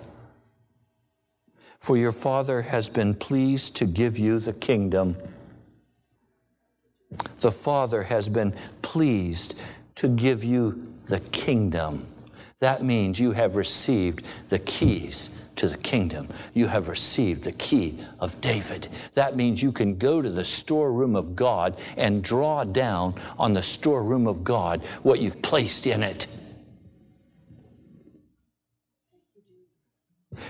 for 1.79 1.97
your 1.97 2.11
Father 2.11 2.63
has 2.63 2.89
been 2.89 3.13
pleased 3.13 3.75
to 3.75 3.85
give 3.85 4.17
you 4.17 4.39
the 4.39 4.53
kingdom. 4.53 5.15
The 7.41 7.51
Father 7.51 8.03
has 8.03 8.27
been 8.27 8.55
pleased 8.81 9.59
to 9.95 10.07
give 10.07 10.43
you 10.43 10.93
the 11.09 11.19
kingdom. 11.19 12.07
That 12.63 12.81
means 12.81 13.19
you 13.19 13.33
have 13.33 13.57
received 13.57 14.23
the 14.47 14.57
keys 14.57 15.31
to 15.57 15.67
the 15.67 15.75
kingdom. 15.75 16.29
You 16.53 16.67
have 16.67 16.87
received 16.87 17.43
the 17.43 17.51
key 17.51 17.99
of 18.21 18.39
David. 18.39 18.87
That 19.15 19.35
means 19.35 19.61
you 19.61 19.73
can 19.73 19.97
go 19.97 20.21
to 20.21 20.29
the 20.29 20.45
storeroom 20.45 21.13
of 21.13 21.35
God 21.35 21.77
and 21.97 22.23
draw 22.23 22.63
down 22.63 23.15
on 23.37 23.53
the 23.53 23.61
storeroom 23.61 24.27
of 24.27 24.45
God 24.45 24.81
what 25.01 25.19
you've 25.19 25.41
placed 25.41 25.85
in 25.85 26.03
it. 26.03 26.27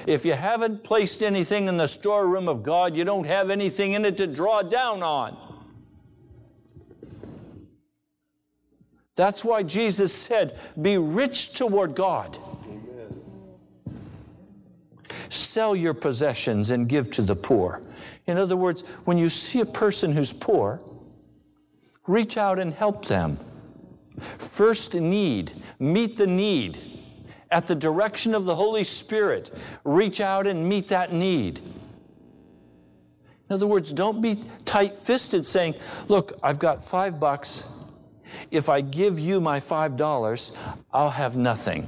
If 0.06 0.24
you 0.24 0.34
haven't 0.34 0.84
placed 0.84 1.24
anything 1.24 1.68
in 1.68 1.78
the 1.78 1.88
storeroom 1.88 2.48
of 2.48 2.62
God, 2.62 2.96
you 2.96 3.06
don't 3.06 3.26
have 3.26 3.50
anything 3.50 3.94
in 3.94 4.06
it 4.06 4.18
to 4.18 4.28
draw 4.28 4.62
down 4.62 5.02
on. 5.02 5.53
That's 9.16 9.46
why 9.46 9.64
Jesus 9.64 10.14
said, 10.14 10.60
Be 10.82 10.98
rich 10.98 11.54
toward 11.54 11.96
God. 11.96 12.38
Sell 15.30 15.76
your 15.76 15.94
possessions 15.94 16.72
and 16.72 16.88
give 16.88 17.10
to 17.12 17.22
the 17.22 17.36
poor. 17.36 17.82
In 18.26 18.38
other 18.38 18.56
words, 18.56 18.82
when 19.06 19.18
you 19.18 19.30
see 19.30 19.60
a 19.60 19.66
person 19.66 20.12
who's 20.12 20.34
poor, 20.34 20.82
reach 22.08 22.38
out 22.38 22.60
and 22.60 22.74
help 22.74 23.06
them. 23.06 23.40
First 24.38 24.94
need, 24.94 25.52
meet 25.80 26.18
the 26.18 26.28
need. 26.28 26.80
At 27.52 27.68
the 27.68 27.76
direction 27.76 28.34
of 28.34 28.46
the 28.46 28.56
Holy 28.56 28.84
Spirit, 28.84 29.54
reach 29.84 30.22
out 30.22 30.48
and 30.48 30.68
meet 30.68 30.88
that 30.88 31.14
need. 31.14 31.60
In 33.50 33.54
other 33.54 33.68
words, 33.68 33.94
don't 33.94 34.22
be 34.22 34.44
tight 34.66 34.98
fisted 34.98 35.46
saying, 35.46 35.76
Look, 36.08 36.40
I've 36.42 36.58
got 36.58 36.84
five 36.84 37.20
bucks. 37.20 37.73
If 38.52 38.70
I 38.70 38.82
give 38.82 39.20
you 39.20 39.42
my 39.42 39.60
five 39.60 39.98
dollars, 39.98 40.56
I'll 40.92 41.12
have 41.12 41.36
nothing. 41.36 41.88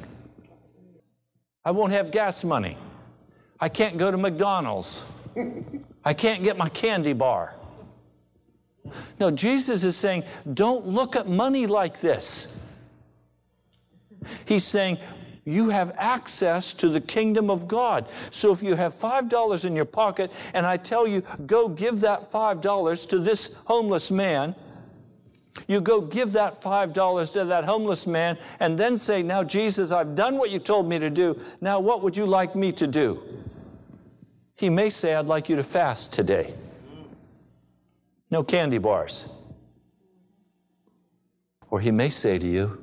I 1.63 1.71
won't 1.71 1.93
have 1.93 2.11
gas 2.11 2.43
money. 2.43 2.77
I 3.59 3.69
can't 3.69 3.97
go 3.97 4.11
to 4.11 4.17
McDonald's. 4.17 5.05
I 6.03 6.13
can't 6.13 6.43
get 6.43 6.57
my 6.57 6.69
candy 6.69 7.13
bar. 7.13 7.55
No, 9.19 9.31
Jesus 9.31 9.83
is 9.83 9.97
saying, 9.97 10.23
don't 10.53 10.85
look 10.85 11.15
at 11.15 11.27
money 11.27 11.65
like 11.65 12.01
this. 12.01 12.59
He's 14.45 14.63
saying, 14.63 14.99
you 15.45 15.69
have 15.69 15.93
access 15.97 16.73
to 16.75 16.89
the 16.89 17.01
kingdom 17.01 17.49
of 17.49 17.67
God. 17.67 18.07
So 18.31 18.51
if 18.51 18.63
you 18.63 18.75
have 18.75 18.93
$5 18.93 19.65
in 19.65 19.75
your 19.75 19.85
pocket 19.85 20.31
and 20.53 20.65
I 20.65 20.77
tell 20.77 21.07
you, 21.07 21.23
go 21.45 21.67
give 21.67 22.01
that 22.01 22.31
$5 22.31 23.09
to 23.09 23.19
this 23.19 23.55
homeless 23.65 24.09
man, 24.09 24.55
you 25.67 25.81
go 25.81 26.01
give 26.01 26.33
that 26.33 26.61
$5 26.61 27.33
to 27.33 27.45
that 27.45 27.63
homeless 27.63 28.05
man 28.05 28.37
and 28.59 28.77
then 28.77 28.97
say, 28.97 29.23
Now, 29.23 29.43
Jesus, 29.43 29.91
I've 29.91 30.15
done 30.15 30.37
what 30.37 30.49
you 30.49 30.59
told 30.59 30.87
me 30.87 30.99
to 30.99 31.09
do. 31.09 31.39
Now, 31.61 31.79
what 31.79 32.01
would 32.03 32.17
you 32.17 32.25
like 32.25 32.55
me 32.55 32.71
to 32.73 32.87
do? 32.87 33.21
He 34.55 34.69
may 34.69 34.89
say, 34.89 35.15
I'd 35.15 35.25
like 35.25 35.49
you 35.49 35.55
to 35.55 35.63
fast 35.63 36.13
today. 36.13 36.53
No 38.29 38.43
candy 38.43 38.77
bars. 38.77 39.29
Or 41.69 41.79
he 41.79 41.91
may 41.91 42.09
say 42.09 42.37
to 42.37 42.47
you, 42.47 42.81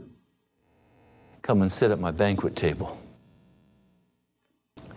Come 1.43 1.61
and 1.63 1.73
sit 1.73 1.91
at 1.91 1.99
my 1.99 2.13
banquet 2.13 2.55
table 2.55 2.99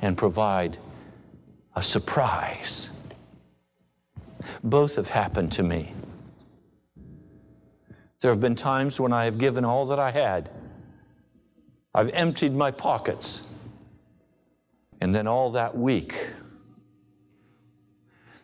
and 0.01 0.15
provide 0.15 0.77
a 1.75 1.81
surprise. 1.81 2.95
Both 4.63 4.95
have 4.97 5.09
happened 5.09 5.51
to 5.53 5.63
me. 5.63 5.91
There 8.21 8.31
have 8.31 8.39
been 8.39 8.55
times 8.55 8.99
when 8.99 9.13
I 9.13 9.25
have 9.25 9.37
given 9.37 9.65
all 9.65 9.85
that 9.87 9.99
I 9.99 10.11
had. 10.11 10.49
I've 11.93 12.09
emptied 12.11 12.53
my 12.53 12.71
pockets. 12.71 13.53
And 15.01 15.13
then 15.13 15.27
all 15.27 15.49
that 15.51 15.77
week, 15.77 16.29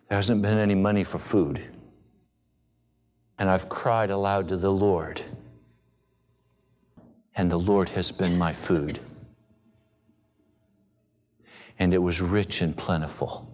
there 0.07 0.17
hasn't 0.17 0.41
been 0.41 0.57
any 0.57 0.75
money 0.75 1.03
for 1.03 1.19
food. 1.19 1.65
And 3.39 3.49
I've 3.49 3.69
cried 3.69 4.11
aloud 4.11 4.49
to 4.49 4.57
the 4.57 4.71
Lord. 4.71 5.21
And 7.35 7.49
the 7.49 7.57
Lord 7.57 7.89
has 7.89 8.11
been 8.11 8.37
my 8.37 8.53
food. 8.53 8.99
And 11.79 11.93
it 11.93 11.97
was 11.97 12.21
rich 12.21 12.61
and 12.61 12.75
plentiful. 12.75 13.47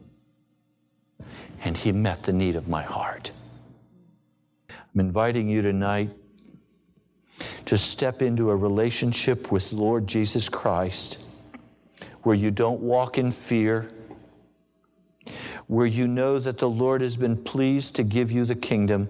And 1.63 1.77
He 1.77 1.91
met 1.91 2.23
the 2.23 2.33
need 2.33 2.55
of 2.55 2.67
my 2.67 2.81
heart. 2.81 3.31
I'm 4.93 4.99
inviting 4.99 5.49
you 5.49 5.61
tonight 5.61 6.11
to 7.65 7.77
step 7.77 8.21
into 8.21 8.49
a 8.49 8.55
relationship 8.55 9.51
with 9.51 9.73
Lord 9.73 10.07
Jesus 10.07 10.49
Christ 10.49 11.23
where 12.23 12.35
you 12.35 12.51
don't 12.51 12.81
walk 12.81 13.17
in 13.17 13.31
fear, 13.31 13.89
where 15.67 15.85
you 15.85 16.07
know 16.07 16.39
that 16.39 16.57
the 16.57 16.69
Lord 16.69 17.01
has 17.01 17.15
been 17.15 17.41
pleased 17.41 17.95
to 17.95 18.03
give 18.03 18.31
you 18.31 18.45
the 18.45 18.55
kingdom, 18.55 19.09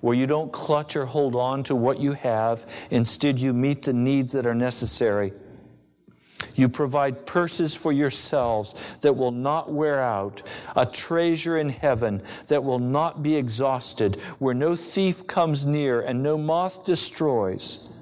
where 0.00 0.14
you 0.14 0.26
don't 0.26 0.52
clutch 0.52 0.96
or 0.96 1.06
hold 1.06 1.34
on 1.34 1.62
to 1.64 1.74
what 1.74 1.98
you 1.98 2.12
have, 2.12 2.64
instead, 2.90 3.38
you 3.38 3.52
meet 3.52 3.82
the 3.82 3.92
needs 3.92 4.32
that 4.32 4.46
are 4.46 4.54
necessary. 4.54 5.32
You 6.56 6.70
provide 6.70 7.26
purses 7.26 7.74
for 7.74 7.92
yourselves 7.92 8.74
that 9.02 9.14
will 9.14 9.30
not 9.30 9.70
wear 9.70 10.02
out, 10.02 10.42
a 10.74 10.86
treasure 10.86 11.58
in 11.58 11.68
heaven 11.68 12.22
that 12.48 12.64
will 12.64 12.78
not 12.78 13.22
be 13.22 13.36
exhausted, 13.36 14.16
where 14.38 14.54
no 14.54 14.74
thief 14.74 15.26
comes 15.26 15.66
near 15.66 16.00
and 16.00 16.22
no 16.22 16.38
moth 16.38 16.84
destroys. 16.86 17.92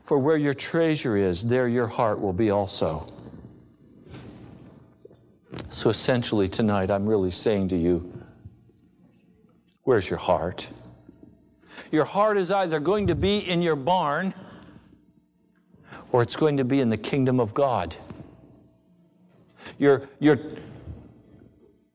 For 0.00 0.18
where 0.18 0.36
your 0.36 0.54
treasure 0.54 1.16
is, 1.16 1.44
there 1.44 1.68
your 1.68 1.88
heart 1.88 2.20
will 2.20 2.32
be 2.32 2.50
also. 2.50 3.12
So 5.70 5.90
essentially, 5.90 6.48
tonight, 6.48 6.90
I'm 6.90 7.06
really 7.06 7.32
saying 7.32 7.68
to 7.68 7.76
you, 7.76 8.22
where's 9.82 10.08
your 10.08 10.18
heart? 10.18 10.68
Your 11.90 12.04
heart 12.04 12.36
is 12.36 12.52
either 12.52 12.78
going 12.80 13.08
to 13.08 13.14
be 13.14 13.38
in 13.38 13.62
your 13.62 13.76
barn 13.76 14.32
or 16.12 16.22
it's 16.22 16.36
going 16.36 16.56
to 16.56 16.64
be 16.64 16.80
in 16.80 16.90
the 16.90 16.96
kingdom 16.96 17.40
of 17.40 17.54
God. 17.54 17.96
Your, 19.78 20.08
your, 20.20 20.38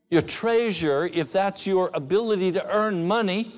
your 0.10 0.22
treasure, 0.22 1.06
if 1.06 1.32
that's 1.32 1.66
your 1.66 1.90
ability 1.94 2.52
to 2.54 2.68
earn 2.70 3.08
money, 3.08 3.54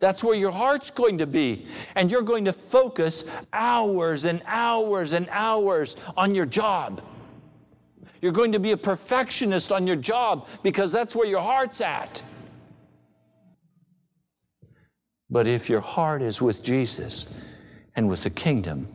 That's 0.00 0.24
where 0.24 0.34
your 0.34 0.50
heart's 0.50 0.90
going 0.90 1.18
to 1.18 1.26
be. 1.26 1.66
And 1.94 2.10
you're 2.10 2.22
going 2.22 2.46
to 2.46 2.52
focus 2.52 3.24
hours 3.52 4.24
and 4.24 4.42
hours 4.46 5.12
and 5.12 5.28
hours 5.30 5.94
on 6.16 6.34
your 6.34 6.46
job. 6.46 7.02
You're 8.22 8.32
going 8.32 8.52
to 8.52 8.60
be 8.60 8.72
a 8.72 8.76
perfectionist 8.76 9.70
on 9.70 9.86
your 9.86 9.96
job 9.96 10.48
because 10.62 10.90
that's 10.90 11.14
where 11.14 11.26
your 11.28 11.42
heart's 11.42 11.80
at. 11.80 12.22
But 15.28 15.46
if 15.46 15.68
your 15.70 15.80
heart 15.80 16.22
is 16.22 16.42
with 16.42 16.62
Jesus 16.62 17.34
and 17.94 18.08
with 18.08 18.24
the 18.24 18.30
kingdom, 18.30 18.88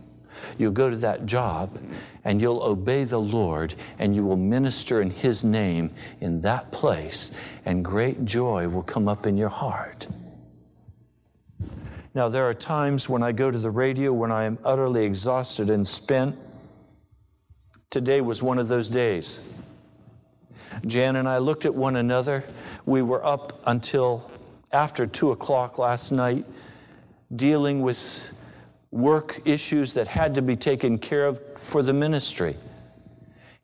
you'll 0.57 0.71
go 0.71 0.89
to 0.89 0.95
that 0.97 1.25
job 1.25 1.79
and 2.23 2.41
you'll 2.41 2.63
obey 2.63 3.03
the 3.03 3.19
Lord 3.19 3.75
and 3.99 4.15
you 4.15 4.25
will 4.25 4.37
minister 4.37 5.01
in 5.01 5.09
His 5.09 5.43
name 5.43 5.91
in 6.21 6.41
that 6.41 6.71
place, 6.71 7.31
and 7.65 7.83
great 7.83 8.25
joy 8.25 8.67
will 8.67 8.83
come 8.83 9.07
up 9.07 9.25
in 9.25 9.37
your 9.37 9.49
heart. 9.49 10.07
Now, 12.13 12.29
there 12.29 12.47
are 12.47 12.53
times 12.53 13.09
when 13.09 13.21
I 13.23 13.33
go 13.33 13.51
to 13.51 13.57
the 13.57 13.69
radio 13.69 14.13
when 14.13 14.31
I 14.31 14.45
am 14.45 14.57
utterly 14.63 15.03
exhausted 15.03 15.69
and 15.69 15.85
spent. 15.85 16.37
Today 17.89 18.21
was 18.21 18.41
one 18.41 18.57
of 18.57 18.69
those 18.69 18.87
days. 18.87 19.53
Jan 20.85 21.17
and 21.17 21.27
I 21.27 21.39
looked 21.39 21.65
at 21.65 21.75
one 21.75 21.95
another. 21.95 22.43
We 22.85 23.01
were 23.01 23.25
up 23.25 23.61
until 23.65 24.29
after 24.71 25.05
two 25.05 25.31
o'clock 25.31 25.77
last 25.77 26.11
night 26.11 26.45
dealing 27.35 27.81
with 27.81 28.31
work 28.95 29.41
issues 29.43 29.91
that 29.93 30.07
had 30.07 30.35
to 30.35 30.41
be 30.41 30.55
taken 30.55 30.97
care 30.97 31.25
of 31.25 31.41
for 31.59 31.83
the 31.83 31.91
ministry. 31.93 32.55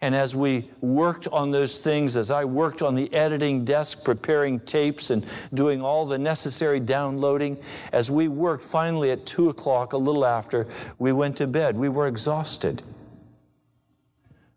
And 0.02 0.14
as 0.14 0.36
we 0.36 0.70
worked 0.82 1.28
on 1.28 1.52
those 1.52 1.78
things, 1.78 2.18
as 2.18 2.32
I 2.32 2.44
worked 2.44 2.82
on 2.82 2.96
the 2.96 3.12
editing 3.14 3.64
desk, 3.64 4.04
preparing 4.04 4.60
tapes 4.60 5.10
and 5.10 5.26
doing 5.54 5.82
all 5.82 6.06
the 6.06 6.18
necessary 6.18 6.80
downloading, 6.80 7.58
as 7.94 8.12
we 8.12 8.28
worked 8.28 8.64
finally 8.64 9.12
at 9.12 9.26
two 9.26 9.50
o'clock, 9.50 9.94
a 9.94 9.98
little 9.98 10.26
after, 10.26 10.68
we 11.00 11.14
went 11.14 11.38
to 11.38 11.48
bed. 11.48 11.78
We 11.78 11.88
were 11.88 12.08
exhausted. 12.08 12.82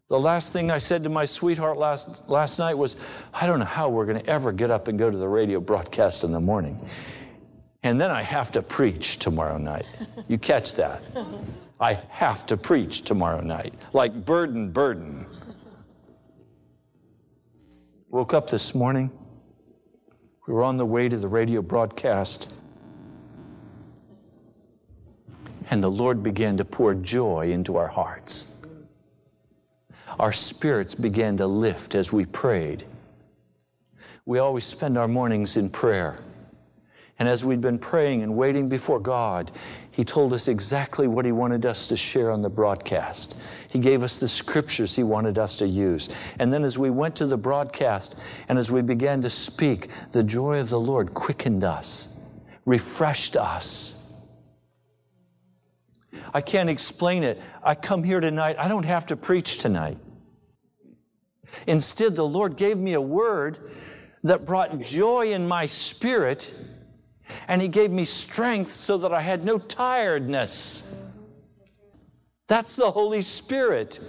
The 0.08 0.18
last 0.18 0.52
thing 0.52 0.70
I 0.70 0.78
said 0.78 1.04
to 1.04 1.10
my 1.10 1.24
sweetheart 1.24 1.78
last, 1.78 2.28
last 2.28 2.58
night 2.58 2.74
was, 2.74 2.96
I 3.32 3.46
don't 3.46 3.58
know 3.58 3.64
how 3.64 3.90
we're 3.90 4.06
going 4.06 4.20
to 4.20 4.26
ever 4.26 4.50
get 4.50 4.70
up 4.70 4.88
and 4.88 4.98
go 4.98 5.10
to 5.10 5.16
the 5.16 5.28
radio 5.28 5.60
broadcast 5.60 6.24
in 6.24 6.32
the 6.32 6.40
morning. 6.40 6.80
And 7.84 8.00
then 8.00 8.10
I 8.10 8.22
have 8.22 8.50
to 8.52 8.62
preach 8.62 9.18
tomorrow 9.18 9.58
night. 9.58 9.84
You 10.26 10.38
catch 10.38 10.74
that? 10.76 11.02
I 11.78 12.00
have 12.08 12.46
to 12.46 12.56
preach 12.56 13.02
tomorrow 13.02 13.42
night, 13.42 13.74
like 13.92 14.24
burden, 14.24 14.70
burden. 14.70 15.26
Woke 18.08 18.32
up 18.32 18.48
this 18.48 18.74
morning. 18.74 19.10
We 20.46 20.54
were 20.54 20.62
on 20.62 20.78
the 20.78 20.86
way 20.86 21.10
to 21.10 21.16
the 21.18 21.28
radio 21.28 21.60
broadcast. 21.60 22.54
And 25.70 25.84
the 25.84 25.90
Lord 25.90 26.22
began 26.22 26.56
to 26.56 26.64
pour 26.64 26.94
joy 26.94 27.50
into 27.50 27.76
our 27.76 27.88
hearts. 27.88 28.50
Our 30.18 30.32
spirits 30.32 30.94
began 30.94 31.36
to 31.36 31.46
lift 31.46 31.94
as 31.94 32.14
we 32.14 32.24
prayed. 32.24 32.86
We 34.24 34.38
always 34.38 34.64
spend 34.64 34.96
our 34.96 35.08
mornings 35.08 35.58
in 35.58 35.68
prayer. 35.68 36.18
And 37.18 37.28
as 37.28 37.44
we'd 37.44 37.60
been 37.60 37.78
praying 37.78 38.22
and 38.22 38.36
waiting 38.36 38.68
before 38.68 38.98
God, 38.98 39.52
He 39.90 40.04
told 40.04 40.32
us 40.32 40.48
exactly 40.48 41.06
what 41.06 41.24
He 41.24 41.30
wanted 41.30 41.64
us 41.64 41.86
to 41.88 41.96
share 41.96 42.32
on 42.32 42.42
the 42.42 42.48
broadcast. 42.48 43.36
He 43.68 43.78
gave 43.78 44.02
us 44.02 44.18
the 44.18 44.26
scriptures 44.26 44.96
He 44.96 45.04
wanted 45.04 45.38
us 45.38 45.56
to 45.56 45.68
use. 45.68 46.08
And 46.40 46.52
then 46.52 46.64
as 46.64 46.76
we 46.76 46.90
went 46.90 47.14
to 47.16 47.26
the 47.26 47.36
broadcast 47.36 48.20
and 48.48 48.58
as 48.58 48.72
we 48.72 48.82
began 48.82 49.22
to 49.22 49.30
speak, 49.30 49.88
the 50.10 50.24
joy 50.24 50.58
of 50.58 50.70
the 50.70 50.80
Lord 50.80 51.14
quickened 51.14 51.62
us, 51.62 52.18
refreshed 52.64 53.36
us. 53.36 54.12
I 56.32 56.40
can't 56.40 56.68
explain 56.68 57.22
it. 57.22 57.40
I 57.62 57.76
come 57.76 58.02
here 58.02 58.18
tonight, 58.18 58.56
I 58.58 58.66
don't 58.66 58.86
have 58.86 59.06
to 59.06 59.16
preach 59.16 59.58
tonight. 59.58 59.98
Instead, 61.68 62.16
the 62.16 62.26
Lord 62.26 62.56
gave 62.56 62.76
me 62.76 62.94
a 62.94 63.00
word 63.00 63.58
that 64.24 64.44
brought 64.44 64.80
joy 64.80 65.32
in 65.32 65.46
my 65.46 65.66
spirit 65.66 66.52
and 67.48 67.62
He 67.62 67.68
gave 67.68 67.90
me 67.90 68.04
strength 68.04 68.70
so 68.70 68.96
that 68.98 69.12
I 69.12 69.20
had 69.20 69.44
no 69.44 69.58
tiredness. 69.58 70.92
That's 72.46 72.76
the 72.76 72.90
Holy 72.90 73.20
Spirit. 73.20 74.00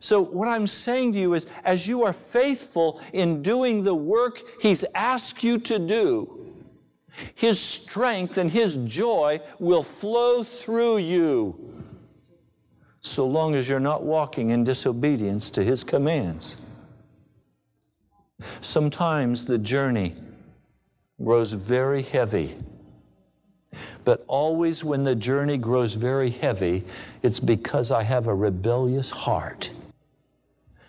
So, 0.00 0.20
what 0.20 0.48
I'm 0.48 0.66
saying 0.66 1.12
to 1.14 1.18
you 1.18 1.34
is, 1.34 1.46
as 1.64 1.86
you 1.86 2.04
are 2.04 2.12
faithful 2.12 3.00
in 3.12 3.42
doing 3.42 3.84
the 3.84 3.94
work 3.94 4.42
He's 4.60 4.84
asked 4.94 5.42
you 5.42 5.58
to 5.58 5.78
do, 5.78 6.54
His 7.34 7.60
strength 7.60 8.38
and 8.38 8.50
His 8.50 8.76
joy 8.76 9.40
will 9.58 9.82
flow 9.82 10.42
through 10.42 10.98
you, 10.98 11.84
so 13.00 13.26
long 13.26 13.54
as 13.54 13.68
you're 13.68 13.80
not 13.80 14.02
walking 14.02 14.50
in 14.50 14.64
disobedience 14.64 15.50
to 15.50 15.64
His 15.64 15.84
commands. 15.84 16.56
Sometimes 18.60 19.44
the 19.44 19.58
journey 19.58 20.16
grows 21.22 21.52
very 21.52 22.02
heavy. 22.02 22.56
But 24.04 24.24
always 24.26 24.84
when 24.84 25.04
the 25.04 25.14
journey 25.14 25.56
grows 25.56 25.94
very 25.94 26.30
heavy, 26.30 26.84
it's 27.22 27.40
because 27.40 27.90
I 27.90 28.02
have 28.02 28.26
a 28.26 28.34
rebellious 28.34 29.10
heart. 29.10 29.70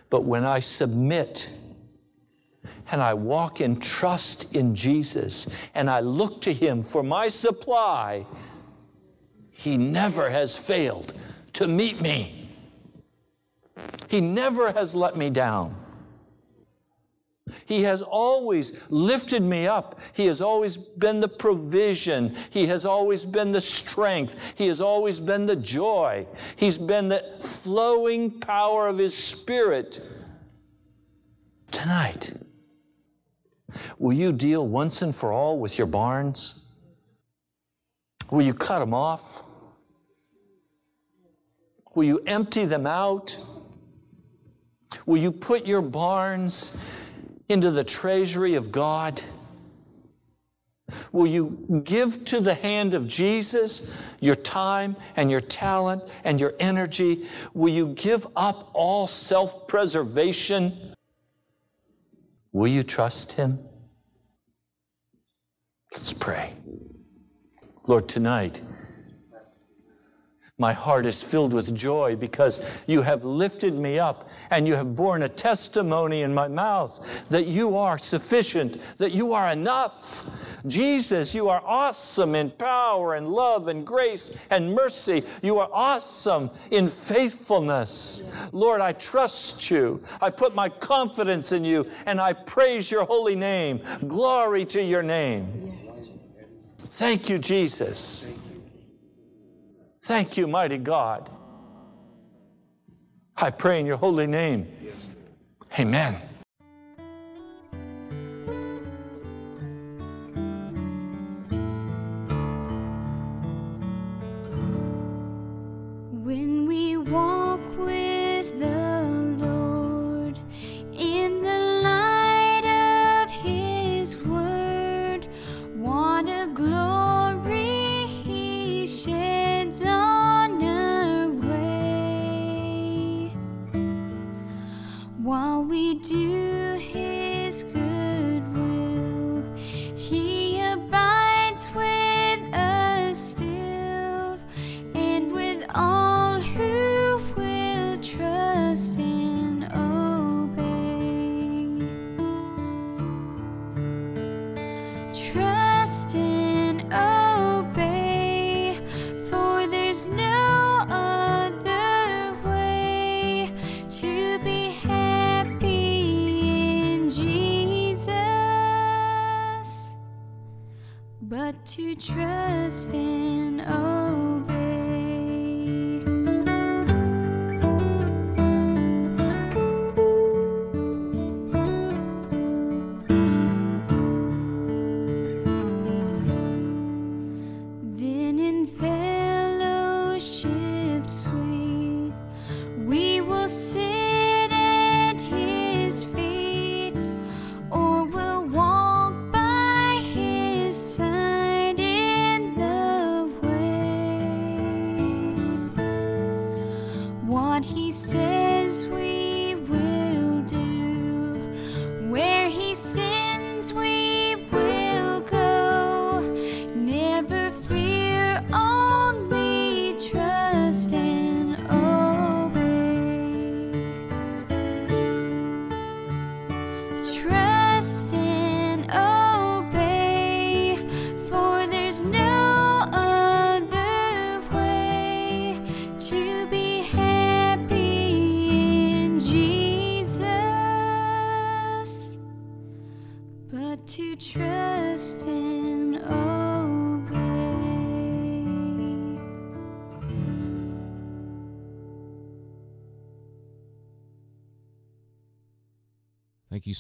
But 0.10 0.22
when 0.22 0.44
I 0.44 0.60
submit 0.60 1.50
and 2.92 3.02
I 3.02 3.14
walk 3.14 3.62
in 3.62 3.80
trust 3.80 4.56
in 4.56 4.76
Jesus 4.76 5.48
and 5.74 5.90
I 5.90 6.02
look 6.02 6.42
to 6.42 6.54
Him 6.54 6.82
for 6.82 7.04
my 7.04 7.28
supply, 7.28 8.26
He 9.52 9.78
never 9.78 10.30
has 10.30 10.58
failed 10.58 11.14
to 11.54 11.68
meet 11.68 12.02
me. 12.02 12.50
He 14.10 14.22
never 14.22 14.72
has 14.72 14.96
let 14.96 15.16
me 15.16 15.30
down. 15.30 15.83
He 17.66 17.84
has 17.84 18.02
always 18.02 18.90
lifted 18.90 19.44
me 19.44 19.68
up. 19.68 20.00
He 20.14 20.26
has 20.28 20.42
always 20.42 20.78
been 20.78 21.20
the 21.20 21.28
provision. 21.28 22.36
He 22.50 22.68
has 22.68 22.86
always 22.86 23.26
been 23.26 23.52
the 23.52 23.62
strength. 23.62 24.36
He 24.56 24.68
has 24.68 24.82
always 24.82 25.20
been 25.20 25.46
the 25.46 25.56
joy. 25.56 26.28
He's 26.56 26.78
been 26.78 27.10
the 27.10 27.24
flowing 27.42 28.40
power 28.40 28.88
of 28.88 28.98
His 28.98 29.16
Spirit. 29.16 30.02
Tonight, 31.72 32.34
will 33.98 34.14
you 34.14 34.32
deal 34.32 34.68
once 34.68 35.02
and 35.02 35.16
for 35.16 35.32
all 35.32 35.60
with 35.60 35.78
your 35.78 35.88
barns? 35.88 36.64
Will 38.30 38.44
you 38.44 38.54
cut 38.54 38.80
them 38.80 38.94
off? 38.94 39.44
Will 41.96 42.04
you 42.04 42.20
empty 42.26 42.66
them 42.66 42.88
out? 42.88 43.38
Will 45.06 45.22
you 45.22 45.32
put 45.32 45.66
your 45.66 45.82
barns 45.82 46.78
into 47.54 47.72
the 47.72 47.84
treasury 47.84 48.56
of 48.56 48.72
God? 48.72 49.22
Will 51.12 51.28
you 51.28 51.82
give 51.86 52.26
to 52.26 52.40
the 52.40 52.56
hand 52.56 52.94
of 52.94 53.08
Jesus 53.08 53.96
your 54.20 54.36
time 54.36 54.96
and 55.16 55.32
your 55.32 55.40
talent 55.40 56.04
and 56.24 56.40
your 56.40 56.54
energy? 56.60 57.26
Will 57.54 57.74
you 57.74 57.88
give 57.94 58.28
up 58.36 58.70
all 58.74 59.08
self 59.08 59.68
preservation? 59.68 60.74
Will 62.52 62.68
you 62.68 62.84
trust 62.84 63.34
Him? 63.34 63.60
Let's 65.94 66.14
pray. 66.14 66.54
Lord, 67.86 68.10
tonight, 68.10 68.62
my 70.60 70.72
heart 70.72 71.08
is 71.08 71.24
filled 71.24 71.52
with 71.52 71.74
joy 71.74 72.16
because 72.16 72.62
you 72.86 73.02
have 73.02 73.26
lifted 73.26 73.74
me 73.74 73.98
up 73.98 74.30
and 74.52 74.68
you 74.68 74.76
have 74.76 74.96
borne 74.96 75.24
a 75.24 75.30
testimony 75.30 76.22
in 76.22 76.32
my 76.32 76.48
mouth 76.48 77.28
that 77.30 77.48
you 77.48 77.76
are 77.76 77.98
sufficient, 77.98 78.80
that 78.98 79.14
you 79.14 79.34
are 79.34 79.50
enough. 79.50 80.24
Jesus, 80.68 81.34
you 81.34 81.50
are 81.50 81.62
awesome 81.66 82.36
in 82.36 82.52
power 82.52 83.16
and 83.16 83.30
love 83.30 83.68
and 83.68 83.84
grace 83.84 84.38
and 84.52 84.76
mercy. 84.76 85.24
You 85.42 85.58
are 85.58 85.70
awesome 85.74 86.52
in 86.70 86.88
faithfulness. 86.88 88.22
Lord, 88.52 88.80
I 88.80 88.94
trust 88.94 89.72
you. 89.72 90.04
I 90.22 90.30
put 90.30 90.54
my 90.54 90.70
confidence 90.70 91.52
in 91.52 91.66
you 91.66 91.90
and 92.06 92.22
I 92.22 92.34
praise 92.34 92.92
your 92.92 93.06
holy 93.06 93.36
name. 93.36 93.82
Glory 94.08 94.66
to 94.68 94.84
your 94.84 95.02
name. 95.02 95.80
Thank 96.92 97.28
you, 97.28 97.40
Jesus. 97.40 98.32
Thank 100.04 100.36
you, 100.36 100.48
mighty 100.48 100.78
God. 100.78 101.30
I 103.38 103.52
pray 103.52 103.80
in 103.80 103.86
your 103.86 103.96
holy 103.96 104.28
name. 104.28 104.68
Amen. 105.80 106.22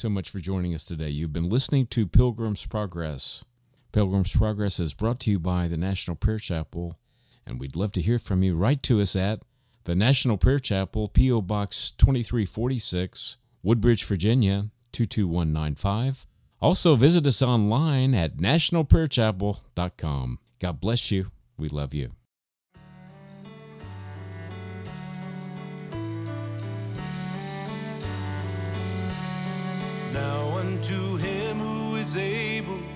So 0.04 0.10
much 0.10 0.30
for 0.30 0.40
joining 0.40 0.76
us 0.76 0.84
today. 0.84 1.08
You've 1.08 1.32
been 1.32 1.48
listening 1.48 1.88
to 1.88 2.06
Pilgrim's 2.06 2.66
Progress. 2.66 3.46
Pilgrim's 3.94 4.36
Progress 4.36 4.78
is 4.78 4.94
brought 4.94 5.22
to 5.22 5.32
you 5.32 5.40
by 5.40 5.70
the 5.70 5.78
National 5.78 6.18
Prayer 6.18 6.40
Chapel, 6.40 7.00
and 7.46 7.58
we'd 7.58 7.78
love 7.78 7.94
to 7.94 8.02
hear 8.02 8.20
from 8.20 8.44
you. 8.44 8.54
Write 8.54 8.84
to 8.84 9.00
us 9.00 9.16
at 9.16 9.46
the 9.86 9.96
National 9.96 10.36
Prayer 10.36 10.60
Chapel, 10.60 11.08
P.O. 11.08 11.44
Box 11.44 11.92
2346, 11.92 13.38
Woodbridge, 13.64 14.04
Virginia 14.04 14.72
22195. 14.92 16.28
Also, 16.60 16.96
visit 16.96 17.26
us 17.26 17.42
online 17.42 18.14
at 18.14 18.36
nationalprayerchapel.com. 18.36 20.40
God 20.60 20.82
bless 20.82 21.12
you. 21.12 21.32
We 21.58 21.70
love 21.70 21.94
you. 21.94 22.10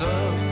before 0.00 0.47